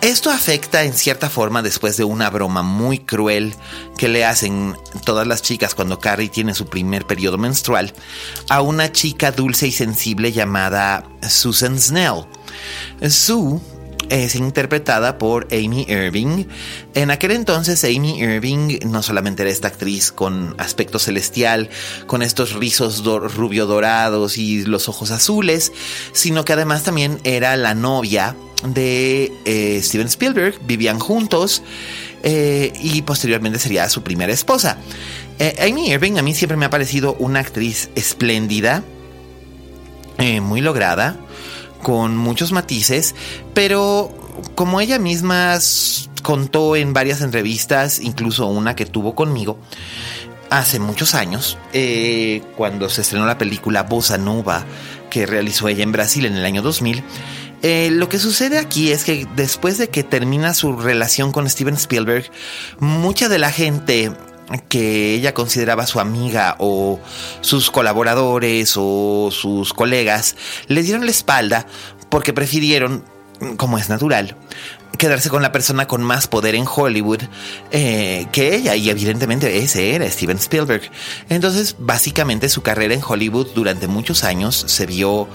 Esto 0.03 0.31
afecta 0.31 0.83
en 0.83 0.91
cierta 0.91 1.29
forma 1.29 1.61
después 1.61 1.95
de 1.95 2.03
una 2.03 2.29
broma 2.29 2.61
muy 2.61 2.99
cruel 2.99 3.55
que 3.97 4.09
le 4.09 4.25
hacen 4.25 4.75
todas 5.05 5.25
las 5.25 5.41
chicas 5.41 5.75
cuando 5.75 5.97
Carrie 5.97 6.27
tiene 6.27 6.53
su 6.53 6.65
primer 6.65 7.07
periodo 7.07 7.37
menstrual 7.37 7.93
a 8.49 8.61
una 8.61 8.91
chica 8.91 9.31
dulce 9.31 9.67
y 9.67 9.71
sensible 9.71 10.33
llamada 10.33 11.07
Susan 11.21 11.79
Snell. 11.79 12.25
Sue 13.09 13.61
es 14.09 14.35
interpretada 14.35 15.17
por 15.17 15.47
Amy 15.51 15.85
Irving. 15.87 16.45
En 16.93 17.11
aquel 17.11 17.31
entonces 17.31 17.83
Amy 17.83 18.19
Irving 18.19 18.79
no 18.85 19.01
solamente 19.01 19.43
era 19.43 19.51
esta 19.51 19.67
actriz 19.67 20.11
con 20.11 20.55
aspecto 20.57 20.99
celestial, 20.99 21.69
con 22.07 22.21
estos 22.21 22.53
rizos 22.53 23.03
rubio 23.03 23.65
dorados 23.65 24.37
y 24.37 24.65
los 24.65 24.89
ojos 24.89 25.11
azules, 25.11 25.71
sino 26.11 26.45
que 26.45 26.53
además 26.53 26.83
también 26.83 27.19
era 27.23 27.55
la 27.57 27.73
novia 27.73 28.35
de 28.65 29.31
eh, 29.45 29.79
Steven 29.83 30.07
Spielberg, 30.07 30.59
vivían 30.65 30.99
juntos 30.99 31.63
eh, 32.23 32.71
y 32.81 33.01
posteriormente 33.01 33.59
sería 33.59 33.89
su 33.89 34.03
primera 34.03 34.31
esposa. 34.31 34.77
Eh, 35.39 35.67
Amy 35.69 35.91
Irving 35.91 36.17
a 36.17 36.21
mí 36.21 36.33
siempre 36.33 36.57
me 36.57 36.65
ha 36.65 36.69
parecido 36.69 37.15
una 37.19 37.39
actriz 37.39 37.89
espléndida, 37.95 38.83
muy 40.41 40.61
lograda, 40.61 41.19
con 41.83 42.17
muchos 42.17 42.51
matices, 42.51 43.13
pero 43.53 44.11
como 44.55 44.81
ella 44.81 44.97
misma 44.97 45.59
contó 46.23 46.75
en 46.75 46.93
varias 46.93 47.21
entrevistas, 47.21 47.99
incluso 47.99 48.47
una 48.47 48.75
que 48.75 48.85
tuvo 48.85 49.13
conmigo, 49.13 49.59
hace 50.49 50.79
muchos 50.79 51.13
años, 51.13 51.57
eh, 51.73 52.41
cuando 52.55 52.89
se 52.89 53.01
estrenó 53.01 53.25
la 53.25 53.37
película 53.37 53.83
Bossa 53.83 54.17
Nova, 54.17 54.65
que 55.09 55.25
realizó 55.25 55.67
ella 55.67 55.83
en 55.83 55.91
Brasil 55.91 56.25
en 56.25 56.35
el 56.35 56.45
año 56.45 56.61
2000, 56.61 57.03
eh, 57.61 57.89
lo 57.91 58.09
que 58.09 58.19
sucede 58.19 58.57
aquí 58.57 58.91
es 58.91 59.03
que 59.03 59.27
después 59.35 59.77
de 59.77 59.89
que 59.89 60.03
termina 60.03 60.53
su 60.53 60.75
relación 60.75 61.31
con 61.31 61.49
Steven 61.49 61.75
Spielberg, 61.75 62.29
mucha 62.79 63.29
de 63.29 63.39
la 63.39 63.51
gente 63.51 64.11
que 64.69 65.13
ella 65.13 65.33
consideraba 65.33 65.87
su 65.87 65.99
amiga 65.99 66.55
o 66.59 66.99
sus 67.41 67.71
colaboradores 67.71 68.73
o 68.77 69.29
sus 69.31 69.73
colegas 69.73 70.35
le 70.67 70.83
dieron 70.83 71.05
la 71.05 71.11
espalda 71.11 71.65
porque 72.09 72.33
prefirieron, 72.33 73.03
como 73.57 73.77
es 73.77 73.89
natural, 73.89 74.35
quedarse 74.97 75.29
con 75.29 75.41
la 75.41 75.51
persona 75.51 75.87
con 75.87 76.03
más 76.03 76.27
poder 76.27 76.55
en 76.55 76.65
Hollywood 76.67 77.21
eh, 77.71 78.27
que 78.31 78.55
ella 78.55 78.75
y 78.75 78.89
evidentemente 78.89 79.57
ese 79.57 79.95
era 79.95 80.09
Steven 80.09 80.37
Spielberg. 80.37 80.83
Entonces 81.29 81.75
básicamente 81.79 82.49
su 82.49 82.61
carrera 82.61 82.93
en 82.93 83.01
Hollywood 83.05 83.47
durante 83.55 83.87
muchos 83.87 84.23
años 84.23 84.63
se 84.67 84.85
vio 84.85 85.27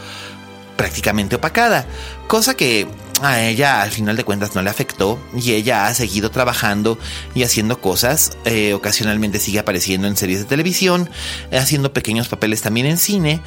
prácticamente 0.76 1.36
opacada, 1.36 1.86
cosa 2.28 2.54
que 2.54 2.86
a 3.22 3.42
ella 3.42 3.82
al 3.82 3.90
final 3.90 4.16
de 4.16 4.24
cuentas 4.24 4.54
no 4.54 4.62
le 4.62 4.70
afectó 4.70 5.18
y 5.36 5.52
ella 5.52 5.86
ha 5.86 5.94
seguido 5.94 6.30
trabajando 6.30 6.98
y 7.34 7.42
haciendo 7.42 7.80
cosas. 7.80 8.36
Eh, 8.44 8.74
ocasionalmente 8.74 9.38
sigue 9.38 9.58
apareciendo 9.58 10.06
en 10.06 10.16
series 10.16 10.40
de 10.40 10.44
televisión, 10.44 11.10
haciendo 11.52 11.92
pequeños 11.92 12.28
papeles 12.28 12.62
también 12.62 12.86
en 12.86 12.98
cine, 12.98 13.40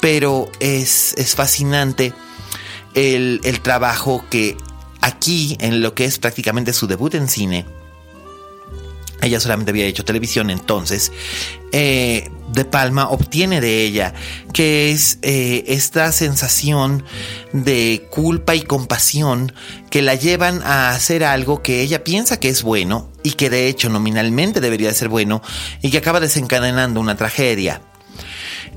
pero 0.00 0.50
es, 0.60 1.14
es 1.16 1.34
fascinante 1.34 2.12
el, 2.94 3.40
el 3.44 3.60
trabajo 3.60 4.24
que 4.30 4.56
aquí, 5.00 5.56
en 5.60 5.82
lo 5.82 5.94
que 5.94 6.04
es 6.04 6.18
prácticamente 6.18 6.72
su 6.72 6.86
debut 6.86 7.14
en 7.14 7.28
cine, 7.28 7.66
ella 9.22 9.40
solamente 9.40 9.70
había 9.70 9.86
hecho 9.86 10.04
televisión 10.04 10.50
entonces, 10.50 11.12
eh, 11.72 12.30
De 12.52 12.64
Palma 12.64 13.08
obtiene 13.08 13.60
de 13.60 13.84
ella, 13.84 14.14
que 14.52 14.90
es 14.92 15.18
eh, 15.22 15.64
esta 15.68 16.12
sensación 16.12 17.04
de 17.52 18.06
culpa 18.10 18.54
y 18.54 18.62
compasión 18.62 19.52
que 19.90 20.02
la 20.02 20.14
llevan 20.14 20.62
a 20.62 20.90
hacer 20.90 21.24
algo 21.24 21.62
que 21.62 21.80
ella 21.80 22.04
piensa 22.04 22.38
que 22.38 22.48
es 22.48 22.62
bueno 22.62 23.10
y 23.22 23.32
que 23.32 23.50
de 23.50 23.68
hecho 23.68 23.88
nominalmente 23.88 24.60
debería 24.60 24.88
de 24.88 24.94
ser 24.94 25.08
bueno 25.08 25.42
y 25.82 25.90
que 25.90 25.98
acaba 25.98 26.20
desencadenando 26.20 27.00
una 27.00 27.16
tragedia. 27.16 27.80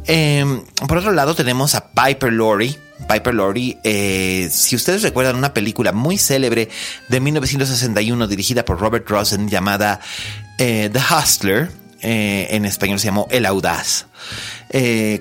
Em, 0.05 0.63
por 0.87 0.97
otro 0.97 1.11
lado 1.11 1.35
tenemos 1.35 1.75
a 1.75 1.91
Piper 1.91 2.31
Laurie, 2.31 2.77
Piper 3.09 3.33
Laurie, 3.33 3.77
eh, 3.83 4.49
si 4.51 4.75
ustedes 4.75 5.01
recuerdan 5.01 5.35
una 5.35 5.53
película 5.53 5.91
muy 5.91 6.17
célebre 6.17 6.69
de 7.09 7.19
1961 7.19 8.27
dirigida 8.27 8.63
por 8.63 8.79
Robert 8.79 9.07
Rosen 9.09 9.49
llamada 9.49 9.99
eh, 10.57 10.89
The 10.91 10.99
Hustler, 10.99 11.69
eh, 12.01 12.47
en 12.51 12.65
español 12.65 12.99
se 12.99 13.05
llamó 13.05 13.27
El 13.29 13.45
Audaz. 13.45 14.05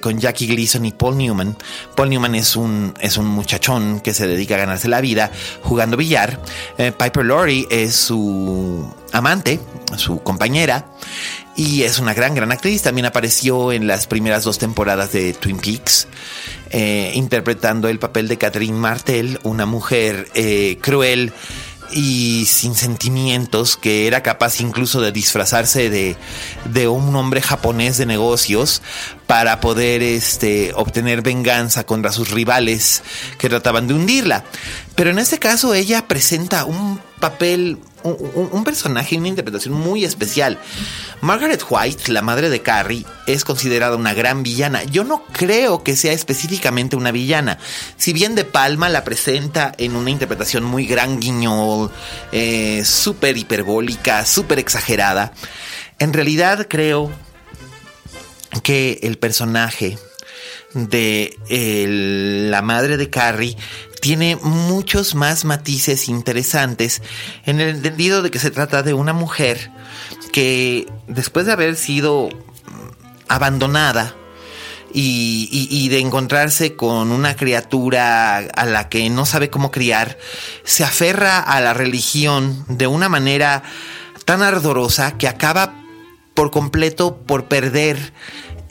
con 0.00 0.18
Jackie 0.18 0.46
Gleason 0.46 0.84
y 0.84 0.92
Paul 0.92 1.18
Newman. 1.18 1.56
Paul 1.94 2.10
Newman 2.10 2.34
es 2.34 2.56
un, 2.56 2.94
es 3.00 3.16
un 3.16 3.26
muchachón 3.26 4.00
que 4.00 4.12
se 4.12 4.26
dedica 4.26 4.56
a 4.56 4.58
ganarse 4.58 4.88
la 4.88 5.00
vida 5.00 5.30
jugando 5.62 5.96
billar. 5.96 6.40
Piper 6.76 7.24
Laurie 7.24 7.66
es 7.70 7.94
su 7.94 8.92
amante, 9.12 9.60
su 9.96 10.22
compañera, 10.22 10.86
y 11.56 11.82
es 11.82 11.98
una 11.98 12.12
gran, 12.14 12.34
gran 12.34 12.52
actriz. 12.52 12.82
También 12.82 13.06
apareció 13.06 13.72
en 13.72 13.86
las 13.86 14.06
primeras 14.06 14.44
dos 14.44 14.58
temporadas 14.58 15.12
de 15.12 15.32
Twin 15.32 15.58
Peaks. 15.58 16.06
Eh, 16.70 17.12
interpretando 17.14 17.88
el 17.88 17.98
papel 17.98 18.26
de 18.28 18.38
Catherine 18.38 18.76
Martel, 18.76 19.38
una 19.44 19.66
mujer 19.66 20.28
eh, 20.34 20.78
cruel 20.82 21.32
y 21.92 22.46
sin 22.46 22.74
sentimientos, 22.74 23.76
que 23.76 24.06
era 24.06 24.22
capaz 24.22 24.60
incluso 24.60 25.00
de 25.00 25.12
disfrazarse 25.12 25.90
de, 25.90 26.16
de, 26.64 26.88
un 26.88 27.14
hombre 27.16 27.42
japonés 27.42 27.96
de 27.98 28.06
negocios 28.06 28.82
para 29.26 29.60
poder 29.60 30.02
este, 30.02 30.72
obtener 30.74 31.22
venganza 31.22 31.84
contra 31.84 32.12
sus 32.12 32.30
rivales 32.30 33.02
que 33.38 33.48
trataban 33.48 33.86
de 33.86 33.94
hundirla. 33.94 34.44
Pero 34.94 35.10
en 35.10 35.18
este 35.18 35.38
caso 35.38 35.74
ella 35.74 36.06
presenta 36.08 36.64
un 36.64 37.00
papel 37.20 37.78
un, 38.02 38.64
personaje 38.64 39.14
y 39.14 39.18
una 39.18 39.28
interpretación 39.28 39.74
muy 39.74 40.04
especial. 40.04 40.58
Margaret 41.20 41.64
White, 41.68 42.12
la 42.12 42.22
madre 42.22 42.50
de 42.50 42.62
Carrie, 42.62 43.04
es 43.26 43.44
considerada 43.44 43.96
una 43.96 44.14
gran 44.14 44.42
villana. 44.42 44.84
Yo 44.84 45.04
no 45.04 45.24
creo 45.32 45.82
que 45.82 45.96
sea 45.96 46.12
específicamente 46.12 46.96
una 46.96 47.10
villana. 47.10 47.58
Si 47.96 48.12
bien 48.12 48.34
De 48.34 48.44
Palma 48.44 48.88
la 48.88 49.04
presenta 49.04 49.72
en 49.78 49.96
una 49.96 50.10
interpretación 50.10 50.64
muy 50.64 50.86
gran 50.86 51.20
guiñol, 51.20 51.90
eh, 52.32 52.84
súper 52.84 53.36
hiperbólica, 53.36 54.24
súper 54.24 54.58
exagerada, 54.58 55.32
en 55.98 56.12
realidad 56.12 56.66
creo 56.68 57.10
que 58.62 59.00
el 59.02 59.18
personaje 59.18 59.98
de 60.74 61.36
la 62.50 62.60
madre 62.60 62.96
de 62.96 63.08
Carrie 63.08 63.56
tiene 64.06 64.36
muchos 64.36 65.16
más 65.16 65.44
matices 65.44 66.08
interesantes 66.08 67.02
en 67.44 67.60
el 67.60 67.70
entendido 67.70 68.22
de 68.22 68.30
que 68.30 68.38
se 68.38 68.52
trata 68.52 68.84
de 68.84 68.94
una 68.94 69.12
mujer 69.12 69.72
que 70.32 70.86
después 71.08 71.44
de 71.46 71.52
haber 71.52 71.74
sido 71.74 72.28
abandonada 73.26 74.14
y, 74.92 75.88
de 75.88 75.98
encontrarse 75.98 76.76
con 76.76 77.10
una 77.10 77.34
criatura 77.34 78.36
a 78.36 78.64
la 78.64 78.88
que 78.88 79.10
no 79.10 79.26
sabe 79.26 79.50
cómo 79.50 79.72
criar, 79.72 80.16
se 80.62 80.84
aferra 80.84 81.40
a 81.40 81.60
la 81.60 81.74
religión 81.74 82.64
de 82.68 82.86
una 82.86 83.08
manera 83.08 83.64
tan 84.24 84.40
ardorosa 84.40 85.18
que 85.18 85.26
acaba 85.26 85.74
por 86.34 86.52
completo 86.52 87.16
por 87.16 87.46
perder 87.46 88.12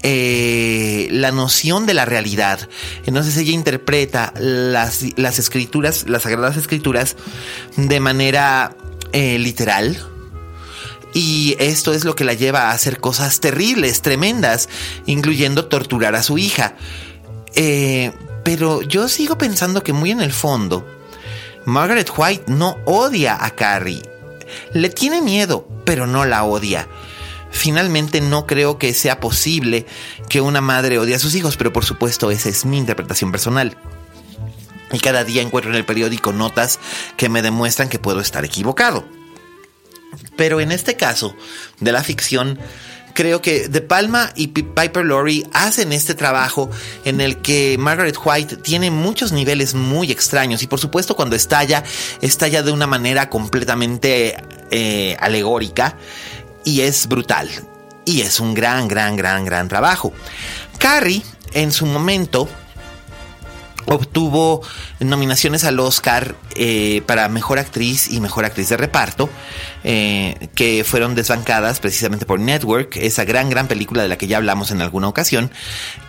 eh, 0.07 1.07
la 1.09 1.31
noción 1.31 1.87
de 1.87 1.95
la 1.95 2.05
realidad. 2.05 2.69
Entonces 3.07 3.35
ella 3.37 3.53
interpreta 3.53 4.35
las, 4.37 5.03
las 5.17 5.39
escrituras, 5.39 6.07
las 6.07 6.21
sagradas 6.21 6.57
escrituras, 6.57 7.15
de 7.75 7.99
manera 7.99 8.77
eh, 9.13 9.39
literal. 9.39 9.97
Y 11.15 11.55
esto 11.57 11.91
es 11.91 12.05
lo 12.05 12.15
que 12.15 12.23
la 12.23 12.33
lleva 12.33 12.69
a 12.69 12.71
hacer 12.71 12.99
cosas 12.99 13.39
terribles, 13.39 14.03
tremendas, 14.03 14.69
incluyendo 15.07 15.65
torturar 15.65 16.13
a 16.13 16.21
su 16.21 16.37
hija. 16.37 16.75
Eh, 17.55 18.11
pero 18.43 18.83
yo 18.83 19.09
sigo 19.09 19.39
pensando 19.39 19.81
que 19.81 19.91
muy 19.91 20.11
en 20.11 20.21
el 20.21 20.33
fondo, 20.33 20.85
Margaret 21.65 22.11
White 22.15 22.43
no 22.51 22.77
odia 22.85 23.43
a 23.43 23.49
Carrie. 23.55 24.03
Le 24.71 24.89
tiene 24.89 25.23
miedo, 25.23 25.67
pero 25.83 26.05
no 26.05 26.25
la 26.25 26.43
odia. 26.43 26.87
Finalmente 27.55 28.19
no 28.19 28.45
creo 28.45 28.77
que 28.77 28.93
sea 28.93 29.21
posible 29.21 29.85
que 30.27 30.41
una 30.41 30.59
madre 30.59 30.99
odie 30.99 31.15
a 31.15 31.19
sus 31.19 31.35
hijos, 31.35 31.55
pero 31.55 31.71
por 31.71 31.85
supuesto 31.85 32.29
esa 32.29 32.49
es 32.49 32.65
mi 32.65 32.77
interpretación 32.77 33.31
personal. 33.31 33.77
Y 34.91 34.99
cada 34.99 35.23
día 35.23 35.41
encuentro 35.41 35.71
en 35.71 35.77
el 35.77 35.85
periódico 35.85 36.33
notas 36.33 36.79
que 37.15 37.29
me 37.29 37.41
demuestran 37.41 37.87
que 37.87 37.97
puedo 37.97 38.19
estar 38.19 38.43
equivocado. 38.43 39.05
Pero 40.35 40.59
en 40.59 40.73
este 40.73 40.97
caso 40.97 41.33
de 41.79 41.93
la 41.93 42.03
ficción, 42.03 42.59
creo 43.13 43.41
que 43.41 43.69
De 43.69 43.79
Palma 43.79 44.33
y 44.35 44.47
Piper 44.47 45.05
Laurie 45.05 45.47
hacen 45.53 45.93
este 45.93 46.13
trabajo 46.13 46.69
en 47.05 47.21
el 47.21 47.41
que 47.41 47.77
Margaret 47.79 48.17
White 48.21 48.57
tiene 48.57 48.91
muchos 48.91 49.31
niveles 49.31 49.75
muy 49.75 50.11
extraños 50.11 50.61
y 50.61 50.67
por 50.67 50.81
supuesto 50.81 51.15
cuando 51.15 51.37
estalla, 51.37 51.83
estalla 52.19 52.63
de 52.63 52.71
una 52.71 52.85
manera 52.85 53.29
completamente 53.29 54.35
eh, 54.71 55.15
alegórica 55.21 55.95
y 56.65 56.81
es 56.81 57.07
brutal. 57.07 57.49
Y 58.03 58.21
es 58.21 58.39
un 58.39 58.53
gran, 58.53 58.87
gran, 58.87 59.15
gran, 59.15 59.45
gran 59.45 59.69
trabajo. 59.69 60.13
Carrie, 60.77 61.23
en 61.53 61.71
su 61.71 61.85
momento, 61.85 62.49
obtuvo 63.85 64.61
nominaciones 64.99 65.63
al 65.63 65.79
Oscar 65.79 66.35
eh, 66.55 67.01
para 67.05 67.29
Mejor 67.29 67.59
Actriz 67.59 68.11
y 68.11 68.19
Mejor 68.19 68.45
Actriz 68.45 68.69
de 68.69 68.77
Reparto, 68.77 69.29
eh, 69.83 70.49
que 70.55 70.83
fueron 70.83 71.15
desbancadas 71.15 71.79
precisamente 71.79 72.25
por 72.25 72.39
Network, 72.39 72.97
esa 72.97 73.25
gran, 73.25 73.49
gran 73.49 73.67
película 73.67 74.03
de 74.03 74.09
la 74.09 74.17
que 74.17 74.27
ya 74.27 74.37
hablamos 74.37 74.71
en 74.71 74.81
alguna 74.81 75.07
ocasión, 75.07 75.51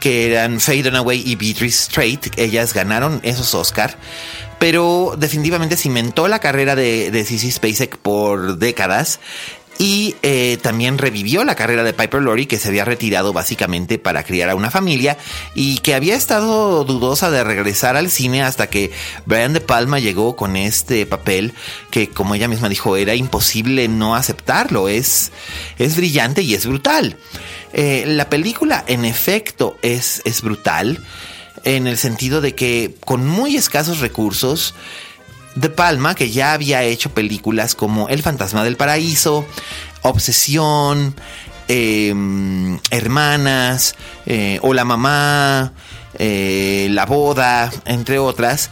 que 0.00 0.26
eran 0.32 0.60
Faye 0.60 0.82
Dunaway 0.82 1.22
y 1.24 1.36
Beatrice 1.36 1.84
Strait. 1.84 2.38
Ellas 2.38 2.72
ganaron 2.72 3.20
esos 3.22 3.54
Oscar, 3.54 3.96
pero 4.58 5.14
definitivamente 5.18 5.76
cimentó 5.76 6.28
la 6.28 6.38
carrera 6.38 6.74
de, 6.74 7.10
de 7.10 7.24
Spacek 7.24 7.98
por 7.98 8.58
décadas 8.58 9.20
y 9.78 10.14
eh, 10.22 10.58
también 10.62 10.98
revivió 10.98 11.44
la 11.44 11.54
carrera 11.54 11.82
de 11.82 11.92
Piper 11.92 12.22
Laurie 12.22 12.48
que 12.48 12.58
se 12.58 12.68
había 12.68 12.84
retirado 12.84 13.32
básicamente 13.32 13.98
para 13.98 14.22
criar 14.22 14.50
a 14.50 14.54
una 14.54 14.70
familia 14.70 15.18
y 15.54 15.78
que 15.78 15.94
había 15.94 16.14
estado 16.14 16.84
dudosa 16.84 17.30
de 17.30 17.44
regresar 17.44 17.96
al 17.96 18.10
cine 18.10 18.42
hasta 18.42 18.68
que 18.68 18.92
Brian 19.24 19.52
De 19.52 19.60
Palma 19.60 19.98
llegó 19.98 20.36
con 20.36 20.56
este 20.56 21.06
papel 21.06 21.52
que 21.90 22.08
como 22.08 22.34
ella 22.34 22.48
misma 22.48 22.68
dijo 22.68 22.96
era 22.96 23.14
imposible 23.14 23.88
no 23.88 24.14
aceptarlo, 24.14 24.88
es, 24.88 25.32
es 25.78 25.96
brillante 25.96 26.42
y 26.42 26.54
es 26.54 26.66
brutal. 26.66 27.16
Eh, 27.72 28.04
la 28.06 28.30
película 28.30 28.84
en 28.86 29.04
efecto 29.04 29.76
es, 29.82 30.22
es 30.24 30.42
brutal 30.42 31.04
en 31.64 31.86
el 31.86 31.98
sentido 31.98 32.40
de 32.40 32.54
que 32.54 32.94
con 33.04 33.26
muy 33.26 33.56
escasos 33.56 34.00
recursos 34.00 34.74
de 35.56 35.70
Palma, 35.70 36.14
que 36.14 36.30
ya 36.30 36.52
había 36.52 36.82
hecho 36.84 37.10
películas 37.10 37.74
como 37.74 38.08
El 38.08 38.22
fantasma 38.22 38.62
del 38.62 38.76
paraíso, 38.76 39.44
Obsesión, 40.02 41.16
em, 41.66 42.78
Hermanas, 42.90 43.96
eh, 44.26 44.60
O 44.62 44.72
la 44.72 44.84
mamá, 44.84 45.72
eh, 46.18 46.86
La 46.90 47.06
boda, 47.06 47.72
entre 47.86 48.18
otras. 48.18 48.70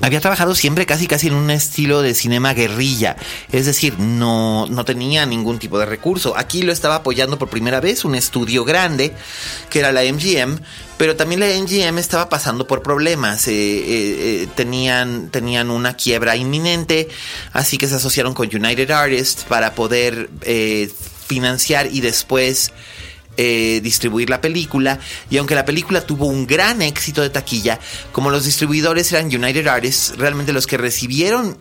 Había 0.00 0.20
trabajado 0.20 0.54
siempre 0.54 0.86
casi 0.86 1.06
casi 1.06 1.28
en 1.28 1.34
un 1.34 1.50
estilo 1.50 2.02
de 2.02 2.14
cinema 2.14 2.52
guerrilla, 2.52 3.16
es 3.52 3.66
decir, 3.66 3.98
no, 3.98 4.66
no 4.66 4.84
tenía 4.84 5.24
ningún 5.24 5.58
tipo 5.58 5.78
de 5.78 5.86
recurso. 5.86 6.36
Aquí 6.36 6.62
lo 6.62 6.72
estaba 6.72 6.96
apoyando 6.96 7.38
por 7.38 7.48
primera 7.48 7.80
vez 7.80 8.04
un 8.04 8.14
estudio 8.14 8.64
grande, 8.64 9.14
que 9.70 9.78
era 9.78 9.92
la 9.92 10.02
MGM, 10.02 10.58
pero 10.96 11.16
también 11.16 11.40
la 11.40 11.46
MGM 11.46 11.98
estaba 11.98 12.28
pasando 12.28 12.66
por 12.66 12.82
problemas, 12.82 13.46
eh, 13.48 13.52
eh, 13.52 13.84
eh, 13.86 14.48
tenían, 14.54 15.30
tenían 15.30 15.70
una 15.70 15.94
quiebra 15.94 16.36
inminente, 16.36 17.08
así 17.52 17.78
que 17.78 17.88
se 17.88 17.96
asociaron 17.96 18.34
con 18.34 18.48
United 18.48 18.90
Artists 18.90 19.44
para 19.48 19.74
poder 19.74 20.30
financiar 21.26 21.88
y 21.90 22.00
después 22.00 22.72
eh, 23.36 23.80
distribuir 23.82 24.30
la 24.30 24.40
película 24.40 24.98
y 25.30 25.38
aunque 25.38 25.54
la 25.54 25.64
película 25.64 26.00
tuvo 26.00 26.26
un 26.26 26.46
gran 26.46 26.82
éxito 26.82 27.22
de 27.22 27.30
taquilla, 27.30 27.78
como 28.12 28.30
los 28.30 28.44
distribuidores 28.44 29.12
eran 29.12 29.26
United 29.26 29.66
Artists, 29.66 30.14
realmente 30.16 30.52
los 30.52 30.66
que 30.66 30.76
recibieron 30.76 31.56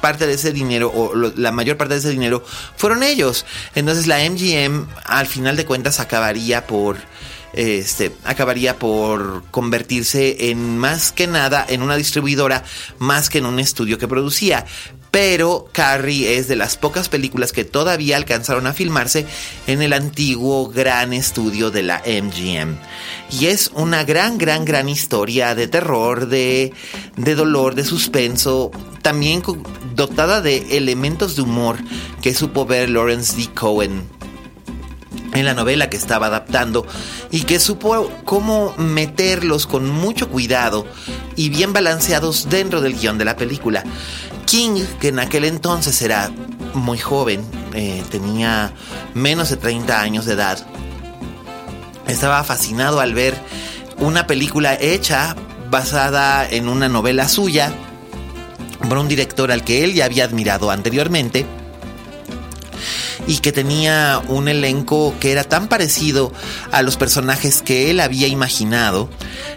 parte 0.00 0.26
de 0.26 0.34
ese 0.34 0.52
dinero 0.52 0.92
o 0.94 1.14
la 1.14 1.52
mayor 1.52 1.76
parte 1.76 1.94
de 1.94 2.00
ese 2.00 2.10
dinero 2.10 2.44
fueron 2.76 3.02
ellos. 3.02 3.44
Entonces 3.74 4.06
la 4.06 4.18
MGM 4.18 4.86
al 5.04 5.26
final 5.26 5.56
de 5.56 5.64
cuentas 5.64 6.00
acabaría 6.00 6.66
por 6.66 6.98
este, 7.56 8.12
acabaría 8.24 8.78
por 8.78 9.44
convertirse 9.50 10.50
en 10.50 10.78
más 10.78 11.12
que 11.12 11.26
nada 11.26 11.64
en 11.68 11.82
una 11.82 11.96
distribuidora 11.96 12.64
más 12.98 13.28
que 13.28 13.38
en 13.38 13.46
un 13.46 13.58
estudio 13.58 13.98
que 13.98 14.08
producía 14.08 14.66
pero 15.16 15.66
Carrie 15.72 16.36
es 16.36 16.46
de 16.46 16.56
las 16.56 16.76
pocas 16.76 17.08
películas 17.08 17.52
que 17.52 17.64
todavía 17.64 18.18
alcanzaron 18.18 18.66
a 18.66 18.74
filmarse 18.74 19.24
en 19.66 19.80
el 19.80 19.94
antiguo 19.94 20.68
gran 20.68 21.14
estudio 21.14 21.70
de 21.70 21.82
la 21.82 22.02
MGM. 22.06 22.76
Y 23.30 23.46
es 23.46 23.70
una 23.72 24.04
gran, 24.04 24.36
gran, 24.36 24.66
gran 24.66 24.90
historia 24.90 25.54
de 25.54 25.68
terror, 25.68 26.28
de, 26.28 26.74
de 27.16 27.34
dolor, 27.34 27.74
de 27.74 27.86
suspenso, 27.86 28.70
también 29.00 29.42
dotada 29.94 30.42
de 30.42 30.76
elementos 30.76 31.34
de 31.34 31.40
humor 31.40 31.78
que 32.20 32.34
supo 32.34 32.66
ver 32.66 32.90
Lawrence 32.90 33.38
D. 33.38 33.48
Cohen 33.54 34.15
en 35.34 35.44
la 35.44 35.54
novela 35.54 35.90
que 35.90 35.96
estaba 35.96 36.26
adaptando 36.26 36.86
y 37.30 37.42
que 37.42 37.60
supo 37.60 38.10
cómo 38.24 38.74
meterlos 38.78 39.66
con 39.66 39.90
mucho 39.90 40.28
cuidado 40.28 40.86
y 41.36 41.48
bien 41.48 41.72
balanceados 41.72 42.48
dentro 42.48 42.80
del 42.80 42.98
guion 42.98 43.18
de 43.18 43.24
la 43.24 43.36
película. 43.36 43.84
King, 44.46 44.84
que 45.00 45.08
en 45.08 45.18
aquel 45.18 45.44
entonces 45.44 46.00
era 46.02 46.30
muy 46.74 46.98
joven, 46.98 47.44
eh, 47.74 48.02
tenía 48.10 48.72
menos 49.14 49.50
de 49.50 49.56
30 49.56 50.00
años 50.00 50.24
de 50.24 50.34
edad, 50.34 50.64
estaba 52.06 52.44
fascinado 52.44 53.00
al 53.00 53.14
ver 53.14 53.34
una 53.98 54.26
película 54.26 54.74
hecha 54.74 55.34
basada 55.70 56.48
en 56.48 56.68
una 56.68 56.88
novela 56.88 57.28
suya 57.28 57.72
por 58.88 58.98
un 58.98 59.08
director 59.08 59.50
al 59.50 59.64
que 59.64 59.84
él 59.84 59.94
ya 59.94 60.04
había 60.04 60.24
admirado 60.24 60.70
anteriormente 60.70 61.46
y 63.26 63.38
que 63.38 63.52
tenía 63.52 64.22
un 64.28 64.48
elenco 64.48 65.14
que 65.20 65.32
era 65.32 65.44
tan 65.44 65.68
parecido 65.68 66.32
a 66.72 66.82
los 66.82 66.96
personajes 66.96 67.62
que 67.62 67.90
él 67.90 68.00
había 68.00 68.28
imaginado 68.28 69.08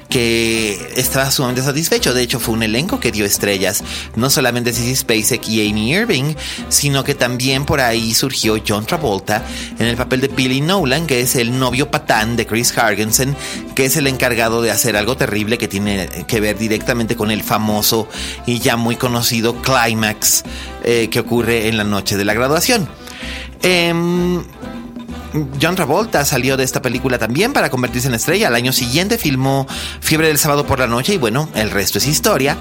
que 0.09 0.93
estaba 0.95 1.29
sumamente 1.29 1.61
satisfecho. 1.61 2.13
De 2.13 2.23
hecho, 2.23 2.39
fue 2.39 2.55
un 2.55 2.63
elenco 2.63 2.99
que 2.99 3.11
dio 3.11 3.25
estrellas, 3.25 3.83
no 4.15 4.29
solamente 4.29 4.73
Sissy 4.73 4.95
Spacek 4.95 5.47
y 5.47 5.69
Amy 5.69 5.93
Irving, 5.93 6.35
sino 6.69 7.03
que 7.03 7.15
también 7.15 7.65
por 7.65 7.79
ahí 7.79 8.13
surgió 8.13 8.61
John 8.67 8.85
Travolta 8.85 9.43
en 9.77 9.85
el 9.85 9.95
papel 9.95 10.21
de 10.21 10.27
Billy 10.29 10.61
Nolan, 10.61 11.05
que 11.05 11.21
es 11.21 11.35
el 11.35 11.57
novio 11.57 11.91
patán 11.91 12.35
de 12.35 12.47
Chris 12.47 12.75
Hargensen, 12.75 13.35
que 13.75 13.85
es 13.85 13.97
el 13.97 14.07
encargado 14.07 14.61
de 14.61 14.71
hacer 14.71 14.95
algo 14.97 15.15
terrible 15.15 15.57
que 15.57 15.67
tiene 15.67 16.09
que 16.27 16.39
ver 16.39 16.57
directamente 16.57 17.15
con 17.15 17.29
el 17.29 17.43
famoso 17.43 18.07
y 18.45 18.59
ya 18.59 18.77
muy 18.77 18.95
conocido 18.95 19.61
clímax 19.61 20.43
eh, 20.83 21.09
que 21.11 21.19
ocurre 21.19 21.67
en 21.67 21.77
la 21.77 21.83
noche 21.83 22.17
de 22.17 22.25
la 22.25 22.33
graduación. 22.33 22.98
Em, 23.61 24.43
John 25.61 25.75
Travolta 25.75 26.25
salió 26.25 26.57
de 26.57 26.63
esta 26.63 26.81
película 26.81 27.17
también 27.17 27.53
para 27.53 27.69
convertirse 27.69 28.07
en 28.07 28.15
estrella. 28.15 28.47
Al 28.47 28.55
año 28.55 28.71
siguiente 28.71 29.17
filmó 29.17 29.67
Fiebre 29.99 30.27
del 30.27 30.37
sábado 30.37 30.65
por 30.65 30.79
la 30.79 30.87
noche 30.87 31.13
y 31.13 31.17
bueno, 31.17 31.49
el 31.55 31.71
resto 31.71 31.97
es 31.97 32.07
historia. 32.07 32.57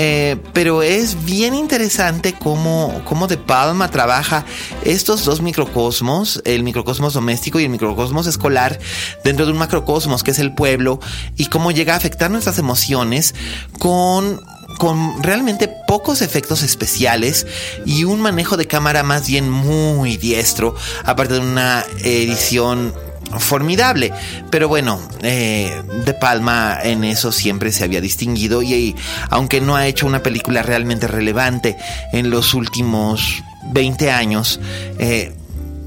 Eh, 0.00 0.36
pero 0.52 0.82
es 0.84 1.24
bien 1.24 1.56
interesante 1.56 2.32
cómo, 2.32 3.02
cómo 3.04 3.26
De 3.26 3.36
Palma 3.36 3.90
trabaja 3.90 4.44
estos 4.84 5.24
dos 5.24 5.42
microcosmos, 5.42 6.40
el 6.44 6.62
microcosmos 6.62 7.14
doméstico 7.14 7.58
y 7.58 7.64
el 7.64 7.70
microcosmos 7.70 8.28
escolar, 8.28 8.78
dentro 9.24 9.44
de 9.44 9.50
un 9.50 9.58
macrocosmos 9.58 10.22
que 10.22 10.30
es 10.30 10.38
el 10.38 10.54
pueblo, 10.54 11.00
y 11.36 11.46
cómo 11.46 11.72
llega 11.72 11.94
a 11.94 11.96
afectar 11.96 12.30
nuestras 12.30 12.60
emociones 12.60 13.34
con 13.80 14.40
con 14.78 15.20
realmente 15.22 15.68
pocos 15.88 16.22
efectos 16.22 16.62
especiales 16.62 17.46
y 17.84 18.04
un 18.04 18.20
manejo 18.20 18.56
de 18.56 18.68
cámara 18.68 19.02
más 19.02 19.26
bien 19.26 19.50
muy 19.50 20.16
diestro, 20.16 20.76
aparte 21.04 21.34
de 21.34 21.40
una 21.40 21.84
edición 22.04 22.92
formidable. 23.38 24.12
Pero 24.50 24.68
bueno, 24.68 25.00
eh, 25.22 25.82
De 26.04 26.14
Palma 26.14 26.78
en 26.82 27.04
eso 27.04 27.32
siempre 27.32 27.72
se 27.72 27.84
había 27.84 28.00
distinguido 28.00 28.62
y, 28.62 28.96
aunque 29.30 29.60
no 29.60 29.76
ha 29.76 29.86
hecho 29.86 30.06
una 30.06 30.22
película 30.22 30.62
realmente 30.62 31.06
relevante 31.06 31.76
en 32.12 32.30
los 32.30 32.54
últimos 32.54 33.42
20 33.72 34.10
años, 34.10 34.60
eh, 34.98 35.34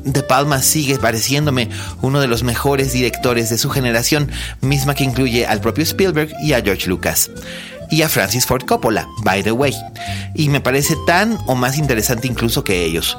de 0.04 0.24
Palma 0.24 0.62
sigue 0.62 0.98
pareciéndome 0.98 1.70
uno 2.02 2.22
de 2.22 2.28
los 2.28 2.44
mejores 2.44 2.92
directores 2.94 3.50
de 3.50 3.58
su 3.58 3.70
generación, 3.70 4.32
misma 4.62 4.96
que 4.96 5.04
incluye 5.04 5.46
al 5.46 5.62
propio 5.62 5.84
Spielberg 5.84 6.32
y 6.44 6.54
a 6.54 6.62
George 6.62 6.88
Lucas 6.88 7.30
y 7.92 8.02
a 8.02 8.10
Francis 8.10 8.46
Ford 8.46 8.66
Coppola, 8.66 9.08
by 9.24 9.44
the 9.44 9.52
way. 9.52 9.76
Y 10.34 10.50
me 10.50 10.62
parece 10.62 10.96
tan 11.06 11.38
o 11.46 11.56
más 11.56 11.78
interesante 11.78 12.26
incluso 12.26 12.64
que 12.64 12.86
ellos. 12.86 13.18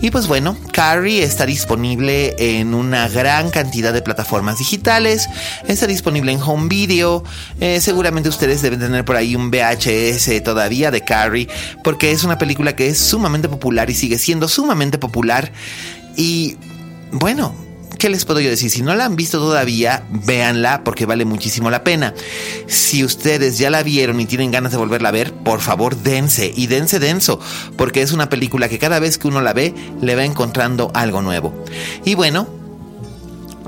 Y 0.00 0.10
pues 0.10 0.26
bueno, 0.26 0.56
Carrie 0.72 1.22
está 1.22 1.44
disponible 1.46 2.34
en 2.38 2.74
una 2.74 3.08
gran 3.08 3.50
cantidad 3.50 3.92
de 3.92 4.02
plataformas 4.02 4.58
digitales, 4.58 5.28
está 5.68 5.86
disponible 5.86 6.32
en 6.32 6.40
home 6.42 6.68
video, 6.68 7.22
eh, 7.60 7.80
seguramente 7.80 8.30
ustedes 8.30 8.62
deben 8.62 8.80
tener 8.80 9.04
por 9.04 9.16
ahí 9.16 9.36
un 9.36 9.50
VHS 9.50 10.42
todavía 10.42 10.90
de 10.90 11.02
Carrie, 11.02 11.48
porque 11.84 12.10
es 12.10 12.24
una 12.24 12.38
película 12.38 12.74
que 12.74 12.88
es 12.88 12.98
sumamente 12.98 13.48
popular 13.48 13.90
y 13.90 13.94
sigue 13.94 14.18
siendo 14.18 14.48
sumamente 14.48 14.96
popular. 14.96 15.52
Y 16.16 16.56
bueno, 17.12 17.65
¿qué 17.98 18.08
les 18.08 18.24
puedo 18.24 18.40
yo 18.40 18.50
decir? 18.50 18.70
Si 18.70 18.82
no 18.82 18.94
la 18.94 19.04
han 19.04 19.16
visto 19.16 19.38
todavía, 19.38 20.04
véanla 20.10 20.84
porque 20.84 21.06
vale 21.06 21.24
muchísimo 21.24 21.70
la 21.70 21.84
pena. 21.84 22.14
Si 22.66 23.04
ustedes 23.04 23.58
ya 23.58 23.70
la 23.70 23.82
vieron 23.82 24.20
y 24.20 24.26
tienen 24.26 24.50
ganas 24.50 24.72
de 24.72 24.78
volverla 24.78 25.08
a 25.08 25.12
ver, 25.12 25.32
por 25.32 25.60
favor 25.60 25.96
dense 25.96 26.52
y 26.54 26.66
dense 26.66 26.98
denso, 26.98 27.40
porque 27.76 28.02
es 28.02 28.12
una 28.12 28.28
película 28.28 28.68
que 28.68 28.78
cada 28.78 28.98
vez 28.98 29.18
que 29.18 29.28
uno 29.28 29.40
la 29.40 29.52
ve 29.52 29.74
le 30.00 30.14
va 30.14 30.24
encontrando 30.24 30.90
algo 30.94 31.22
nuevo. 31.22 31.64
Y 32.04 32.14
bueno, 32.14 32.48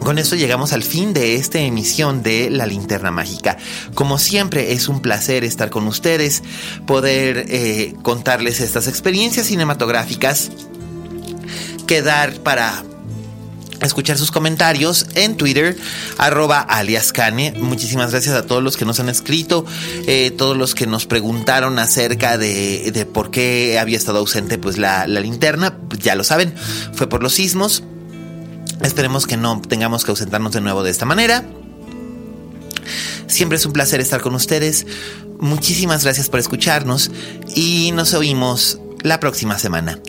con 0.01 0.19
esto 0.19 0.37
llegamos 0.37 0.73
al 0.73 0.83
fin 0.83 1.13
de 1.13 1.37
esta 1.37 1.59
emisión 1.59 2.23
de 2.23 2.51
La 2.51 2.67
Linterna 2.67 3.11
Mágica. 3.11 3.57
Como 3.95 4.19
siempre 4.19 4.73
es 4.73 4.89
un 4.89 5.01
placer 5.01 5.45
estar 5.45 5.71
con 5.71 5.87
ustedes, 5.87 6.43
poder 6.87 7.47
eh, 7.49 7.95
contarles 8.03 8.61
estas 8.61 8.87
experiencias 8.87 9.47
cinematográficas, 9.47 10.51
quedar 11.87 12.35
para 12.35 12.85
escuchar 13.87 14.19
sus 14.19 14.31
comentarios 14.31 15.07
en 15.15 15.37
Twitter, 15.37 15.77
arroba 16.19 16.61
aliascane. 16.61 17.53
Muchísimas 17.53 18.11
gracias 18.11 18.35
a 18.35 18.47
todos 18.47 18.63
los 18.63 18.77
que 18.77 18.85
nos 18.85 19.01
han 19.01 19.09
escrito, 19.09 19.65
eh, 20.07 20.31
todos 20.31 20.57
los 20.57 20.75
que 20.75 20.87
nos 20.87 21.07
preguntaron 21.07 21.79
acerca 21.79 22.39
de, 22.39 22.91
de, 22.93 23.07
por 23.07 23.31
qué 23.31 23.79
había 23.79 23.97
estado 23.97 24.19
ausente 24.19 24.59
pues 24.59 24.79
la, 24.79 25.07
la 25.07 25.21
linterna. 25.21 25.79
Ya 25.99 26.15
lo 26.15 26.25
saben, 26.25 26.55
fue 26.93 27.09
por 27.09 27.23
los 27.23 27.35
sismos. 27.35 27.83
Esperemos 28.83 29.27
que 29.27 29.37
no 29.37 29.61
tengamos 29.61 30.05
que 30.05 30.11
ausentarnos 30.11 30.53
de 30.53 30.61
nuevo 30.61 30.83
de 30.83 30.91
esta 30.91 31.05
manera. 31.05 31.45
Siempre 33.27 33.57
es 33.57 33.67
un 33.67 33.73
placer 33.73 34.01
estar 34.01 34.21
con 34.21 34.35
ustedes. 34.35 34.87
Muchísimas 35.39 36.05
gracias 36.05 36.29
por 36.29 36.41
escucharnos 36.41 37.11
y 37.55 37.93
nos 37.93 38.15
oímos 38.15 38.81
la 39.03 39.21
próxima 39.21 39.59
semana. 39.59 40.01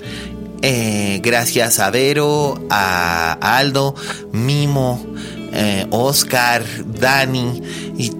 Eh, 0.62 1.22
gracias 1.24 1.80
a 1.80 1.90
Vero, 1.90 2.62
a 2.70 3.34
Aldo, 3.58 3.96
Mimo, 4.34 5.06
eh, 5.54 5.88
Oscar, 5.92 6.64
Dani 6.86 7.62
y 7.98 8.12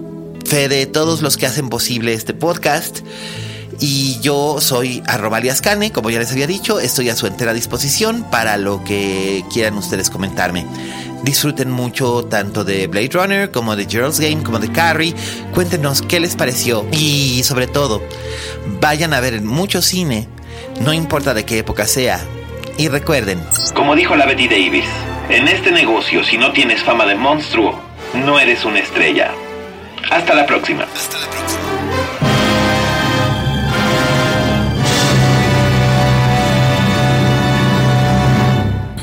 Fede, 0.46 0.86
todos 0.86 1.20
los 1.20 1.36
que 1.36 1.46
hacen 1.46 1.68
posible 1.68 2.14
este 2.14 2.32
podcast. 2.32 3.00
Y 3.78 4.18
yo 4.20 4.60
soy 4.60 5.02
Arrobaliascane, 5.06 5.90
como 5.90 6.10
ya 6.10 6.18
les 6.18 6.32
había 6.32 6.46
dicho, 6.46 6.80
estoy 6.80 7.08
a 7.08 7.16
su 7.16 7.26
entera 7.26 7.54
disposición 7.54 8.24
para 8.30 8.56
lo 8.58 8.84
que 8.84 9.44
quieran 9.52 9.76
ustedes 9.76 10.10
comentarme. 10.10 10.66
Disfruten 11.22 11.70
mucho 11.70 12.24
tanto 12.24 12.64
de 12.64 12.86
Blade 12.86 13.10
Runner 13.12 13.50
como 13.50 13.76
de 13.76 13.86
Gerald's 13.86 14.20
Game 14.20 14.42
como 14.42 14.58
de 14.58 14.72
Carrie. 14.72 15.14
Cuéntenos 15.54 16.02
qué 16.02 16.20
les 16.20 16.36
pareció 16.36 16.86
y 16.92 17.42
sobre 17.44 17.66
todo, 17.66 18.02
vayan 18.80 19.14
a 19.14 19.20
ver 19.20 19.40
mucho 19.42 19.82
cine 19.82 20.28
no 20.80 20.92
importa 20.92 21.34
de 21.34 21.44
qué 21.44 21.58
época 21.58 21.86
sea. 21.86 22.20
Y 22.76 22.88
recuerden, 22.88 23.40
como 23.74 23.94
dijo 23.94 24.16
la 24.16 24.26
Betty 24.26 24.48
Davis, 24.48 24.86
en 25.28 25.46
este 25.46 25.70
negocio 25.70 26.24
si 26.24 26.38
no 26.38 26.52
tienes 26.52 26.82
fama 26.82 27.06
de 27.06 27.14
monstruo, 27.14 27.78
no 28.14 28.40
eres 28.40 28.64
una 28.64 28.80
estrella. 28.80 29.30
Hasta 30.10 30.34
la 30.34 30.46
próxima. 30.46 30.84
Hasta 30.84 31.18
la 31.18 31.26
próxima. 31.28 31.60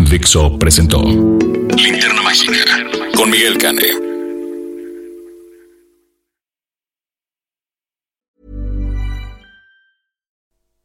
Dixo 0.09 0.57
presentó 0.57 1.03
Linterna 1.03 2.21
Mágica 2.23 2.55
con 3.15 3.30
Miguel 3.30 3.57
Cane. 3.57 4.07